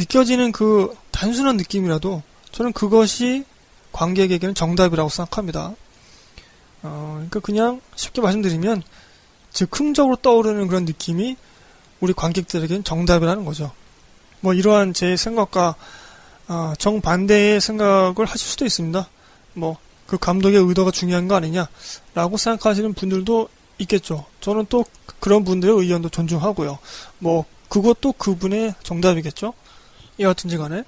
느껴지는 0.00 0.52
그 0.52 0.96
단순한 1.10 1.56
느낌이라도 1.56 2.22
저는 2.52 2.72
그것이 2.72 3.44
관객에게는 3.92 4.54
정답이라고 4.54 5.08
생각합니다. 5.08 5.74
어, 6.82 7.12
그러니까 7.14 7.40
그냥 7.40 7.80
쉽게 7.94 8.20
말씀드리면 8.20 8.82
즉흥적으로 9.52 10.16
떠오르는 10.16 10.68
그런 10.68 10.84
느낌이 10.84 11.36
우리 12.00 12.12
관객들에게는 12.12 12.84
정답이라는 12.84 13.44
거죠. 13.44 13.72
뭐 14.40 14.54
이러한 14.54 14.94
제 14.94 15.16
생각과 15.16 15.74
어, 16.48 16.72
정반대의 16.78 17.60
생각을 17.60 18.24
하실 18.24 18.48
수도 18.48 18.64
있습니다. 18.64 19.08
뭐 19.54 19.76
그 20.10 20.18
감독의 20.18 20.60
의도가 20.60 20.90
중요한 20.90 21.28
거 21.28 21.36
아니냐라고 21.36 22.36
생각하시는 22.36 22.94
분들도 22.94 23.48
있겠죠. 23.78 24.26
저는 24.40 24.66
또 24.68 24.84
그런 25.20 25.44
분들의 25.44 25.72
의견도 25.76 26.08
존중하고요. 26.08 26.80
뭐 27.20 27.44
그것도 27.68 28.14
그분의 28.14 28.74
정답이겠죠. 28.82 29.54
여하튼지 30.20 30.56
간에 30.58 30.84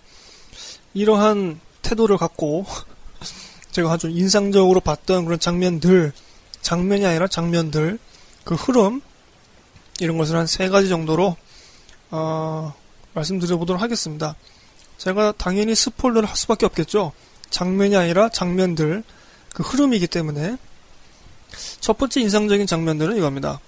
이러한 0.95 1.61
태도를 1.83 2.16
갖고 2.18 2.66
제가 3.72 3.93
아주 3.93 4.09
인상적으로 4.09 4.80
봤던 4.80 5.24
그런 5.24 5.41
장면들 5.41 6.12
장면이 6.61 7.07
아니라 7.07 7.26
장면들 7.26 7.99
그 8.45 8.55
흐름 8.55 9.01
이런 10.01 10.18
것을 10.18 10.37
한 10.37 10.47
세 10.47 10.68
가지 10.68 10.89
정도로 10.89 11.37
어, 12.11 12.74
말씀드려보도록 13.14 13.80
하겠습니다. 13.80 14.37
제가 14.99 15.33
당연히 15.33 15.74
스포일러를 15.74 16.28
할 16.28 16.37
수밖에 16.37 16.66
없겠죠. 16.66 17.12
장면이 17.51 17.97
아니라 17.97 18.28
장면들 18.28 19.03
그 19.55 19.62
흐름이기 19.62 20.07
때문에 20.07 20.57
첫 21.80 21.99
번째 21.99 22.20
인상적인 22.20 22.66
장면들은 22.66 23.16
이겁니다. 23.16 23.61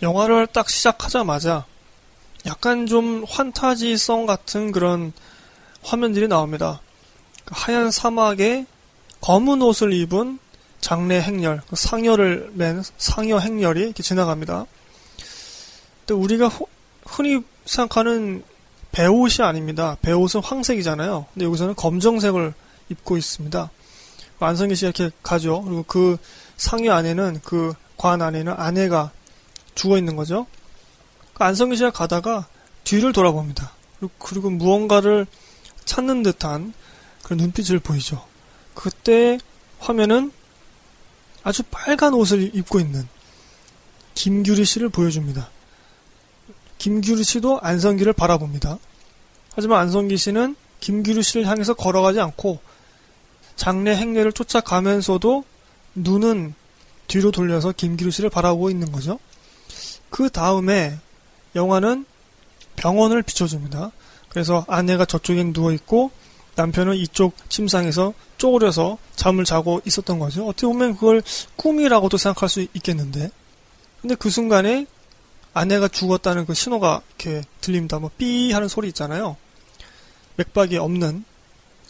영화를 0.00 0.46
딱 0.46 0.70
시작하자마자 0.70 1.66
약간 2.46 2.86
좀 2.86 3.24
환타지성 3.28 4.26
같은 4.26 4.72
그런 4.72 5.12
화면들이 5.82 6.28
나옵니다. 6.28 6.80
그 7.44 7.54
하얀 7.56 7.90
사막에 7.90 8.66
검은 9.20 9.62
옷을 9.62 9.92
입은 9.92 10.38
장례 10.80 11.20
행렬, 11.20 11.60
그 11.68 11.76
상여를 11.76 12.52
맨 12.54 12.82
상여 12.98 13.38
행렬이 13.38 13.80
이렇게 13.80 14.02
지나갑니다. 14.02 14.66
근데 16.06 16.14
우리가 16.14 16.50
흔히 17.04 17.42
생각하는 17.64 18.44
배옷이 18.92 19.38
아닙니다. 19.40 19.96
배옷은 20.02 20.40
황색이잖아요. 20.42 21.26
근데 21.34 21.44
여기서는 21.46 21.74
검정색을 21.74 22.54
입고 22.90 23.16
있습니다. 23.16 23.70
안성기 24.40 24.76
씨가 24.76 24.92
이렇게 24.96 25.14
가죠. 25.22 25.62
그리고 25.62 25.82
그 25.82 26.16
상위 26.56 26.88
안에는 26.90 27.40
그 27.42 27.74
관 27.98 28.22
안에는 28.22 28.54
아내가 28.56 29.10
죽어 29.74 29.98
있는 29.98 30.16
거죠. 30.16 30.46
그 31.38 31.44
안성기 31.44 31.76
씨가 31.76 31.92
가다가 31.92 32.48
뒤를 32.82 33.12
돌아봅니다. 33.12 33.72
그리고, 34.18 34.50
무언가를 34.50 35.26
찾는 35.84 36.24
듯한 36.24 36.74
그런 37.22 37.38
눈빛을 37.38 37.78
보이죠. 37.78 38.26
그때 38.74 39.38
화면은 39.78 40.32
아주 41.44 41.62
빨간 41.70 42.14
옷을 42.14 42.54
입고 42.54 42.80
있는 42.80 43.06
김규리 44.14 44.64
씨를 44.64 44.88
보여줍니다. 44.88 45.48
김규리 46.78 47.22
씨도 47.22 47.60
안성기를 47.60 48.12
바라봅니다. 48.12 48.78
하지만 49.54 49.80
안성기 49.80 50.16
씨는 50.16 50.56
김규리 50.80 51.22
씨를 51.22 51.46
향해서 51.46 51.74
걸어가지 51.74 52.20
않고 52.20 52.58
장례 53.56 53.96
행례를 53.96 54.32
쫓아가면서도 54.32 55.44
눈은 55.94 56.54
뒤로 57.06 57.30
돌려서 57.30 57.72
김규리 57.72 58.10
씨를 58.10 58.30
바라보고 58.30 58.70
있는 58.70 58.92
거죠. 58.92 59.18
그 60.10 60.30
다음에 60.30 60.98
영화는 61.54 62.06
병원을 62.76 63.22
비춰줍니다. 63.22 63.92
그래서 64.28 64.64
아내가 64.68 65.04
저쪽에 65.04 65.42
누워있고 65.42 66.10
남편은 66.54 66.96
이쪽 66.96 67.34
침상에서 67.48 68.14
쪼그려서 68.36 68.98
잠을 69.16 69.44
자고 69.44 69.80
있었던 69.84 70.18
거죠. 70.18 70.46
어떻게 70.46 70.66
보면 70.66 70.94
그걸 70.94 71.22
꿈이라고도 71.56 72.16
생각할 72.16 72.48
수 72.48 72.60
있겠는데. 72.60 73.30
근데 74.00 74.14
그 74.14 74.30
순간에 74.30 74.86
아내가 75.54 75.88
죽었다는 75.88 76.46
그 76.46 76.54
신호가 76.54 77.02
이렇게 77.08 77.42
들립니다. 77.60 77.98
뭐, 77.98 78.10
삐 78.16 78.52
하는 78.52 78.68
소리 78.68 78.88
있잖아요. 78.88 79.36
맥박이 80.36 80.76
없는 80.76 81.24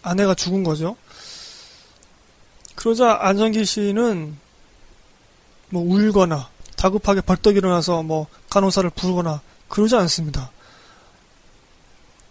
아내가 0.02 0.34
죽은 0.34 0.62
거죠. 0.62 0.96
그러자 2.74 3.18
안정기 3.20 3.64
씨는 3.64 4.36
뭐 5.70 5.82
울거나 5.82 6.48
다급하게 6.78 7.20
벌떡 7.20 7.56
일어나서 7.56 8.02
뭐 8.02 8.28
간호사를 8.48 8.88
부르거나 8.90 9.42
그러지 9.68 9.96
않습니다. 9.96 10.50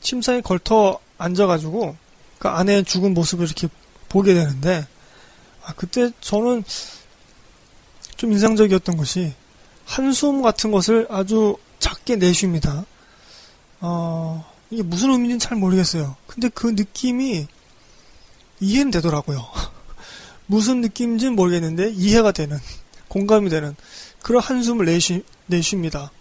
침상에 0.02 0.42
걸터 0.42 1.00
앉아가지고 1.18 1.96
그 2.40 2.48
아내의 2.48 2.86
죽은 2.86 3.14
모습을 3.14 3.46
이렇게 3.46 3.68
보게 4.08 4.34
되는데 4.34 4.88
아, 5.64 5.74
그때 5.76 6.12
저는 6.22 6.64
좀 8.16 8.32
인상적이었던 8.32 8.96
것이 8.96 9.34
한숨 9.86 10.42
같은 10.42 10.72
것을 10.72 11.08
아주 11.10 11.58
작게 11.80 12.16
내쉽니다. 12.16 12.86
어, 13.82 14.50
이게 14.70 14.82
무슨 14.82 15.12
의미인지는 15.12 15.40
잘 15.40 15.58
모르겠어요. 15.58 16.16
근데 16.26 16.48
그 16.50 16.68
느낌이 16.68 17.48
이해는 18.62 18.92
되더라고요. 18.92 19.46
무슨 20.48 20.80
느낌인지는 20.82 21.36
모르겠는데 21.36 21.92
이해가 21.92 22.32
되는, 22.32 22.58
공감이 23.10 23.50
되는 23.50 23.76
그런 24.28 24.42
한숨을 24.42 24.86
내쉬, 24.88 25.24
내쉽니다. 25.46 26.12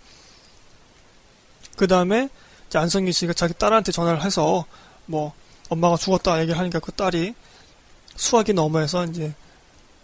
그 1.76 1.88
다음에 1.88 2.28
안성기 2.72 3.10
씨가 3.10 3.32
자기 3.32 3.52
딸한테 3.54 3.90
전화를 3.90 4.22
해서 4.22 4.64
뭐 5.06 5.32
엄마가 5.70 5.96
죽었다 5.96 6.40
얘기를 6.40 6.56
하니까 6.56 6.78
그 6.78 6.92
딸이 6.92 7.34
수화기 8.14 8.52
너머에서 8.52 9.06
이제 9.06 9.34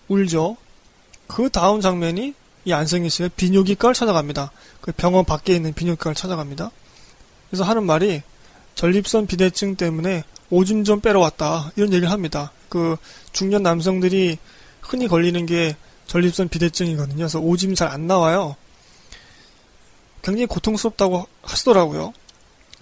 울죠. 0.08 0.56
그 1.28 1.48
다음 1.48 1.80
장면이 1.80 2.34
이 2.64 2.72
안성기 2.72 3.08
씨가 3.08 3.28
비뇨기과를 3.36 3.94
찾아갑니다. 3.94 4.50
그 4.80 4.90
병원 4.90 5.24
밖에 5.24 5.54
있는 5.54 5.72
비뇨기과를 5.72 6.16
찾아갑니다. 6.16 6.72
그래서 7.50 7.62
하는 7.62 7.86
말이 7.86 8.22
전립선 8.74 9.28
비대증 9.28 9.76
때문에 9.76 10.24
오줌 10.50 10.82
좀 10.82 11.00
빼러 11.00 11.20
왔다 11.20 11.70
이런 11.76 11.92
얘기를 11.92 12.10
합니다. 12.10 12.50
그 12.68 12.96
중년 13.32 13.62
남성들이 13.62 14.38
흔히 14.80 15.06
걸리는 15.06 15.46
게 15.46 15.76
전립선 16.12 16.50
비대증이거든요. 16.50 17.16
그래서 17.16 17.40
오줌이 17.40 17.74
잘 17.74 17.88
안 17.88 18.06
나와요. 18.06 18.54
굉장히 20.20 20.44
고통스럽다고 20.44 21.26
하시더라고요. 21.40 22.12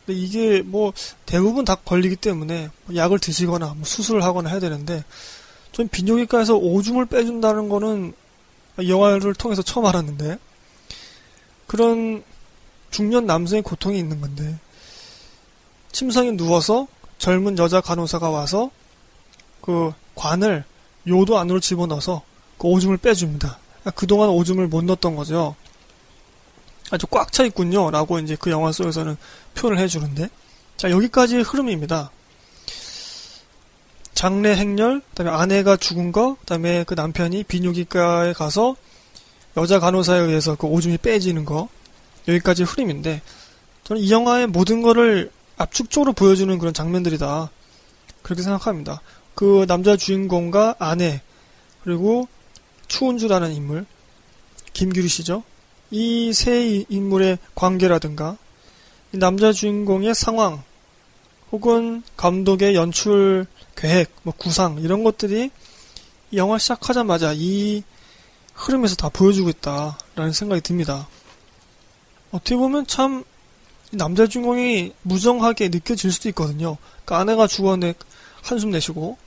근데 0.04 0.20
이게 0.20 0.62
뭐 0.62 0.92
대부분 1.26 1.64
다 1.64 1.76
걸리기 1.76 2.16
때문에 2.16 2.70
뭐 2.86 2.96
약을 2.96 3.20
드시거나 3.20 3.74
뭐 3.74 3.84
수술을 3.84 4.24
하거나 4.24 4.50
해야 4.50 4.58
되는데 4.58 5.04
전 5.70 5.86
비뇨기과에서 5.86 6.56
오줌을 6.56 7.06
빼준다는 7.06 7.68
거는 7.68 8.14
영화를 8.88 9.34
통해서 9.34 9.62
처음 9.62 9.86
알았는데 9.86 10.36
그런 11.68 12.24
중년 12.90 13.26
남성의 13.26 13.62
고통이 13.62 13.96
있는 13.96 14.20
건데 14.20 14.58
침상에 15.92 16.32
누워서 16.32 16.88
젊은 17.18 17.56
여자 17.58 17.80
간호사가 17.80 18.28
와서 18.28 18.72
그 19.60 19.92
관을 20.16 20.64
요도 21.06 21.38
안으로 21.38 21.60
집어넣어서 21.60 22.22
그 22.60 22.68
오줌을 22.68 22.98
빼줍니다. 22.98 23.58
그동안 23.94 24.28
오줌을 24.28 24.68
못 24.68 24.84
넣었던 24.84 25.16
거죠. 25.16 25.56
아주 26.90 27.06
꽉 27.06 27.32
차 27.32 27.42
있군요. 27.44 27.90
라고 27.90 28.18
이제 28.18 28.36
그 28.38 28.50
영화 28.50 28.70
속에서는 28.70 29.16
표현을 29.54 29.82
해주는데. 29.82 30.28
자, 30.76 30.90
여기까지 30.90 31.38
흐름입니다. 31.38 32.10
장례 34.12 34.54
행렬, 34.54 35.00
그 35.00 35.14
다음에 35.14 35.30
아내가 35.30 35.78
죽은 35.78 36.12
거, 36.12 36.36
그 36.40 36.44
다음에 36.44 36.84
그 36.84 36.92
남편이 36.92 37.44
비뇨기과에 37.44 38.34
가서 38.34 38.76
여자 39.56 39.80
간호사에 39.80 40.18
의해서 40.18 40.54
그 40.54 40.66
오줌이 40.66 40.98
빼지는 40.98 41.46
거 41.46 41.70
여기까지 42.28 42.64
흐름인데 42.64 43.22
저는 43.84 44.02
이 44.02 44.10
영화의 44.12 44.48
모든 44.48 44.82
거를 44.82 45.30
압축적으로 45.56 46.12
보여주는 46.12 46.56
그런 46.58 46.74
장면들이다 46.74 47.50
그렇게 48.22 48.42
생각합니다. 48.42 49.00
그 49.34 49.64
남자 49.66 49.96
주인공과 49.96 50.76
아내 50.78 51.22
그리고 51.82 52.28
추운주라는 52.90 53.52
인물 53.54 53.86
김규리 54.72 55.08
씨죠. 55.08 55.42
이 55.90 56.32
세 56.32 56.84
인물의 56.88 57.38
관계라든가 57.54 58.36
남자 59.12 59.52
주인공의 59.52 60.14
상황 60.14 60.62
혹은 61.50 62.02
감독의 62.16 62.74
연출 62.76 63.46
계획, 63.74 64.12
뭐 64.22 64.32
구상 64.36 64.78
이런 64.78 65.02
것들이 65.02 65.50
영화 66.34 66.58
시작하자마자 66.58 67.32
이 67.34 67.82
흐름에서 68.54 68.94
다 68.94 69.08
보여주고 69.08 69.48
있다라는 69.48 70.32
생각이 70.32 70.60
듭니다. 70.60 71.08
어떻게 72.30 72.54
보면 72.54 72.86
참 72.86 73.24
남자 73.90 74.28
주인공이 74.28 74.92
무정하게 75.02 75.70
느껴질 75.70 76.12
수도 76.12 76.28
있거든요. 76.28 76.76
그러니까 77.04 77.18
아내가 77.18 77.46
죽었는데 77.48 77.94
한숨 78.42 78.70
내쉬고 78.70 79.18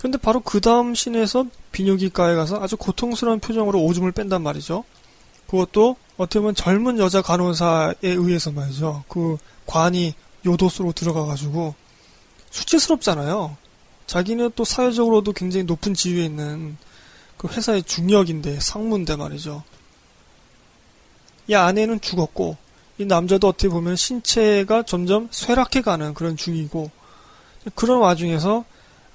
그런데 0.00 0.16
바로 0.16 0.40
그 0.40 0.62
다음 0.62 0.94
씬에서 0.94 1.44
비뇨기과에 1.72 2.34
가서 2.34 2.58
아주 2.62 2.78
고통스러운 2.78 3.38
표정으로 3.38 3.82
오줌을 3.82 4.12
뺀단 4.12 4.42
말이죠. 4.42 4.82
그것도 5.46 5.96
어떻게 6.16 6.40
보면 6.40 6.54
젊은 6.54 6.98
여자 6.98 7.20
간호사에 7.20 7.96
의해서 8.00 8.50
말이죠. 8.50 9.04
그 9.08 9.36
관이 9.66 10.14
요도수로 10.46 10.92
들어가가지고 10.92 11.74
수치스럽잖아요. 12.50 13.58
자기는 14.06 14.52
또 14.56 14.64
사회적으로도 14.64 15.34
굉장히 15.34 15.64
높은 15.64 15.92
지위에 15.92 16.24
있는 16.24 16.78
그 17.36 17.48
회사의 17.48 17.82
중역인데 17.82 18.58
상무인데 18.58 19.16
말이죠. 19.16 19.62
이 21.46 21.54
아내는 21.54 22.00
죽었고 22.00 22.56
이 22.96 23.04
남자도 23.04 23.48
어떻게 23.48 23.68
보면 23.68 23.96
신체가 23.96 24.84
점점 24.84 25.28
쇠락해가는 25.30 26.14
그런 26.14 26.38
중이고 26.38 26.90
그런 27.74 27.98
와중에서 27.98 28.64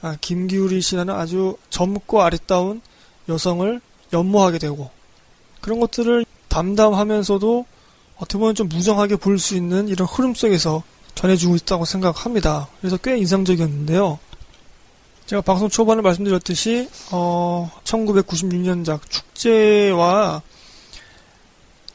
아, 0.05 0.15
김기우리 0.21 0.81
씨라는 0.81 1.15
아주 1.15 1.57
젊고 1.71 2.21
아리따운 2.21 2.79
여성을 3.27 3.81
연모하게 4.13 4.59
되고 4.59 4.91
그런 5.61 5.79
것들을 5.79 6.25
담담하면서도 6.47 7.65
어떻게 8.17 8.37
보면 8.37 8.53
좀 8.53 8.69
무정하게 8.69 9.15
볼 9.15 9.39
수 9.39 9.55
있는 9.55 9.87
이런 9.87 10.07
흐름 10.07 10.35
속에서 10.35 10.83
전해주고 11.15 11.55
있다고 11.55 11.85
생각합니다. 11.85 12.67
그래서 12.79 12.97
꽤 12.97 13.17
인상적이었는데요. 13.17 14.19
제가 15.25 15.41
방송 15.41 15.69
초반에 15.69 16.03
말씀드렸듯이 16.03 16.87
어, 17.11 17.71
1996년작 17.83 19.09
축제와 19.09 20.43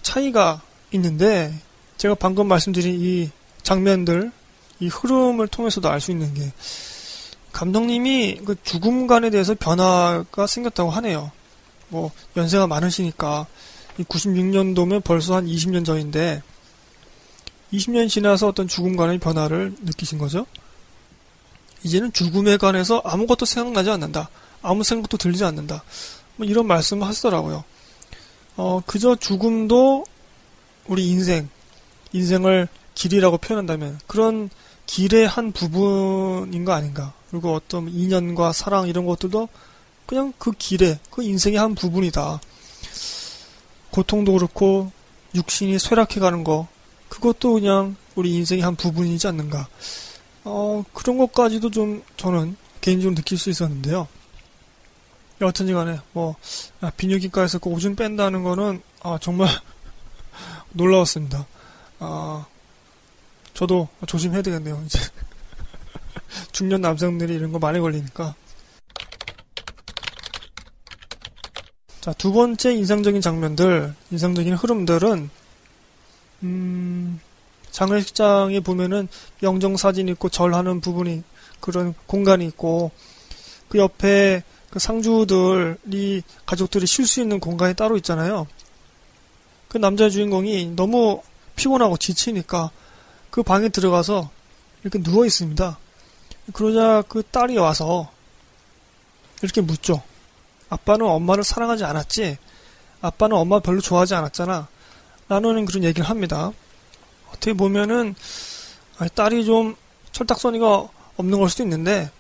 차이가 0.03 0.63
있는데 0.91 1.55
제가 1.97 2.17
방금 2.17 2.49
말씀드린 2.49 3.01
이 3.01 3.31
장면들, 3.63 4.33
이 4.81 4.89
흐름을 4.89 5.47
통해서도 5.47 5.89
알 5.89 6.01
수 6.01 6.11
있는 6.11 6.35
게 6.35 6.51
감독님이 7.53 8.41
그 8.45 8.57
죽음관에 8.63 9.31
대해서 9.31 9.55
변화가 9.55 10.47
생겼다고 10.47 10.91
하네요. 10.91 11.31
뭐 11.89 12.11
연세가 12.37 12.67
많으시니까 12.67 13.47
96년도면 13.99 15.05
벌써 15.05 15.37
한 15.37 15.47
20년 15.47 15.85
전인데 15.85 16.43
20년 17.73 18.09
지나서 18.09 18.49
어떤 18.49 18.69
죽음관의 18.69 19.19
변화를 19.19 19.75
느끼신 19.83 20.19
거죠? 20.19 20.47
이제는 21.83 22.13
죽음에 22.13 22.57
관해서 22.57 23.01
아무것도 23.05 23.47
생각나지 23.47 23.91
않는다. 23.91 24.29
아무 24.63 24.85
생각도 24.85 25.17
들리지 25.17 25.45
않는다. 25.45 25.83
뭐 26.37 26.47
이런 26.47 26.67
말씀을 26.67 27.07
하시더라고요. 27.07 27.65
어, 28.57 28.83
그저 28.87 29.17
죽음도 29.17 30.05
우리 30.87 31.09
인생, 31.09 31.49
인생을 32.13 32.69
길이라고 32.95 33.39
표현한다면 33.39 34.01
그런 34.07 34.51
길의 34.87 35.27
한 35.27 35.53
부분인 35.53 36.65
거 36.65 36.73
아닌가. 36.73 37.15
그리고 37.31 37.55
어떤 37.55 37.89
인연과 37.89 38.53
사랑 38.53 38.89
이런 38.89 39.07
것들도 39.07 39.49
그냥 40.07 40.33
그 40.39 40.53
길의 40.53 40.99
그 41.11 41.23
인생의 41.23 41.59
한 41.59 41.75
부분이다. 41.75 42.41
고통도 43.91 44.33
그렇고 44.33 44.91
육신이 45.35 45.79
쇠락해가는 45.79 46.45
거 46.45 46.67
그것도 47.09 47.55
그냥 47.55 47.97
우리 48.15 48.35
인생의 48.35 48.65
한 48.65 48.77
부분이지 48.77 49.27
않는가. 49.29 49.69
어, 50.45 50.85
그런 50.95 51.19
것까지도 51.19 51.71
좀 51.71 52.03
저는 52.17 52.57
개인적으로 52.81 53.15
느낄 53.15 53.39
수 53.39 53.51
있었는데요. 53.51 54.09
여하튼지 55.41 55.73
간에, 55.73 55.99
뭐, 56.13 56.37
아, 56.81 56.91
비뇨기과에서 56.91 57.59
그 57.59 57.71
오줌 57.71 57.97
뺀다는 57.97 58.43
거는, 58.43 58.83
아, 59.03 59.19
정말 59.21 59.49
놀라웠습니다. 60.73 61.47
아, 61.99 62.47
저도 63.55 63.89
조심해야 64.07 64.43
되겠네요, 64.43 64.83
이제. 64.87 64.99
중년 66.53 66.81
남성들이 66.81 67.35
이런 67.35 67.53
거 67.53 67.59
많이 67.59 67.81
걸리니까. 67.81 68.35
자, 72.01 72.13
두 72.15 72.33
번째 72.33 72.73
인상적인 72.73 73.21
장면들, 73.21 73.95
인상적인 74.11 74.55
흐름들은, 74.55 75.31
음, 76.43 77.21
장례식장에 77.71 78.61
보면은 78.61 79.09
영정 79.43 79.77
사진 79.77 80.09
있고 80.09 80.29
절하는 80.29 80.81
부분이, 80.81 81.23
그런 81.61 81.95
공간이 82.07 82.47
있고, 82.47 82.91
그 83.69 83.79
옆에 83.79 84.43
그 84.71 84.79
상주들이, 84.79 86.23
가족들이 86.47 86.87
쉴 86.87 87.07
수 87.07 87.21
있는 87.21 87.39
공간이 87.39 87.75
따로 87.75 87.97
있잖아요. 87.97 88.47
그 89.69 89.79
남자 89.79 90.09
주인공이 90.09 90.73
너무 90.75 91.23
피곤하고 91.57 91.97
지치니까 91.97 92.71
그 93.31 93.43
방에 93.43 93.69
들어가서 93.69 94.31
이렇게 94.83 95.03
누워 95.03 95.27
있습니다. 95.27 95.79
그러자 96.53 97.03
그 97.09 97.23
딸이 97.23 97.59
와서 97.59 98.11
이렇게 99.43 99.61
묻죠. 99.61 100.03
아빠는 100.69 101.07
엄마를 101.07 101.45
사랑하지 101.45 101.85
않았지? 101.85 102.39
아빠는 103.01 103.37
엄마 103.37 103.61
별로 103.61 103.81
좋아하지 103.81 104.15
않았잖아. 104.15 104.69
라는 105.29 105.65
그런 105.65 105.85
얘기를 105.85 106.09
합니다. 106.09 106.53
어떻게 107.29 107.53
보면은 107.53 108.15
딸이 109.15 109.45
좀 109.45 109.77
철딱서니가 110.13 110.89
없는 111.17 111.39
걸 111.39 111.49
수도 111.49 111.63
있는데 111.63 112.11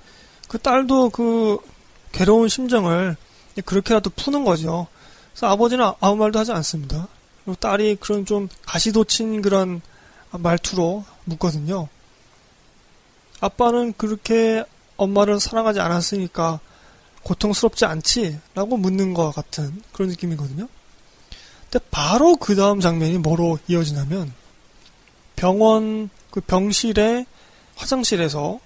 그 0.48 0.58
딸도 0.58 1.10
그 1.10 1.58
괴로운 2.12 2.48
심정을 2.48 3.16
그렇게라도 3.64 4.10
푸는 4.10 4.44
거죠. 4.44 4.86
그래서 5.32 5.48
아버지는 5.48 5.92
아무 6.00 6.16
말도 6.16 6.38
하지 6.38 6.52
않습니다. 6.52 7.08
그리고 7.44 7.58
딸이 7.60 7.96
그런 7.96 8.24
좀 8.24 8.48
가시도친 8.64 9.42
그런 9.42 9.80
말투로 10.30 11.04
묻거든요. 11.24 11.88
아빠는 13.40 13.94
그렇게 13.96 14.64
엄마를 14.96 15.40
사랑하지 15.40 15.80
않았으니까 15.80 16.60
고통스럽지 17.22 17.84
않지? 17.84 18.38
라고 18.54 18.76
묻는 18.76 19.14
것 19.14 19.30
같은 19.32 19.82
그런 19.92 20.10
느낌이거든요. 20.10 20.68
근데 21.70 21.86
바로 21.90 22.36
그 22.36 22.56
다음 22.56 22.80
장면이 22.80 23.18
뭐로 23.18 23.58
이어지냐면 23.68 24.32
병원 25.36 26.10
그 26.30 26.40
병실의 26.40 27.26
화장실에서 27.76 28.60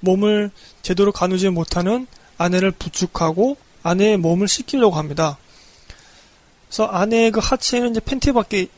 몸을 0.00 0.50
제대로 0.82 1.12
가누지 1.12 1.48
못하는 1.48 2.06
아내를 2.38 2.70
부축하고 2.72 3.56
아내의 3.82 4.16
몸을 4.16 4.48
씻기려고 4.48 4.96
합니다. 4.96 5.38
그래서 6.68 6.84
아내의 6.86 7.30
그 7.30 7.40
하체에는 7.42 7.90
이제 7.90 8.00
팬티밖에 8.00 8.68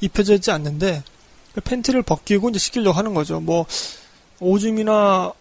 입혀져 0.00 0.34
있지 0.34 0.50
않는데 0.50 1.02
그 1.54 1.60
팬티를 1.60 2.02
벗기고 2.02 2.50
이제 2.50 2.58
씻기려고 2.58 2.96
하는 2.96 3.14
거죠. 3.14 3.40
뭐 3.40 3.66
오줌이나 4.42 5.32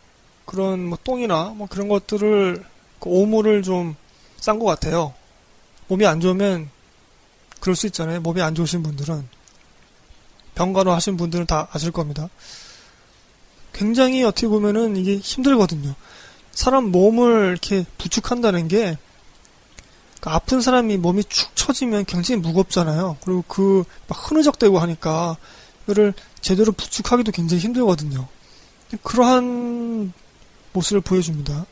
그런 0.45 0.85
뭐 0.85 0.97
똥이나 1.03 1.53
뭐 1.55 1.67
그런 1.67 1.87
것들을 1.87 2.63
그 2.99 3.09
오물을 3.09 3.63
좀 3.63 3.95
싼 4.41 4.57
것 4.57 4.65
같아요. 4.65 5.13
몸이 5.87 6.05
안 6.07 6.19
좋으면 6.19 6.69
그럴 7.59 7.75
수 7.75 7.85
있잖아요. 7.85 8.21
몸이 8.21 8.41
안 8.41 8.55
좋으신 8.55 8.81
분들은 8.81 9.27
병간호 10.55 10.91
하신 10.91 11.15
분들은 11.15 11.45
다 11.45 11.67
아실 11.71 11.91
겁니다. 11.91 12.27
굉장히 13.71 14.23
어떻게 14.23 14.47
보면은 14.47 14.97
이게 14.97 15.17
힘들거든요. 15.17 15.93
사람 16.53 16.85
몸을 16.85 17.51
이렇게 17.51 17.85
부축한다는 17.99 18.67
게 18.67 18.97
그러니까 20.19 20.35
아픈 20.35 20.59
사람이 20.59 20.97
몸이 20.97 21.23
축 21.25 21.55
처지면 21.55 22.05
굉장히 22.05 22.41
무겁잖아요. 22.41 23.17
그리고 23.23 23.43
그 23.47 23.83
막 24.07 24.31
흐느적대고 24.31 24.79
하니까 24.79 25.37
그를 25.85 26.13
제대로 26.41 26.71
부축하기도 26.71 27.31
굉장히 27.31 27.61
힘들거든요. 27.61 28.27
그러한 28.97 30.13
모습을 30.73 31.01
보여줍니다. 31.01 31.65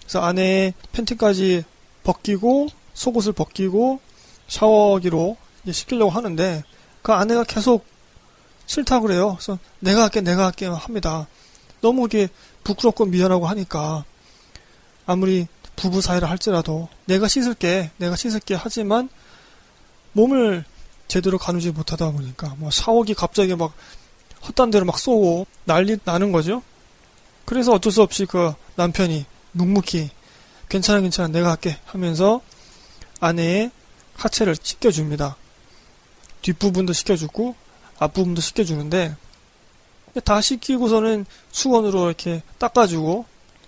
그래서 0.00 0.20
안에 0.20 0.72
팬티까지 0.92 1.64
벗기고 2.04 2.68
속옷을 2.94 3.32
벗기고 3.32 4.00
샤워기로 4.48 5.36
시키려고 5.70 6.10
하는데 6.10 6.62
그 7.02 7.12
아내가 7.12 7.44
계속 7.44 7.84
싫다고 8.66 9.06
그래요. 9.06 9.34
그래서 9.34 9.58
내가 9.80 10.02
할게 10.02 10.20
내가 10.20 10.46
할게 10.46 10.66
합니다. 10.66 11.26
너무 11.80 12.06
이게 12.06 12.28
부끄럽고 12.64 13.06
미안하고 13.06 13.46
하니까 13.46 14.04
아무리 15.06 15.46
부부 15.76 16.00
사이라 16.00 16.28
할지라도 16.28 16.88
내가 17.04 17.28
씻을게 17.28 17.90
내가 17.98 18.16
씻을게 18.16 18.54
하지만 18.54 19.08
몸을 20.12 20.64
제대로 21.06 21.38
가누지 21.38 21.70
못하다 21.70 22.10
보니까 22.10 22.54
뭐 22.58 22.70
샤워기 22.70 23.14
갑자기 23.14 23.54
막 23.54 23.72
헛단 24.48 24.70
데로 24.70 24.84
막 24.84 24.98
쏘고 24.98 25.46
난리 25.64 25.96
나는 26.04 26.32
거죠. 26.32 26.62
그래서 27.44 27.72
어쩔 27.72 27.92
수 27.92 28.02
없이 28.02 28.26
그 28.26 28.52
남편이 28.76 29.24
묵묵히 29.52 30.10
괜찮아 30.68 31.00
괜찮아 31.00 31.28
내가 31.28 31.50
할게 31.50 31.78
하면서 31.84 32.40
아내의 33.20 33.70
하체를 34.14 34.56
씻겨줍니다. 34.60 35.36
뒷부분도 36.42 36.92
씻겨주고 36.92 37.54
앞부분도 37.98 38.40
씻겨주는데 38.40 39.16
다 40.24 40.40
씻기고서는 40.40 41.26
수건으로 41.52 42.06
이렇게 42.06 42.42
닦아주고 42.58 43.26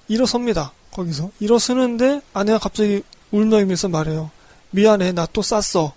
일어섭니다. 0.08 0.72
거기서 0.92 1.30
일어서는데 1.40 2.20
아내가 2.32 2.58
갑자기 2.58 3.02
울며이면서 3.30 3.88
말해요. 3.88 4.30
미안해 4.70 5.12
나 5.12 5.26
또 5.32 5.42
쌌어. 5.42 5.92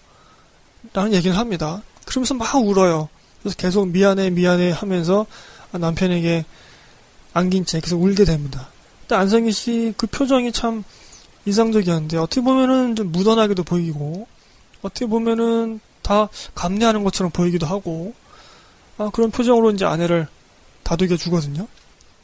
라는 0.93 1.13
얘기를 1.13 1.37
합니다. 1.37 1.81
그러면서 2.05 2.33
막 2.33 2.55
울어요. 2.55 3.09
그래서 3.41 3.55
계속 3.57 3.87
미안해 3.87 4.29
미안해 4.31 4.71
하면서 4.71 5.25
남편에게 5.71 6.45
안긴 7.33 7.65
채 7.65 7.79
계속 7.79 8.01
울게 8.01 8.25
됩니다. 8.25 8.69
근데 9.01 9.15
안성기 9.15 9.51
씨 9.51 9.93
그 9.97 10.07
표정이 10.07 10.51
참 10.51 10.83
인상적이었는데 11.45 12.17
어떻게 12.17 12.41
보면은 12.41 12.95
좀 12.95 13.11
무던하게도 13.11 13.63
보이고 13.63 14.27
어떻게 14.81 15.05
보면은 15.05 15.79
다 16.01 16.29
감내하는 16.55 17.03
것처럼 17.03 17.31
보이기도 17.31 17.65
하고 17.65 18.13
아, 18.97 19.09
그런 19.13 19.31
표정으로 19.31 19.71
이제 19.71 19.85
아내를 19.85 20.27
다독여 20.83 21.17
주거든요. 21.17 21.67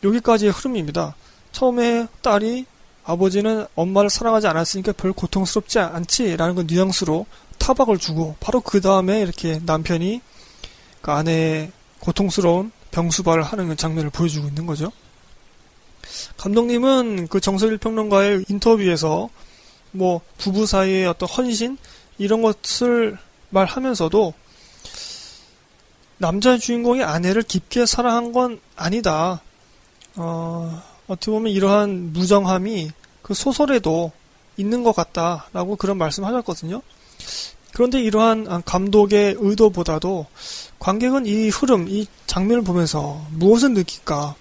여기까지의 0.04 0.52
흐름입니다. 0.52 1.16
처음에 1.52 2.08
딸이 2.22 2.66
아버지는 3.06 3.66
엄마를 3.76 4.10
사랑하지 4.10 4.48
않았으니까 4.48 4.92
별 4.92 5.14
고통스럽지 5.14 5.80
않지라는 5.80 6.56
건 6.56 6.68
뉘앙스로 6.68 7.26
타박을 7.58 7.98
주고 7.98 8.36
바로 8.40 8.60
그 8.62 8.82
다음에 8.82 9.22
이렇게 9.22 9.60
남편이 9.66 10.22
그 11.02 11.12
아내의 11.12 11.72
고통스러운 12.00 12.72
병수발을 12.92 13.44
하는 13.44 13.76
장면을 13.76 14.10
보여주고 14.10 14.48
있는 14.48 14.66
거죠. 14.66 14.92
감독님은 16.38 17.28
그 17.28 17.40
정석일 17.40 17.78
평론가의 17.78 18.46
인터뷰에서 18.50 19.30
뭐 19.92 20.22
부부 20.38 20.66
사이의 20.66 21.08
어떤 21.08 21.28
헌신 21.30 21.78
이런 22.18 22.42
것을 22.42 23.18
말하면서도 23.50 24.34
남자 26.18 26.58
주인공이 26.58 27.04
아내를 27.04 27.44
깊게 27.44 27.86
사랑한 27.86 28.32
건 28.32 28.60
아니다. 28.76 29.42
어, 30.16 30.82
어떻게 31.08 31.32
보면 31.32 31.52
이러한 31.52 32.14
무정함이 32.14 32.92
그 33.22 33.34
소설에도 33.34 34.12
있는 34.58 34.84
것 34.84 34.96
같다라고 34.96 35.76
그런 35.76 35.98
말씀을 35.98 36.28
하셨거든요. 36.30 36.82
그런데 37.78 38.02
이러한 38.02 38.64
감독의 38.64 39.36
의도보다도 39.38 40.26
관객은 40.80 41.28
이 41.28 41.50
흐름, 41.50 41.88
이 41.88 42.08
장면을 42.26 42.64
보면서 42.64 43.24
무엇을 43.34 43.76
느낄까 43.76 44.34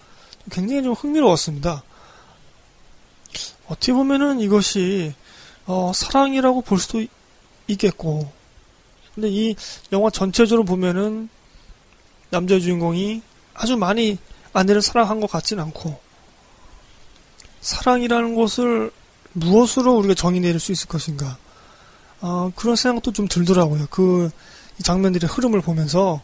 굉장히 0.51 0.83
좀 0.83 0.95
흥미로웠습니다. 0.95 1.83
어떻게 3.67 3.93
보면은 3.93 4.41
이것이 4.41 5.13
어, 5.67 5.93
사랑이라고 5.95 6.63
볼 6.63 6.79
수도 6.79 7.05
있겠고, 7.69 8.33
근데 9.15 9.29
이 9.29 9.55
영화 9.93 10.09
전체적으로 10.09 10.65
보면은 10.65 11.29
남자 12.31 12.59
주인공이 12.59 13.21
아주 13.53 13.77
많이 13.77 14.17
아내를 14.55 14.81
사랑한 14.81 15.21
것 15.21 15.31
같진 15.31 15.61
않고, 15.61 16.01
사랑이라는 17.61 18.35
것을 18.35 18.91
무엇으로 19.35 19.95
우리가 19.99 20.15
정의 20.15 20.41
내릴 20.41 20.59
수 20.59 20.73
있을 20.73 20.89
것인가? 20.89 21.37
어, 22.21 22.51
그런 22.57 22.77
생각도 22.77 23.13
좀 23.13 23.29
들더라고요. 23.29 23.87
그 23.91 24.31
장면들의 24.83 25.29
흐름을 25.29 25.61
보면서 25.61 26.21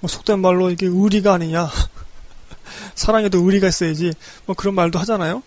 뭐 0.00 0.08
속된 0.08 0.40
말로 0.40 0.70
이게 0.70 0.86
의리가 0.86 1.34
아니냐. 1.34 1.68
사랑에도 2.94 3.38
의리가 3.38 3.68
있어야지. 3.68 4.12
뭐 4.46 4.54
그런 4.54 4.74
말도 4.74 4.98
하잖아요. 5.00 5.42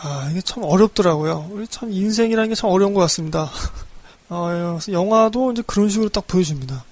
아, 0.00 0.28
이게 0.30 0.40
참 0.40 0.62
어렵더라고요. 0.64 1.48
우리 1.50 1.66
참 1.68 1.92
인생이라는 1.92 2.50
게 2.50 2.54
참 2.54 2.70
어려운 2.70 2.94
것 2.94 3.00
같습니다. 3.00 3.50
아, 4.28 4.70
그래서 4.78 4.92
영화도 4.92 5.52
이제 5.52 5.62
그런 5.66 5.88
식으로 5.88 6.08
딱 6.08 6.26
보여줍니다. 6.26 6.84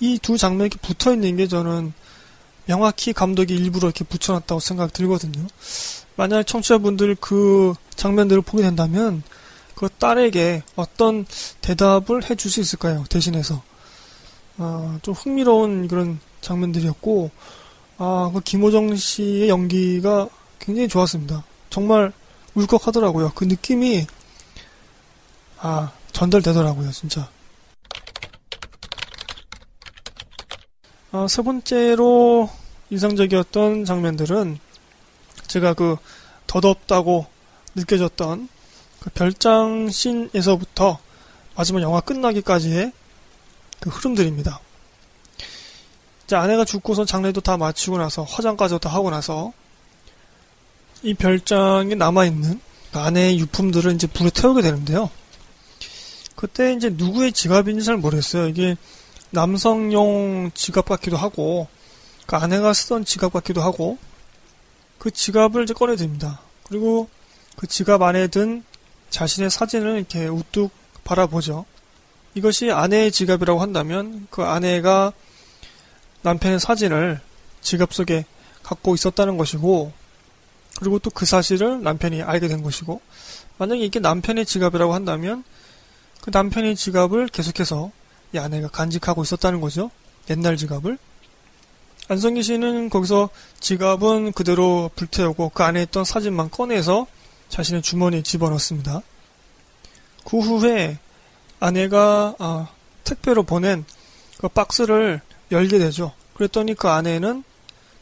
이 0.00 0.18
두 0.18 0.36
장면이 0.36 0.70
붙어 0.82 1.12
있는 1.14 1.36
게 1.36 1.46
저는 1.48 1.92
명확히 2.66 3.12
감독이 3.12 3.54
일부러 3.54 3.88
이렇게 3.88 4.04
붙여놨다고 4.04 4.60
생각 4.60 4.92
들거든요. 4.92 5.46
만약 6.16 6.46
청취자분들 6.46 7.16
그 7.20 7.74
장면들을 7.94 8.42
보게 8.42 8.62
된다면 8.62 9.22
그 9.76 9.90
딸에게 9.90 10.62
어떤 10.74 11.26
대답을 11.60 12.28
해줄 12.28 12.50
수 12.50 12.60
있을까요? 12.60 13.04
대신해서. 13.10 13.62
아, 14.56 14.98
좀 15.02 15.12
흥미로운 15.12 15.86
그런 15.86 16.18
장면들이었고, 16.40 17.30
아, 17.98 18.30
그 18.32 18.40
김호정 18.40 18.96
씨의 18.96 19.50
연기가 19.50 20.28
굉장히 20.58 20.88
좋았습니다. 20.88 21.44
정말 21.68 22.12
울컥하더라고요. 22.54 23.32
그 23.34 23.44
느낌이, 23.44 24.06
아, 25.58 25.92
전달되더라고요, 26.12 26.90
진짜. 26.92 27.28
아, 31.12 31.26
세 31.28 31.42
번째로 31.42 32.48
인상적이었던 32.88 33.84
장면들은 33.84 34.58
제가 35.48 35.74
그 35.74 35.96
더덥다고 36.46 37.26
느껴졌던 37.74 38.48
그 39.06 39.10
별장 39.10 39.88
씬에서부터 39.88 40.98
마지막 41.54 41.80
영화 41.80 42.00
끝나기까지의 42.00 42.90
그 43.78 43.88
흐름들입니다. 43.88 44.58
이제 46.24 46.34
아내가 46.34 46.64
죽고서 46.64 47.04
장례도 47.04 47.40
다 47.40 47.56
마치고 47.56 47.98
나서 47.98 48.24
화장까지 48.24 48.80
다 48.80 48.90
하고 48.90 49.10
나서 49.10 49.52
이 51.04 51.14
별장에 51.14 51.94
남아있는 51.94 52.60
그 52.92 52.98
아내의 52.98 53.38
유품들을 53.38 53.94
이제 53.94 54.08
불에 54.08 54.30
태우게 54.30 54.60
되는데요. 54.60 55.08
그때 56.34 56.72
이제 56.72 56.90
누구의 56.90 57.32
지갑인지 57.32 57.84
잘 57.84 57.98
모르겠어요. 57.98 58.48
이게 58.48 58.76
남성용 59.30 60.50
지갑 60.52 60.88
같기도 60.88 61.16
하고, 61.16 61.68
그 62.26 62.34
아내가 62.34 62.72
쓰던 62.72 63.04
지갑 63.04 63.32
같기도 63.32 63.62
하고, 63.62 63.98
그 64.98 65.12
지갑을 65.12 65.62
이제 65.62 65.74
꺼내듭니다. 65.74 66.40
그리고 66.64 67.08
그 67.56 67.68
지갑 67.68 68.02
안에 68.02 68.26
든 68.26 68.64
자신의 69.10 69.50
사진을 69.50 69.96
이렇게 69.96 70.26
우뚝 70.26 70.70
바라보죠. 71.04 71.64
이것이 72.34 72.70
아내의 72.70 73.12
지갑이라고 73.12 73.60
한다면 73.60 74.26
그 74.30 74.42
아내가 74.42 75.12
남편의 76.22 76.60
사진을 76.60 77.20
지갑 77.60 77.94
속에 77.94 78.24
갖고 78.62 78.94
있었다는 78.94 79.38
것이고, 79.38 79.92
그리고 80.78 80.98
또 80.98 81.10
그 81.10 81.24
사실을 81.24 81.82
남편이 81.82 82.22
알게 82.22 82.48
된 82.48 82.62
것이고, 82.62 83.00
만약에 83.58 83.82
이게 83.82 84.00
남편의 84.00 84.44
지갑이라고 84.44 84.92
한다면 84.92 85.44
그 86.20 86.30
남편의 86.32 86.76
지갑을 86.76 87.28
계속해서 87.28 87.90
이 88.34 88.38
아내가 88.38 88.68
간직하고 88.68 89.22
있었다는 89.22 89.60
거죠. 89.60 89.90
옛날 90.28 90.56
지갑을. 90.56 90.98
안성기 92.08 92.42
씨는 92.42 92.90
거기서 92.90 93.30
지갑은 93.60 94.32
그대로 94.32 94.90
불태우고 94.94 95.50
그 95.54 95.62
안에 95.62 95.82
있던 95.84 96.04
사진만 96.04 96.50
꺼내서 96.50 97.06
자신의 97.48 97.82
주머니에 97.82 98.22
집어넣습니다. 98.22 99.02
그 100.24 100.38
후에 100.38 100.98
아내가 101.60 102.34
아, 102.38 102.68
택배로 103.04 103.44
보낸 103.44 103.84
그 104.38 104.48
박스를 104.48 105.20
열게 105.50 105.78
되죠. 105.78 106.12
그랬더니 106.34 106.74
그 106.74 106.88
안에는 106.88 107.44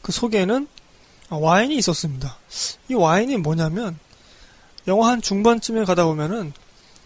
그 0.01 0.11
속에는 0.11 0.67
와인이 1.29 1.75
있었습니다. 1.77 2.37
이 2.89 2.93
와인이 2.93 3.37
뭐냐면 3.37 3.97
영화 4.87 5.09
한 5.09 5.21
중반쯤에 5.21 5.85
가다 5.85 6.05
보면은 6.05 6.53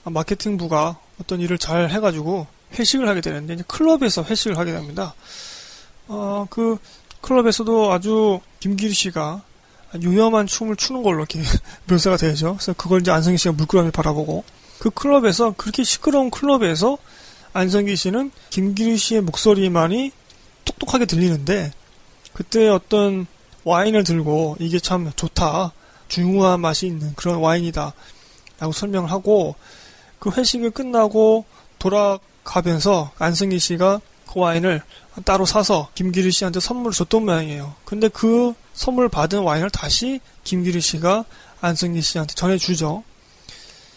마케팅부가 0.03 0.99
어떤 1.21 1.39
일을 1.39 1.57
잘 1.57 1.89
해가지고 1.89 2.47
회식을 2.73 3.07
하게 3.07 3.21
되는데 3.21 3.53
이제 3.53 3.63
클럽에서 3.67 4.23
회식을 4.23 4.57
하게 4.57 4.71
됩니다. 4.71 5.13
어, 6.07 6.47
그 6.49 6.77
클럽에서도 7.21 7.91
아주 7.91 8.39
김기리 8.59 8.93
씨가 8.93 9.43
유염한 10.01 10.47
춤을 10.47 10.75
추는 10.75 11.03
걸로 11.03 11.19
이렇게 11.19 11.41
묘사가 11.89 12.17
되죠. 12.17 12.55
그래서 12.55 12.73
그걸 12.73 13.01
이제 13.01 13.11
안성기 13.11 13.37
씨가 13.37 13.53
물끄러미 13.53 13.91
바라보고 13.91 14.43
그 14.79 14.89
클럽에서 14.89 15.53
그렇게 15.57 15.83
시끄러운 15.83 16.29
클럽에서 16.29 16.97
안성기 17.53 17.95
씨는 17.95 18.31
김기리 18.49 18.97
씨의 18.97 19.21
목소리만이 19.21 20.11
똑똑하게 20.65 21.05
들리는데 21.05 21.71
그때 22.33 22.69
어떤 22.69 23.25
와인을 23.63 24.03
들고 24.03 24.57
이게 24.59 24.79
참 24.79 25.11
좋다. 25.15 25.73
중후한 26.07 26.59
맛이 26.59 26.87
있는 26.87 27.13
그런 27.15 27.37
와인이다. 27.37 27.93
라고 28.59 28.73
설명을 28.73 29.11
하고 29.11 29.55
그 30.19 30.31
회식이 30.31 30.69
끝나고 30.71 31.45
돌아가면서 31.77 33.11
안승기 33.19 33.59
씨가 33.59 34.01
그 34.31 34.39
와인을 34.39 34.81
따로 35.25 35.45
사서 35.45 35.89
김기리 35.95 36.31
씨한테 36.31 36.59
선물을 36.59 36.93
줬던 36.93 37.25
모양이에요. 37.25 37.75
근데 37.85 38.07
그 38.07 38.53
선물 38.73 39.09
받은 39.09 39.39
와인을 39.39 39.69
다시 39.69 40.19
김기리 40.43 40.81
씨가 40.81 41.25
안승기 41.61 42.01
씨한테 42.01 42.33
전해주죠. 42.35 43.03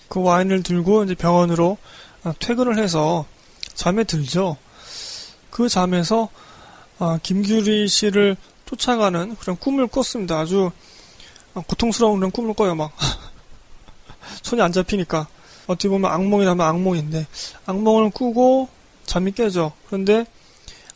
그 0.09 0.23
와인을 0.23 0.63
들고 0.63 1.05
이제 1.05 1.15
병원으로 1.15 1.79
퇴근을 2.39 2.79
해서 2.79 3.27
잠에 3.75 4.05
들죠. 4.05 4.57
그 5.51 5.69
잠에서 5.69 6.29
아, 6.99 7.19
김규리 7.23 7.89
씨를 7.89 8.37
쫓아가는 8.67 9.37
그런 9.37 9.57
꿈을 9.57 9.87
꿨습니다. 9.87 10.39
아주 10.39 10.71
고통스러운 11.55 12.19
그런 12.19 12.31
꿈을 12.31 12.55
꿔요. 12.55 12.75
막 12.75 12.93
손이 14.43 14.63
안 14.63 14.73
잡히니까 14.73 15.27
어떻게 15.67 15.89
보면 15.89 16.11
악몽이라면 16.11 16.65
악몽인데 16.67 17.27
악몽을 17.67 18.11
꾸고 18.11 18.69
잠이 19.05 19.33
깨죠. 19.33 19.73
그런데 19.87 20.27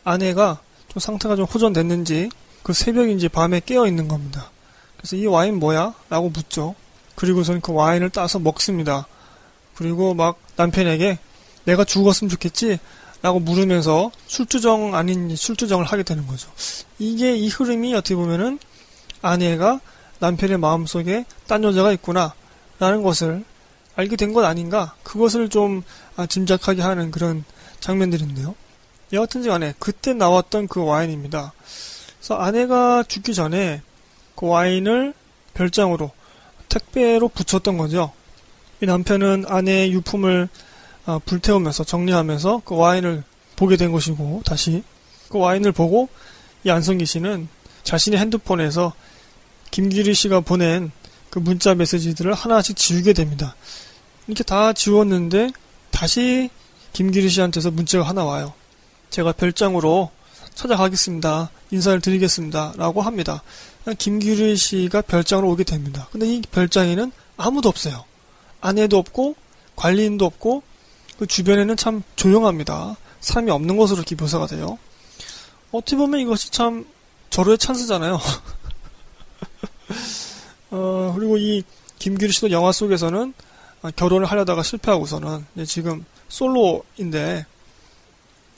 아내가 0.07 0.59
좀 0.87 1.01
상태가 1.01 1.35
좀 1.35 1.43
호전됐는지 1.45 2.29
그 2.63 2.71
새벽인지 2.71 3.27
밤에 3.27 3.59
깨어 3.59 3.87
있는 3.87 4.07
겁니다. 4.07 4.49
그래서 4.95 5.17
이 5.17 5.25
와인 5.25 5.59
뭐야? 5.59 5.93
라고 6.09 6.29
묻죠. 6.29 6.75
그리고선 7.15 7.59
그 7.59 7.73
와인을 7.73 8.09
따서 8.11 8.39
먹습니다. 8.39 9.05
그리고 9.75 10.13
막 10.13 10.39
남편에게 10.55 11.19
내가 11.65 11.83
죽었으면 11.83 12.29
좋겠지? 12.29 12.79
라고 13.21 13.39
물으면서 13.39 14.11
술주정 14.27 14.95
아닌 14.95 15.35
술주정을 15.35 15.85
하게 15.85 16.03
되는 16.03 16.25
거죠. 16.25 16.49
이게 16.99 17.35
이 17.35 17.49
흐름이 17.49 17.93
어떻게 17.93 18.15
보면은 18.15 18.59
아내가 19.21 19.81
남편의 20.19 20.57
마음속에 20.57 21.25
딴 21.47 21.63
여자가 21.63 21.91
있구나 21.91 22.33
라는 22.79 23.03
것을 23.03 23.43
알게 23.95 24.15
된 24.15 24.33
것 24.33 24.45
아닌가 24.45 24.95
그것을 25.03 25.49
좀 25.49 25.83
아, 26.15 26.25
짐작하게 26.27 26.81
하는 26.81 27.11
그런 27.11 27.43
장면들인데요. 27.81 28.55
여하튼지 29.13 29.49
간에 29.49 29.73
그때 29.79 30.13
나왔던 30.13 30.67
그 30.67 30.83
와인입니다. 30.83 31.53
그래서 32.17 32.35
아내가 32.35 33.03
죽기 33.07 33.33
전에 33.33 33.81
그 34.35 34.47
와인을 34.47 35.13
별장으로 35.53 36.11
택배로 36.69 37.29
붙였던 37.29 37.77
거죠. 37.77 38.11
이 38.81 38.85
남편은 38.85 39.45
아내의 39.47 39.91
유품을 39.93 40.49
아, 41.05 41.19
불태우면서 41.25 41.85
정리하면서 41.85 42.63
그 42.65 42.75
와인을 42.75 43.23
보게 43.55 43.77
된 43.77 43.91
것이고 43.91 44.41
다시 44.45 44.83
그 45.29 45.39
와인을 45.39 45.71
보고 45.71 46.09
이 46.63 46.69
안성기 46.69 47.05
씨는 47.05 47.47
자신의 47.83 48.19
핸드폰에서 48.19 48.93
김기리 49.71 50.13
씨가 50.13 50.41
보낸 50.41 50.91
그 51.29 51.39
문자 51.39 51.73
메시지들을 51.75 52.33
하나씩 52.33 52.75
지우게 52.75 53.13
됩니다. 53.13 53.55
이렇게 54.27 54.43
다 54.43 54.73
지웠는데 54.73 55.51
다시 55.91 56.49
김기리 56.91 57.29
씨한테서 57.29 57.71
문자가 57.71 58.07
하나 58.07 58.25
와요. 58.25 58.53
제가 59.09 59.31
별장으로 59.31 60.11
찾아가겠습니다. 60.53 61.49
인사를 61.71 62.01
드리겠습니다. 62.01 62.73
라고 62.77 63.01
합니다. 63.01 63.41
김기리 63.97 64.57
씨가 64.57 65.01
별장으로 65.01 65.49
오게 65.51 65.63
됩니다. 65.63 66.07
근데 66.11 66.27
이 66.27 66.41
별장에는 66.41 67.11
아무도 67.37 67.69
없어요. 67.69 68.03
아내도 68.59 68.97
없고 68.97 69.35
관리인도 69.75 70.25
없고 70.25 70.63
그 71.19 71.27
주변에는 71.27 71.77
참 71.77 72.03
조용합니다. 72.15 72.97
사람이 73.19 73.51
없는 73.51 73.77
것으로 73.77 73.99
이렇게 73.99 74.15
묘사가 74.15 74.47
돼요. 74.47 74.77
어떻게 75.71 75.95
보면 75.95 76.19
이것이 76.19 76.51
참 76.51 76.85
절호의 77.29 77.57
찬스잖아요. 77.57 78.19
어, 80.71 81.13
그리고 81.15 81.37
이 81.37 81.63
김규리 81.99 82.31
씨도 82.31 82.51
영화 82.51 82.71
속에서는 82.71 83.33
결혼을 83.95 84.25
하려다가 84.25 84.63
실패하고서는 84.63 85.45
지금 85.65 86.05
솔로인데 86.29 87.45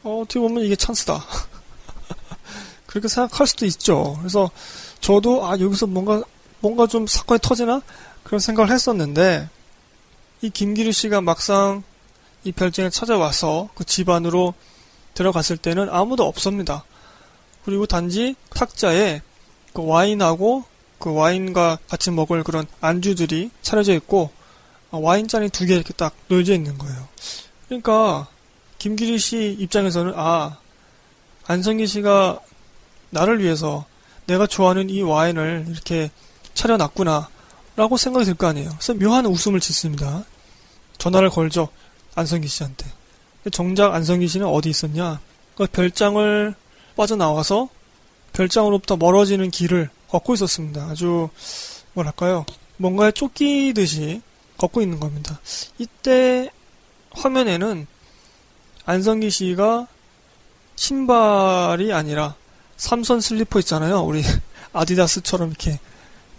어, 0.03 0.21
어떻게 0.21 0.39
보면 0.39 0.63
이게 0.63 0.75
찬스다. 0.75 1.23
그렇게 2.87 3.07
생각할 3.07 3.47
수도 3.47 3.65
있죠. 3.65 4.15
그래서 4.19 4.49
저도 4.99 5.45
아 5.45 5.59
여기서 5.59 5.87
뭔가 5.87 6.23
뭔가 6.59 6.87
좀 6.87 7.05
사건이 7.07 7.39
터지나 7.41 7.81
그런 8.23 8.39
생각을 8.39 8.71
했었는데 8.71 9.49
이 10.41 10.49
김기리 10.49 10.91
씨가 10.91 11.21
막상 11.21 11.83
이 12.43 12.51
별장에 12.51 12.89
찾아와서 12.89 13.69
그 13.75 13.83
집 13.83 14.09
안으로 14.09 14.53
들어갔을 15.13 15.57
때는 15.57 15.89
아무도 15.89 16.25
없습니다. 16.25 16.83
그리고 17.65 17.85
단지 17.85 18.35
탁자에 18.51 19.21
그 19.73 19.85
와인하고 19.85 20.63
그 20.97 21.13
와인과 21.13 21.79
같이 21.89 22.11
먹을 22.11 22.43
그런 22.43 22.65
안주들이 22.81 23.51
차려져 23.61 23.93
있고 23.95 24.31
어, 24.91 24.97
와인잔이 24.99 25.49
두 25.49 25.65
개 25.65 25.75
이렇게 25.75 25.93
딱 25.93 26.13
놓여져 26.29 26.53
있는 26.53 26.77
거예요. 26.77 27.07
그러니까 27.67 28.27
김규리 28.80 29.19
씨 29.19 29.55
입장에서는 29.59 30.13
아 30.15 30.57
안성기 31.45 31.86
씨가 31.88 32.39
나를 33.11 33.43
위해서 33.43 33.86
내가 34.25 34.47
좋아하는 34.47 34.89
이 34.89 35.01
와인을 35.01 35.65
이렇게 35.69 36.11
차려놨구나 36.53 37.30
라고 37.75 37.97
생각이 37.97 38.25
들 38.25 38.36
거 38.36 38.47
아니에요. 38.47 38.69
그래서 38.71 38.93
묘한 38.93 39.25
웃음을 39.25 39.59
짓습니다. 39.59 40.25
전화를 40.97 41.30
걸죠. 41.30 41.69
안성기 42.15 42.47
씨한테. 42.47 42.86
정작 43.51 43.93
안성기 43.93 44.27
씨는 44.27 44.45
어디 44.47 44.69
있었냐? 44.69 45.19
그 45.55 45.65
별장을 45.67 46.53
빠져나와서 46.95 47.69
별장으로부터 48.34 48.97
멀어지는 48.97 49.49
길을 49.49 49.89
걷고 50.09 50.34
있었습니다. 50.36 50.84
아주 50.84 51.30
뭐랄까요? 51.93 52.45
뭔가에 52.77 53.11
쫓기듯이 53.11 54.21
걷고 54.57 54.82
있는 54.82 54.99
겁니다. 54.99 55.39
이때 55.77 56.49
화면에는 57.11 57.88
안성기 58.89 59.29
씨가 59.29 59.85
신발이 60.75 61.93
아니라 61.93 62.33
삼선 62.77 63.21
슬리퍼 63.21 63.59
있잖아요. 63.59 64.01
우리 64.01 64.23
아디다스처럼 64.73 65.49
이렇게 65.49 65.79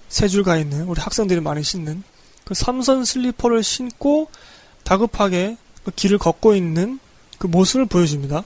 세 0.08 0.26
줄 0.26 0.42
가 0.42 0.56
있는 0.56 0.82
우리 0.88 1.00
학생들이 1.00 1.40
많이 1.40 1.62
신는 1.62 2.02
그 2.44 2.54
삼선 2.54 3.04
슬리퍼를 3.04 3.62
신고 3.62 4.28
다급하게 4.82 5.58
그 5.84 5.92
길을 5.92 6.18
걷고 6.18 6.56
있는 6.56 6.98
그 7.38 7.46
모습을 7.46 7.86
보여줍니다. 7.86 8.42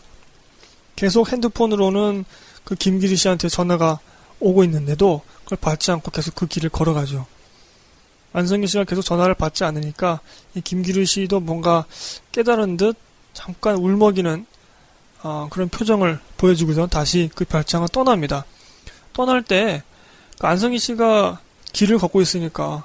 계속 0.97 1.33
핸드폰으로는 1.33 2.27
그 2.65 2.75
김기리 2.75 3.17
씨한테 3.17 3.49
전화가 3.49 4.01
오고 4.39 4.65
있는데도 4.65 5.23
그걸 5.45 5.57
받지 5.63 5.91
않고 5.93 6.11
계속 6.11 6.35
그 6.35 6.47
길을 6.47 6.69
걸어가죠. 6.69 7.25
안성기 8.35 8.67
씨가 8.67 8.85
계속 8.85 9.01
전화를 9.01 9.35
받지 9.35 9.65
않으니까 9.65 10.21
이 10.55 10.61
김기리 10.61 11.07
씨도 11.07 11.41
뭔가 11.41 11.87
깨달은 12.33 12.77
듯 12.77 12.97
잠깐 13.35 13.77
울먹이는 13.77 14.47
어, 15.23 15.49
그런 15.51 15.69
표정을 15.69 16.19
보여주고서 16.39 16.87
다시 16.87 17.31
그 17.35 17.45
별장을 17.45 17.87
떠납니다. 17.89 18.45
떠날 19.13 19.43
때 19.43 19.83
그 20.39 20.47
안성기 20.47 20.79
씨가 20.79 21.41
길을 21.73 21.99
걷고 21.99 22.21
있으니까 22.21 22.85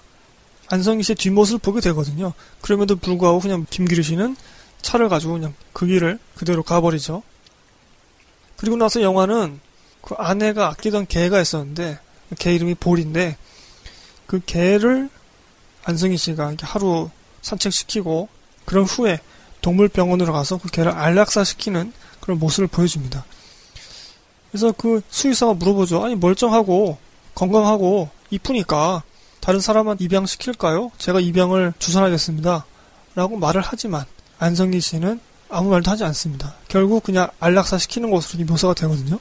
안성기 0.67 1.03
씨의 1.03 1.15
뒷모습을 1.15 1.59
보게 1.59 1.81
되거든요. 1.81 2.33
그럼에도 2.61 2.95
불구하고 2.95 3.39
그냥 3.39 3.65
김기리 3.69 4.03
씨는 4.03 4.35
차를 4.81 5.09
가지고 5.09 5.33
그냥 5.33 5.53
그 5.73 5.85
길을 5.85 6.19
그대로 6.35 6.63
가버리죠. 6.63 7.23
그리고 8.57 8.75
나서 8.75 9.01
영화는 9.01 9.59
그 10.01 10.15
아내가 10.15 10.69
아끼던 10.69 11.07
개가 11.07 11.41
있었는데 11.41 11.99
개 12.37 12.53
이름이 12.53 12.75
볼인데 12.75 13.37
그 14.27 14.39
개를 14.45 15.09
안성희 15.83 16.17
씨가 16.17 16.55
하루 16.61 17.09
산책시키고 17.41 18.29
그런 18.65 18.85
후에 18.85 19.19
동물병원으로 19.69 20.33
가서 20.33 20.57
그 20.57 20.69
개를 20.69 20.91
안락사시키는 20.91 21.93
그런 22.19 22.39
모습을 22.39 22.67
보여줍니다. 22.67 23.23
그래서 24.51 24.71
그 24.71 25.01
수의사가 25.09 25.53
물어보죠. 25.53 26.03
아니 26.03 26.15
멀쩡하고 26.15 26.97
건강하고 27.35 28.09
이쁘니까 28.31 29.03
다른 29.39 29.59
사람한테 29.59 30.03
입양시킬까요? 30.05 30.91
제가 30.97 31.19
입양을 31.19 31.73
주선하겠습니다. 31.77 32.65
라고 33.15 33.37
말을 33.37 33.61
하지만 33.63 34.05
안성기 34.39 34.81
씨는 34.81 35.19
아무 35.49 35.69
말도 35.69 35.89
하지 35.91 36.03
않습니다. 36.03 36.55
결국 36.67 37.03
그냥 37.03 37.29
안락사시키는 37.39 38.09
것으로 38.11 38.45
묘사가 38.45 38.73
되거든요. 38.73 39.19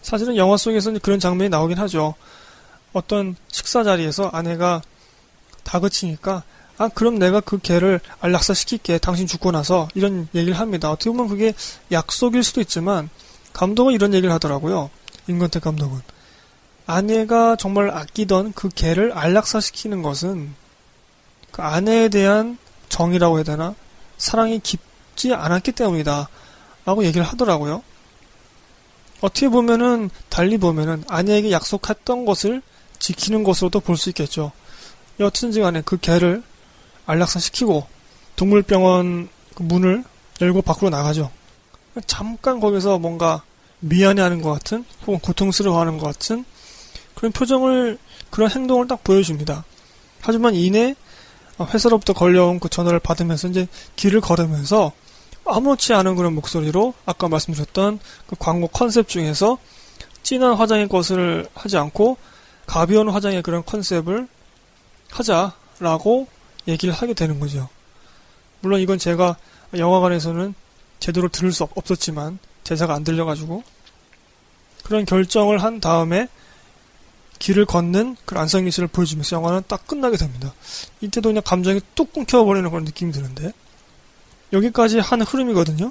사실은 0.00 0.36
영화 0.36 0.56
속에서는 0.56 1.00
그런 1.00 1.20
장면이 1.20 1.50
나오긴 1.50 1.78
하죠. 1.78 2.14
어떤 2.92 3.36
식사 3.48 3.84
자리에서 3.84 4.28
아내가 4.32 4.82
다그치니까 5.64 6.42
아 6.82 6.88
그럼 6.88 7.20
내가 7.20 7.38
그 7.38 7.58
개를 7.58 8.00
안락사 8.20 8.54
시킬게 8.54 8.98
당신 8.98 9.28
죽고 9.28 9.52
나서 9.52 9.86
이런 9.94 10.26
얘기를 10.34 10.58
합니다. 10.58 10.90
어떻게 10.90 11.10
보면 11.10 11.28
그게 11.28 11.54
약속일 11.92 12.42
수도 12.42 12.60
있지만 12.60 13.08
감독은 13.52 13.94
이런 13.94 14.14
얘기를 14.14 14.34
하더라고요. 14.34 14.90
임건택 15.28 15.62
감독은 15.62 16.00
아내가 16.86 17.54
정말 17.54 17.90
아끼던 17.90 18.54
그 18.54 18.68
개를 18.68 19.16
안락사 19.16 19.60
시키는 19.60 20.02
것은 20.02 20.56
그 21.52 21.62
아내에 21.62 22.08
대한 22.08 22.58
정이라고 22.88 23.36
해야 23.36 23.44
되나 23.44 23.76
사랑이 24.18 24.58
깊지 24.58 25.34
않았기 25.34 25.70
때문이다 25.70 26.28
라고 26.84 27.04
얘기를 27.04 27.24
하더라고요. 27.24 27.84
어떻게 29.20 29.48
보면은 29.48 30.10
달리 30.30 30.58
보면은 30.58 31.04
아내에게 31.06 31.52
약속했던 31.52 32.24
것을 32.24 32.60
지키는 32.98 33.44
것으로도 33.44 33.78
볼 33.78 33.96
수 33.96 34.08
있겠죠. 34.08 34.50
여튼지 35.20 35.60
간에 35.60 35.80
그 35.84 35.96
개를 35.96 36.42
안락사 37.06 37.40
시키고 37.40 37.86
동물병원 38.36 39.28
그 39.54 39.62
문을 39.62 40.04
열고 40.40 40.62
밖으로 40.62 40.90
나가죠. 40.90 41.30
잠깐 42.06 42.60
거기서 42.60 42.98
뭔가 42.98 43.42
미안해하는 43.80 44.42
것 44.42 44.52
같은 44.52 44.84
혹은 45.06 45.18
고통스러워하는 45.18 45.98
것 45.98 46.06
같은 46.06 46.44
그런 47.14 47.32
표정을 47.32 47.98
그런 48.30 48.50
행동을 48.50 48.86
딱 48.88 49.04
보여줍니다. 49.04 49.64
하지만 50.20 50.54
이내 50.54 50.94
회사로부터 51.60 52.12
걸려온 52.12 52.60
그 52.60 52.68
전화를 52.68 52.98
받으면서 53.00 53.48
이제 53.48 53.68
길을 53.96 54.20
걸으면서 54.20 54.92
아무렇지 55.44 55.92
않은 55.92 56.16
그런 56.16 56.34
목소리로 56.34 56.94
아까 57.04 57.28
말씀드렸던 57.28 57.98
그 58.26 58.36
광고 58.38 58.68
컨셉 58.68 59.08
중에서 59.08 59.58
진한 60.22 60.54
화장의 60.54 60.88
것을 60.88 61.48
하지 61.54 61.76
않고 61.76 62.16
가벼운 62.66 63.08
화장의 63.10 63.42
그런 63.42 63.64
컨셉을 63.64 64.28
하자라고 65.10 66.28
얘기를 66.68 66.94
하게 66.94 67.14
되는 67.14 67.40
거죠. 67.40 67.68
물론 68.60 68.80
이건 68.80 68.98
제가 68.98 69.36
영화관에서는 69.76 70.54
제대로 71.00 71.28
들을 71.28 71.52
수 71.52 71.64
없었지만 71.64 72.38
대사가 72.64 72.94
안 72.94 73.04
들려가지고 73.04 73.64
그런 74.84 75.04
결정을 75.04 75.62
한 75.62 75.80
다음에 75.80 76.28
길을 77.38 77.64
걷는 77.66 78.16
그 78.24 78.38
안성기 78.38 78.70
씨를 78.70 78.88
보여주면서 78.88 79.36
영화는 79.36 79.62
딱 79.66 79.86
끝나게 79.86 80.16
됩니다. 80.16 80.54
이때도 81.00 81.30
그냥 81.30 81.42
감정이 81.44 81.80
뚝 81.94 82.12
끊겨버리는 82.12 82.68
그런 82.70 82.84
느낌이 82.84 83.10
드는데 83.10 83.52
여기까지 84.52 84.98
한 84.98 85.22
흐름이거든요. 85.22 85.90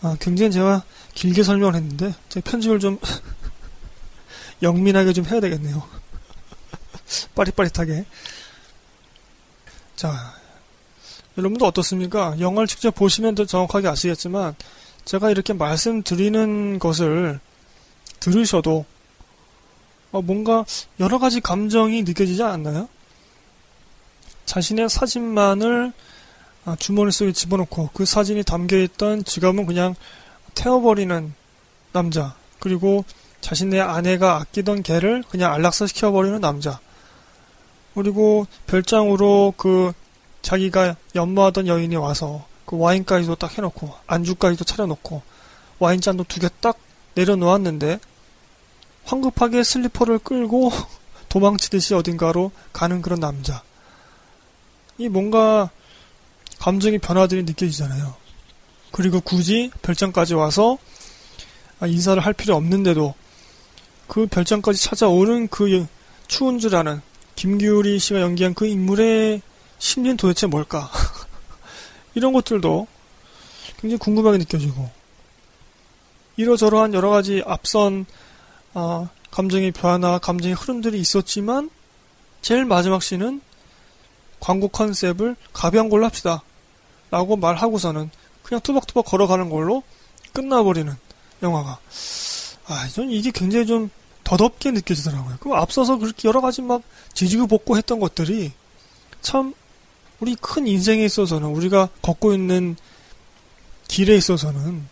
아, 0.00 0.16
굉장히 0.20 0.52
제가 0.52 0.84
길게 1.14 1.42
설명을 1.42 1.74
했는데, 1.74 2.14
제 2.28 2.40
편집을 2.40 2.78
좀 2.78 2.98
영민하게 4.62 5.12
좀 5.12 5.24
해야 5.24 5.40
되겠네요. 5.40 5.82
빠릿빠릿하게. 7.34 8.04
자, 9.98 10.32
여러분도 11.36 11.66
어떻습니까? 11.66 12.36
영화를 12.38 12.68
직접 12.68 12.94
보시면 12.94 13.34
더 13.34 13.44
정확하게 13.44 13.88
아시겠지만, 13.88 14.54
제가 15.04 15.28
이렇게 15.28 15.52
말씀드리는 15.52 16.78
것을 16.78 17.40
들으셔도, 18.20 18.84
어, 20.12 20.22
뭔가 20.22 20.64
여러 21.00 21.18
가지 21.18 21.40
감정이 21.40 22.04
느껴지지 22.04 22.44
않나요? 22.44 22.88
자신의 24.46 24.88
사진만을 24.88 25.92
아, 26.64 26.76
주머니 26.78 27.10
속에 27.10 27.32
집어넣고 27.32 27.90
그 27.92 28.04
사진이 28.04 28.44
담겨있던 28.44 29.24
지갑은 29.24 29.66
그냥 29.66 29.96
태워버리는 30.54 31.34
남자. 31.90 32.36
그리고 32.60 33.04
자신의 33.40 33.80
아내가 33.80 34.36
아끼던 34.36 34.84
개를 34.84 35.24
그냥 35.28 35.52
안락사시켜버리는 35.54 36.40
남자. 36.40 36.78
그리고 37.98 38.46
별장으로 38.68 39.54
그 39.56 39.92
자기가 40.40 40.94
연마하던 41.16 41.66
여인이 41.66 41.96
와서 41.96 42.46
그 42.64 42.78
와인까지도 42.78 43.34
딱 43.34 43.58
해놓고 43.58 43.92
안주까지도 44.06 44.62
차려놓고 44.62 45.20
와인잔도 45.80 46.22
두 46.28 46.38
개 46.38 46.48
딱 46.60 46.78
내려놓았는데 47.16 47.98
황급하게 49.04 49.64
슬리퍼를 49.64 50.20
끌고 50.20 50.70
도망치듯이 51.28 51.94
어딘가로 51.94 52.52
가는 52.72 53.02
그런 53.02 53.18
남자. 53.18 53.64
이 54.96 55.08
뭔가 55.08 55.70
감정의 56.60 57.00
변화들이 57.00 57.42
느껴지잖아요. 57.42 58.14
그리고 58.92 59.20
굳이 59.20 59.72
별장까지 59.82 60.34
와서 60.34 60.78
아, 61.80 61.88
인사를 61.88 62.24
할 62.24 62.32
필요 62.32 62.54
없는데도 62.54 63.14
그 64.06 64.28
별장까지 64.28 64.80
찾아오는 64.80 65.48
그 65.48 65.84
추운 66.28 66.60
줄 66.60 66.76
아는 66.76 67.02
김규리 67.38 68.00
씨가 68.00 68.20
연기한 68.20 68.52
그 68.52 68.66
인물의 68.66 69.42
심리는 69.78 70.16
도대체 70.16 70.48
뭘까? 70.48 70.90
이런 72.16 72.32
것들도 72.32 72.88
굉장히 73.76 73.96
궁금하게 73.96 74.38
느껴지고 74.38 74.90
이러저러한 76.36 76.94
여러 76.94 77.10
가지 77.10 77.40
앞선 77.46 78.06
아, 78.74 79.08
감정의 79.30 79.70
변화, 79.70 80.18
감정의 80.18 80.56
흐름들이 80.56 80.98
있었지만 80.98 81.70
제일 82.42 82.64
마지막 82.64 83.04
시는 83.04 83.40
광고 84.40 84.66
컨셉을 84.66 85.36
가벼운 85.52 85.88
걸로 85.88 86.06
합시다. 86.06 86.42
라고 87.12 87.36
말하고서는 87.36 88.10
그냥 88.42 88.60
투벅투벅 88.62 89.06
걸어가는 89.06 89.48
걸로 89.48 89.84
끝나버리는 90.32 90.92
영화가. 91.44 91.78
아, 92.66 92.88
전 92.88 93.10
이게 93.10 93.30
굉장히 93.30 93.64
좀 93.64 93.90
더덥게 94.28 94.72
느껴지더라고요. 94.72 95.38
그 95.40 95.54
앞서서 95.54 95.96
그렇게 95.96 96.28
여러 96.28 96.42
가지 96.42 96.60
막 96.60 96.82
지지고 97.14 97.46
볶고 97.46 97.78
했던 97.78 97.98
것들이 97.98 98.52
참 99.22 99.54
우리 100.20 100.34
큰 100.34 100.66
인생에 100.66 101.02
있어서는 101.02 101.48
우리가 101.48 101.88
걷고 102.02 102.34
있는 102.34 102.76
길에 103.88 104.14
있어서는 104.16 104.86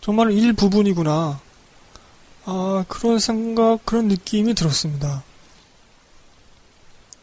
정말 0.00 0.32
일부분이구나. 0.32 1.40
아, 2.44 2.84
그런 2.88 3.20
생각, 3.20 3.86
그런 3.86 4.08
느낌이 4.08 4.54
들었습니다. 4.54 5.22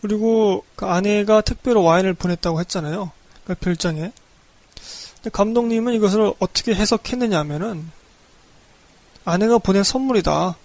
그리고 0.01 0.63
그 0.77 0.85
아내가 0.85 1.41
택배로 1.41 1.83
와인을 1.83 2.13
보냈다고 2.13 2.61
했잖아요. 2.61 3.11
그 3.43 3.55
별장에. 3.55 4.13
근데 5.15 5.29
감독님은 5.29 5.93
이것을 5.95 6.31
어떻게 6.39 6.73
해석했느냐 6.73 7.37
하면은 7.39 7.91
아내가 9.25 9.57
보낸 9.57 9.83
선물이다. 9.83 10.55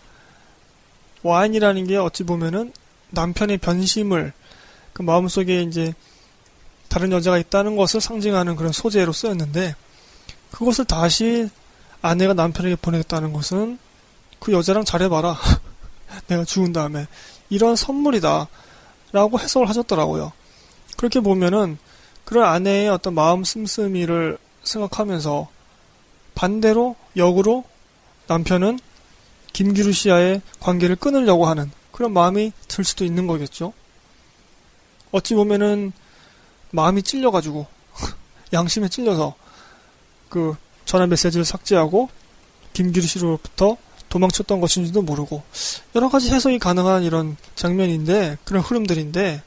와인이라는 1.24 1.86
게 1.86 1.96
어찌 1.96 2.22
보면은 2.22 2.72
남편의 3.10 3.58
변심을 3.58 4.32
그 4.92 5.02
마음속에 5.02 5.62
이제 5.62 5.94
다른 6.88 7.10
여자가 7.10 7.38
있다는 7.38 7.76
것을 7.76 8.00
상징하는 8.00 8.56
그런 8.56 8.70
소재로 8.70 9.12
쓰였는데 9.12 9.74
그것을 10.52 10.84
다시 10.84 11.48
아내가 12.02 12.34
남편에게 12.34 12.76
보냈다는 12.76 13.32
것은 13.32 13.78
그 14.38 14.52
여자랑 14.52 14.84
잘해봐라. 14.84 15.36
내가 16.28 16.44
죽은 16.44 16.72
다음에 16.72 17.08
이런 17.48 17.74
선물이다. 17.74 18.46
라고 19.12 19.40
해석을 19.40 19.68
하셨더라고요. 19.68 20.32
그렇게 20.96 21.20
보면은 21.20 21.78
그런 22.24 22.48
아내의 22.48 22.90
어떤 22.90 23.14
마음 23.14 23.44
씀씀이를 23.44 24.38
생각하면서 24.62 25.48
반대로 26.34 26.96
역으로 27.16 27.64
남편은 28.26 28.78
김규루 29.54 29.92
씨와의 29.92 30.42
관계를 30.60 30.96
끊으려고 30.96 31.46
하는 31.46 31.70
그런 31.92 32.12
마음이 32.12 32.52
들 32.68 32.84
수도 32.84 33.04
있는 33.04 33.26
거겠죠. 33.26 33.72
어찌 35.12 35.34
보면은 35.34 35.92
마음이 36.72 37.02
찔려가지고 37.02 37.66
양심에 38.52 38.88
찔려서 38.88 39.34
그 40.28 40.56
전화 40.84 41.06
메시지를 41.06 41.44
삭제하고 41.44 42.10
김규루 42.72 43.06
씨로부터 43.06 43.76
도망쳤던 44.08 44.60
것인지도 44.60 45.02
모르고 45.02 45.42
여러 45.94 46.08
가지 46.08 46.30
해석이 46.30 46.58
가능한 46.58 47.04
이런 47.04 47.36
장면인데 47.54 48.38
그런 48.44 48.62
흐름들인데 48.62 49.42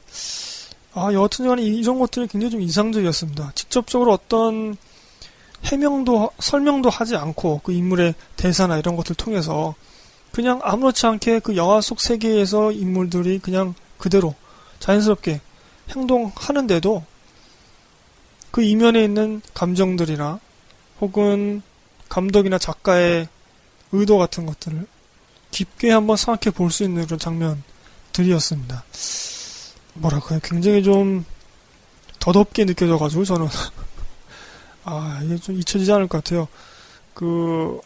아 0.94 1.12
여하튼 1.12 1.58
이런 1.58 1.98
것들이 1.98 2.26
굉장히 2.28 2.50
좀 2.50 2.60
인상적이었습니다. 2.62 3.52
직접적으로 3.54 4.12
어떤 4.14 4.76
해명도 5.64 6.30
설명도 6.38 6.88
하지 6.88 7.16
않고 7.16 7.60
그 7.62 7.72
인물의 7.72 8.14
대사나 8.36 8.78
이런 8.78 8.96
것들 8.96 9.14
통해서 9.16 9.74
그냥 10.38 10.60
아무렇지 10.62 11.04
않게 11.04 11.40
그 11.40 11.56
영화 11.56 11.80
속 11.80 11.98
세계에서 11.98 12.70
인물들이 12.70 13.40
그냥 13.40 13.74
그대로 13.98 14.36
자연스럽게 14.78 15.40
행동하는데도 15.90 17.04
그 18.52 18.62
이면에 18.62 19.02
있는 19.02 19.42
감정들이나 19.52 20.38
혹은 21.00 21.62
감독이나 22.08 22.56
작가의 22.56 23.26
의도 23.90 24.16
같은 24.16 24.46
것들을 24.46 24.86
깊게 25.50 25.90
한번 25.90 26.16
생각해 26.16 26.54
볼 26.54 26.70
수 26.70 26.84
있는 26.84 27.04
그런 27.06 27.18
장면들이었습니다. 27.18 28.84
뭐랄까요. 29.94 30.38
굉장히 30.44 30.84
좀 30.84 31.24
더덥게 32.20 32.64
느껴져가지고 32.64 33.24
저는 33.24 33.48
아 34.84 35.20
이게 35.24 35.36
좀 35.38 35.56
잊혀지지 35.56 35.90
않을 35.90 36.06
것 36.06 36.22
같아요. 36.22 36.46
그 37.12 37.80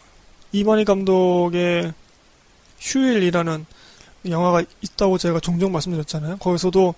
이만희 0.51 0.85
감독의 0.85 1.93
휴일이라는 2.83 3.65
영화가 4.29 4.63
있다고 4.81 5.17
제가 5.17 5.39
종종 5.39 5.71
말씀드렸잖아요. 5.71 6.37
거기서도 6.37 6.93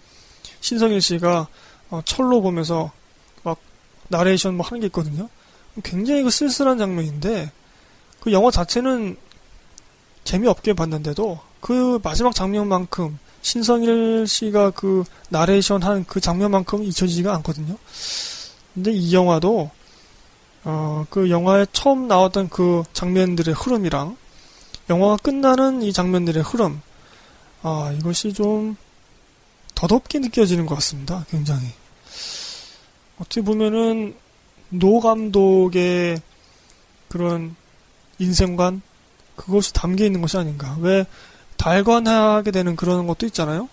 신성일 0.62 1.02
씨가 1.02 1.48
어, 1.92 2.02
철로 2.06 2.42
보면서 2.42 2.92
막 3.44 3.60
나레이션 4.10 4.56
뭐 4.56 4.66
하는 4.66 4.82
게 4.82 4.88
있거든요. 4.88 5.30
굉장히 5.84 6.24
그 6.24 6.30
쓸쓸한 6.30 6.78
장면인데 6.78 7.52
그 8.20 8.32
영화 8.32 8.50
자체는 8.50 9.18
재미없게 10.24 10.74
봤는데도 10.74 11.40
그 11.60 12.00
마지막 12.04 12.34
장면만큼 12.34 13.20
신성일 13.42 14.26
씨가 14.28 14.72
그 14.72 15.04
나레이션 15.30 15.84
한 15.84 16.04
그 16.08 16.20
장면만큼 16.20 16.84
잊혀지지가 16.84 17.34
않거든요. 17.36 17.78
근데 18.74 18.92
이 18.92 19.14
영화도 19.14 19.70
어, 20.64 21.06
그 21.12 21.30
영화에 21.30 21.68
처음 21.72 22.08
나왔던 22.08 22.50
그 22.50 22.84
장면들의 22.94 23.54
흐름이랑 23.54 24.18
영화가 24.90 25.18
끝나는 25.18 25.82
이 25.82 25.92
장면들의 25.92 26.44
흐름, 26.44 26.82
아, 27.62 27.94
이것이 27.98 28.34
좀 28.34 28.78
더덥게 29.74 30.20
느껴지는 30.20 30.66
것 30.66 30.76
같습니다. 30.76 31.26
굉장히. 31.30 31.68
어떻게 33.18 33.42
보면은 33.42 34.16
노 34.70 35.00
감독의 35.00 36.22
그런 37.08 37.56
인생관 38.20 38.82
그것이 39.36 39.74
담겨 39.74 40.06
있는 40.06 40.22
것이 40.22 40.38
아닌가. 40.38 40.78
왜 40.80 41.06
달관하게 41.58 42.52
되는 42.52 42.76
그런 42.76 43.08
것도 43.08 43.26
있잖아요. 43.28 43.70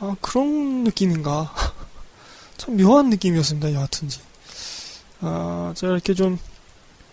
아 0.00 0.16
그런 0.20 0.84
느낌인가. 0.84 1.52
참 2.56 2.76
묘한 2.76 3.10
느낌이었습니다. 3.10 3.72
여하튼지. 3.72 4.20
아 5.20 5.72
제가 5.76 5.92
이렇게 5.92 6.14
좀 6.14 6.38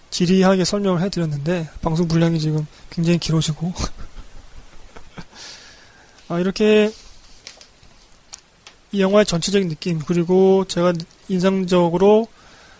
지리하게 0.09 0.65
설명을 0.65 1.01
해드렸는데 1.01 1.69
방송 1.81 2.07
분량이 2.07 2.39
지금 2.39 2.65
굉장히 2.89 3.19
길어지고 3.19 3.73
아 6.29 6.39
이렇게 6.39 6.91
이 8.91 9.01
영화의 9.01 9.25
전체적인 9.25 9.69
느낌 9.69 9.99
그리고 9.99 10.65
제가 10.65 10.93
인상적으로 11.27 12.27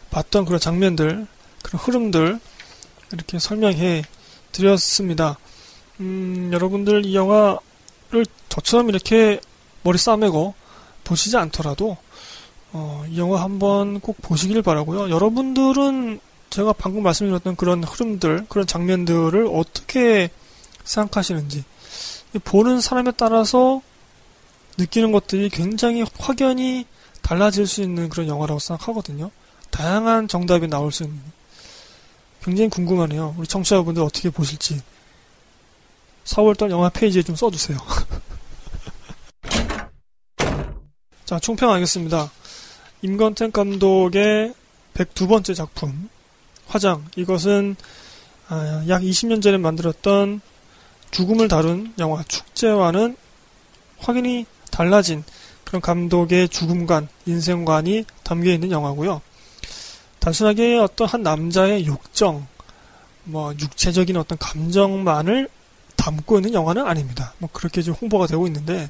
봤던 0.09 0.45
그런 0.45 0.59
장면들 0.59 1.27
그런 1.61 1.81
흐름들 1.81 2.39
이렇게 3.11 3.39
설명해 3.39 4.03
드렸습니다. 4.51 5.37
음, 5.99 6.49
여러분들 6.51 7.05
이 7.05 7.15
영화를 7.15 8.25
저처럼 8.49 8.89
이렇게 8.89 9.39
머리 9.83 9.97
싸매고 9.97 10.53
보시지 11.03 11.37
않더라도 11.37 11.97
어, 12.71 13.03
이 13.09 13.19
영화 13.19 13.43
한번 13.43 13.99
꼭 13.99 14.17
보시길 14.21 14.61
바라고요. 14.61 15.09
여러분들은 15.09 16.19
제가 16.49 16.73
방금 16.73 17.03
말씀드렸던 17.03 17.55
그런 17.55 17.83
흐름들, 17.83 18.45
그런 18.49 18.65
장면들을 18.65 19.47
어떻게 19.47 20.29
생각하시는지 20.83 21.63
보는 22.43 22.81
사람에 22.81 23.11
따라서 23.17 23.81
느끼는 24.77 25.11
것들이 25.11 25.49
굉장히 25.49 26.05
확연히 26.17 26.85
달라질 27.21 27.67
수 27.67 27.81
있는 27.81 28.09
그런 28.09 28.27
영화라고 28.27 28.59
생각하거든요. 28.59 29.29
다양한 29.69 30.27
정답이 30.27 30.67
나올 30.67 30.91
수 30.91 31.03
있는 31.03 31.21
굉장히 32.41 32.69
궁금하네요. 32.69 33.35
우리 33.37 33.45
청취자분들 33.47 34.01
어떻게 34.01 34.29
보실지. 34.29 34.81
4월달 36.23 36.69
영화 36.71 36.89
페이지에 36.89 37.21
좀 37.21 37.35
써주세요. 37.35 37.77
자, 41.25 41.39
총평 41.39 41.69
하겠습니다. 41.71 42.31
임건택 43.01 43.53
감독의 43.53 44.53
102번째 44.93 45.55
작품, 45.55 46.09
화장. 46.69 47.03
이것은 47.15 47.75
아, 48.47 48.83
약 48.87 49.01
20년 49.01 49.41
전에 49.41 49.57
만들었던 49.57 50.41
죽음을 51.11 51.47
다룬 51.47 51.93
영화 51.97 52.23
축제와는 52.23 53.17
확연히 53.97 54.45
달라진 54.71 55.23
그런 55.65 55.81
감독의 55.81 56.49
죽음관, 56.49 57.09
인생관이 57.25 58.05
담겨 58.23 58.51
있는 58.51 58.71
영화고요. 58.71 59.21
단순하게 60.19 60.77
어떤 60.77 61.07
한 61.07 61.23
남자의 61.23 61.85
욕정, 61.85 62.47
뭐 63.23 63.53
육체적인 63.59 64.17
어떤 64.17 64.37
감정만을 64.37 65.49
담고 65.95 66.37
있는 66.37 66.53
영화는 66.53 66.85
아닙니다. 66.85 67.33
뭐 67.39 67.49
그렇게 67.51 67.81
좀 67.81 67.93
홍보가 67.93 68.27
되고 68.27 68.47
있는데 68.47 68.89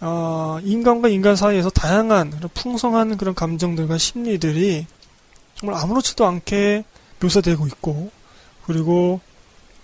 어, 0.00 0.58
인간과 0.62 1.08
인간 1.08 1.36
사이에서 1.36 1.70
다양한 1.70 2.40
풍성한 2.54 3.16
그런 3.16 3.34
감정들과 3.34 3.98
심리들이 3.98 4.86
정말 5.60 5.78
아무렇지도 5.78 6.24
않게 6.24 6.84
묘사되고 7.20 7.66
있고 7.66 8.10
그리고 8.64 9.20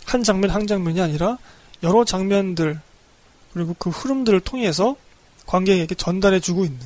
한 0.06 0.22
장면 0.22 0.50
한 0.50 0.66
장면이 0.66 1.02
아니라 1.02 1.36
여러 1.82 2.02
장면들 2.04 2.80
그리고 3.52 3.76
그 3.78 3.90
흐름들을 3.90 4.40
통해서 4.40 4.96
관객에게 5.44 5.94
전달해주고 5.94 6.64
있는 6.64 6.80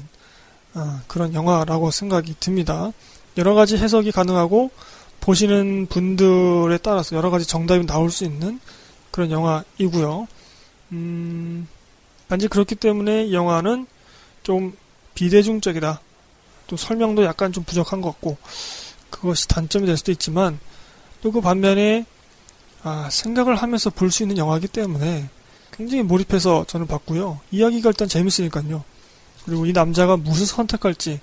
어, 0.74 1.01
그런 1.07 1.34
영화라고 1.34 1.91
생각이 1.93 2.34
듭니다. 2.41 2.91
여러 3.36 3.55
가지 3.55 3.76
해석이 3.76 4.11
가능하고 4.11 4.70
보시는 5.20 5.86
분들에 5.86 6.78
따라서 6.82 7.16
여러 7.16 7.30
가지 7.30 7.47
정답이 7.47 7.86
나올 7.86 8.11
수 8.11 8.24
있는 8.24 8.59
그런 9.12 9.30
영화이고요. 9.30 10.26
음, 10.93 11.68
단지 12.28 12.49
그렇기 12.49 12.74
때문에 12.74 13.26
이 13.26 13.34
영화는 13.34 13.86
좀 14.43 14.76
비대중적이다. 15.14 16.01
또 16.66 16.76
설명도 16.76 17.24
약간 17.24 17.53
좀 17.53 17.64
부족한 17.64 18.01
것 18.01 18.12
같고 18.12 18.36
그것이 19.11 19.49
단점이 19.49 19.87
될 19.87 19.97
수도 19.97 20.13
있지만 20.13 20.59
또 21.23 21.31
그 21.33 21.41
반면에 21.41 22.07
아, 22.83 23.09
생각을 23.11 23.57
하면서 23.57 23.91
볼 23.91 24.11
수 24.11 24.23
있는 24.23 24.39
영화이기 24.39 24.69
때문에 24.69 25.29
굉장히 25.73 26.03
몰입해서 26.03 26.65
저는 26.67 26.87
봤고요. 26.87 27.41
이야기가 27.51 27.91
일단 27.91 28.09
재밌으니까요. 28.09 28.85
그리고 29.45 29.67
이 29.67 29.73
남자가 29.73 30.17
무슨 30.17 30.47
선택할지 30.47 31.21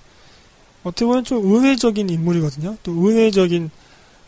어떻게 0.83 1.05
보면 1.05 1.23
좀 1.23 1.43
의외적인 1.45 2.09
인물이거든요. 2.09 2.77
또 2.83 2.91
의외적인 2.91 3.71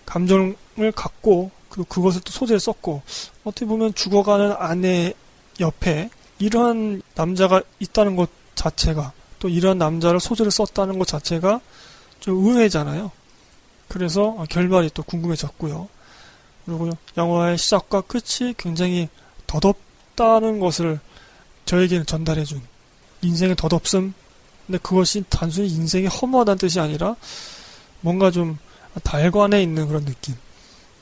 감정을 0.05 0.91
갖고 0.95 1.51
그리고 1.69 1.85
그것을 1.87 2.21
또 2.21 2.31
소재에 2.31 2.57
썼고 2.57 3.01
어떻게 3.43 3.65
보면 3.65 3.93
죽어가는 3.93 4.55
아내 4.57 5.13
옆에 5.59 6.09
이러한 6.39 7.01
남자가 7.15 7.61
있다는 7.79 8.15
것 8.15 8.29
자체가 8.55 9.11
또 9.39 9.49
이러한 9.49 9.77
남자를 9.77 10.19
소재를 10.19 10.51
썼다는 10.51 10.97
것 10.99 11.07
자체가 11.07 11.61
좀 12.19 12.45
의외잖아요. 12.45 13.11
그래서 13.89 14.45
결말이 14.49 14.89
또 14.93 15.03
궁금해졌고요. 15.03 15.89
그리고 16.65 16.91
영화의 17.17 17.57
시작과 17.57 18.01
끝이 18.01 18.53
굉장히 18.57 19.09
덧없다는 19.47 20.59
것을 20.59 20.99
저에게는 21.65 22.05
전달해준 22.05 22.61
인생의 23.21 23.55
덧없음. 23.55 24.13
근데 24.65 24.77
그것이 24.77 25.23
단순히 25.29 25.67
인생이 25.67 26.07
허무하다는 26.07 26.59
뜻이 26.59 26.79
아니라 26.79 27.15
뭔가 28.01 28.31
좀 28.31 28.57
달관에 29.03 29.61
있는 29.61 29.87
그런 29.87 30.05
느낌. 30.05 30.35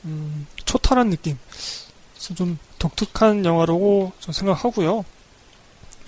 음, 0.04 0.46
초탈한 0.64 1.10
느낌. 1.10 1.38
좀 2.34 2.58
독특한 2.78 3.44
영화라고 3.44 4.12
저 4.20 4.32
생각하고요. 4.32 5.04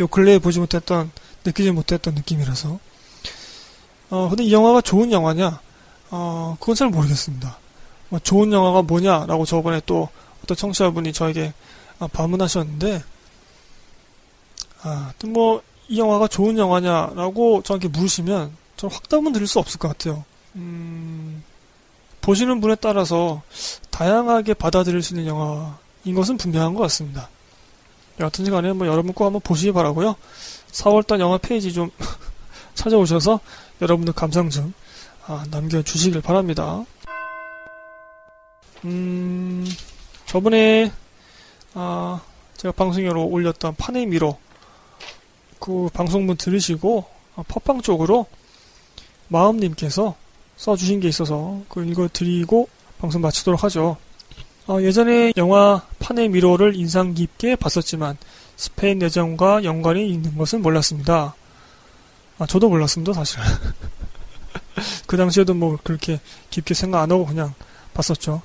요 0.01 0.07
근래에 0.07 0.39
보지 0.39 0.59
못했던, 0.59 1.11
느끼지 1.45 1.71
못했던 1.73 2.15
느낌이라서. 2.15 2.79
어, 4.11 4.29
근데 4.29 4.45
이 4.45 4.53
영화가 4.53 4.81
좋은 4.81 5.13
영화냐? 5.13 5.61
어, 6.11 6.57
그건 6.61 6.75
잘 6.75 6.89
모르겠습니다. 6.89 7.57
뭐 8.09 8.19
좋은 8.19 8.53
영화가 8.53 8.83
뭐냐라고 8.83 9.45
저번에 9.45 9.81
또 9.87 10.09
어떤 10.43 10.57
청취자분이 10.57 11.13
저에게 11.13 11.53
아, 11.99 12.07
반문하셨는데, 12.07 13.03
아, 14.83 15.13
또 15.19 15.29
뭐, 15.29 15.63
이 15.89 15.99
영화가 15.99 16.29
좋은 16.29 16.57
영화냐라고 16.57 17.63
저한테 17.63 17.89
물으시면 17.89 18.57
저는 18.77 18.95
확답은 18.95 19.33
드릴 19.33 19.47
수 19.47 19.59
없을 19.59 19.79
것 19.79 19.89
같아요. 19.89 20.25
음, 20.55 21.43
보시는 22.21 22.61
분에 22.61 22.77
따라서 22.77 23.43
다양하게 23.91 24.55
받아들일 24.55 25.03
수 25.03 25.15
있는 25.15 25.27
영화인 25.27 26.15
것은 26.15 26.37
분명한 26.37 26.75
것 26.75 26.83
같습니다. 26.83 27.29
여하튼 28.21 28.49
간에 28.51 28.73
뭐 28.73 28.87
여러분 28.87 29.13
꼭 29.13 29.25
한번 29.25 29.41
보시기 29.41 29.73
바라고요. 29.73 30.15
4월달 30.73 31.19
영화 31.21 31.39
페이지 31.39 31.73
좀 31.73 31.91
찾아오셔서 32.75 33.41
여러분들 33.83 34.15
감상 34.15 34.49
좀 34.49 34.73
아, 34.73 34.73
남겨주시길 35.51 36.21
바랍니다. 36.23 36.85
음, 38.85 39.67
저번에 40.27 40.93
아, 41.75 42.21
제가 42.57 42.73
방송으로 42.73 43.27
올렸던 43.27 43.75
파네 43.77 44.07
미로 44.07 44.39
그 45.59 45.89
방송문 45.93 46.37
들으시고 46.37 47.05
아, 47.37 47.43
팟빵 47.47 47.83
쪽으로 47.83 48.27
마음님께서 49.29 50.17
써주신 50.57 51.01
게 51.01 51.09
있어서 51.09 51.61
그 51.69 51.85
읽어드리고 51.85 52.69
방송 52.99 53.23
마치도록 53.23 53.65
하죠. 53.65 53.97
어, 54.67 54.81
예전에 54.83 55.33
영화 55.37 55.83
파네 55.99 56.29
미로를 56.29 56.77
인상 56.77 57.15
깊게 57.15 57.57
봤었지만 57.57 58.17
스페인 58.57 58.99
내전과 58.99 59.65
연관이 59.65 60.11
있는 60.11 60.37
것은 60.37 60.61
몰랐습니다. 60.61 61.35
아, 62.39 62.47
저도 62.47 62.69
몰랐습니다, 62.69 63.13
사실은. 63.13 63.45
그 65.07 65.17
당시에도 65.17 65.55
뭐 65.55 65.79
그렇게 65.83 66.21
깊게 66.51 66.75
생각 66.75 67.03
안 67.03 67.11
하고 67.11 67.27
그냥 67.27 67.55
봤었죠. 67.95 68.43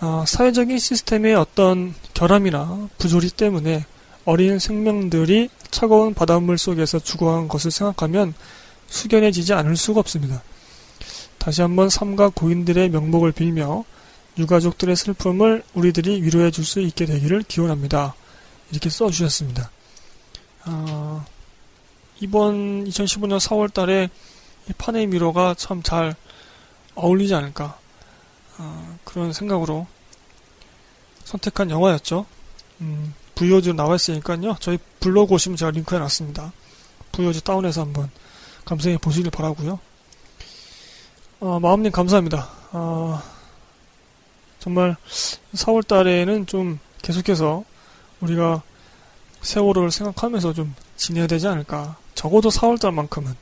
아, 0.00 0.24
사회적인 0.26 0.78
시스템의 0.78 1.34
어떤 1.34 1.94
결함이나 2.14 2.88
부조리 2.98 3.30
때문에 3.30 3.84
어린 4.24 4.58
생명들이 4.58 5.50
차가운 5.70 6.14
바닷물 6.14 6.58
속에서 6.58 6.98
죽어간 6.98 7.48
것을 7.48 7.70
생각하면 7.70 8.34
숙연해지지 8.88 9.52
않을 9.54 9.76
수가 9.76 10.00
없습니다. 10.00 10.42
다시 11.38 11.62
한번 11.62 11.88
삼가 11.88 12.30
고인들의 12.30 12.90
명복을 12.90 13.32
빌며 13.32 13.84
유가족들의 14.38 14.94
슬픔을 14.96 15.62
우리들이 15.74 16.22
위로해 16.22 16.50
줄 16.50 16.64
수 16.64 16.80
있게 16.80 17.06
되기를 17.06 17.42
기원합니다. 17.42 18.14
이렇게 18.70 18.90
써주셨습니다. 18.90 19.70
어, 20.66 21.24
이번 22.20 22.84
2015년 22.84 23.38
4월 23.40 23.72
달에 23.72 24.10
파네 24.76 25.06
미로가 25.06 25.54
참 25.54 25.82
잘 25.82 26.14
어울리지 26.94 27.34
않을까. 27.34 27.78
어, 28.58 28.98
그런 29.04 29.32
생각으로 29.32 29.86
선택한 31.24 31.70
영화였죠. 31.70 32.26
음, 32.80 33.14
VOD로 33.34 33.74
나와 33.74 33.94
있으니까요. 33.94 34.56
저희 34.60 34.78
블로그 35.00 35.34
오시면 35.34 35.56
제가 35.56 35.70
링크 35.70 35.94
해 35.94 35.98
놨습니다. 36.00 36.52
VOD 37.12 37.42
다운해서 37.42 37.82
한번 37.82 38.10
감상해 38.64 38.98
보시길 38.98 39.30
바라고요. 39.30 39.78
어, 41.40 41.60
마음님 41.60 41.92
감사합니다. 41.92 42.48
어, 42.72 43.22
정말 44.58 44.96
4월 45.54 45.86
달에는 45.86 46.46
좀 46.46 46.80
계속해서 47.02 47.64
우리가 48.20 48.62
세월호를 49.42 49.92
생각하면서 49.92 50.52
좀 50.52 50.74
지내야 50.96 51.28
되지 51.28 51.46
않을까. 51.46 51.96
적어도 52.16 52.48
4월 52.48 52.80
달만큼은 52.80 53.36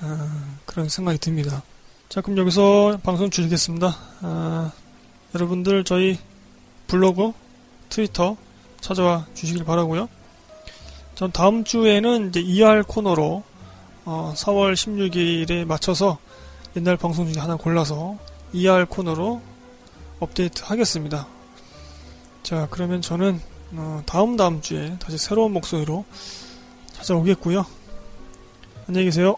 어, 0.00 0.58
그런 0.64 0.88
생각이 0.88 1.18
듭니다. 1.18 1.62
자, 2.08 2.20
그럼 2.20 2.38
여기서 2.38 2.98
방송 3.02 3.30
줄이겠습니다. 3.30 3.96
어, 4.22 4.72
여러분들 5.34 5.84
저희 5.84 6.18
블로그, 6.86 7.32
트위터 7.88 8.36
찾아와 8.80 9.26
주시길 9.34 9.64
바라고요. 9.64 10.08
전 11.14 11.32
다음 11.32 11.64
주에는 11.64 12.28
이제 12.28 12.40
ER 12.40 12.84
코너로 12.86 13.42
어, 14.04 14.34
4월 14.36 14.74
16일에 14.74 15.64
맞춰서 15.64 16.18
옛날 16.76 16.96
방송 16.96 17.32
중에 17.32 17.40
하나 17.40 17.56
골라서 17.56 18.18
ER 18.52 18.86
코너로 18.86 19.40
업데이트 20.20 20.62
하겠습니다. 20.64 21.26
자, 22.42 22.68
그러면 22.70 23.02
저는 23.02 23.40
어, 23.72 24.02
다음 24.06 24.36
다음 24.36 24.60
주에 24.60 24.96
다시 24.98 25.18
새로운 25.18 25.52
목소리로 25.52 26.04
찾아오겠고요. 26.92 27.66
안녕히 28.86 29.06
계세요. 29.06 29.36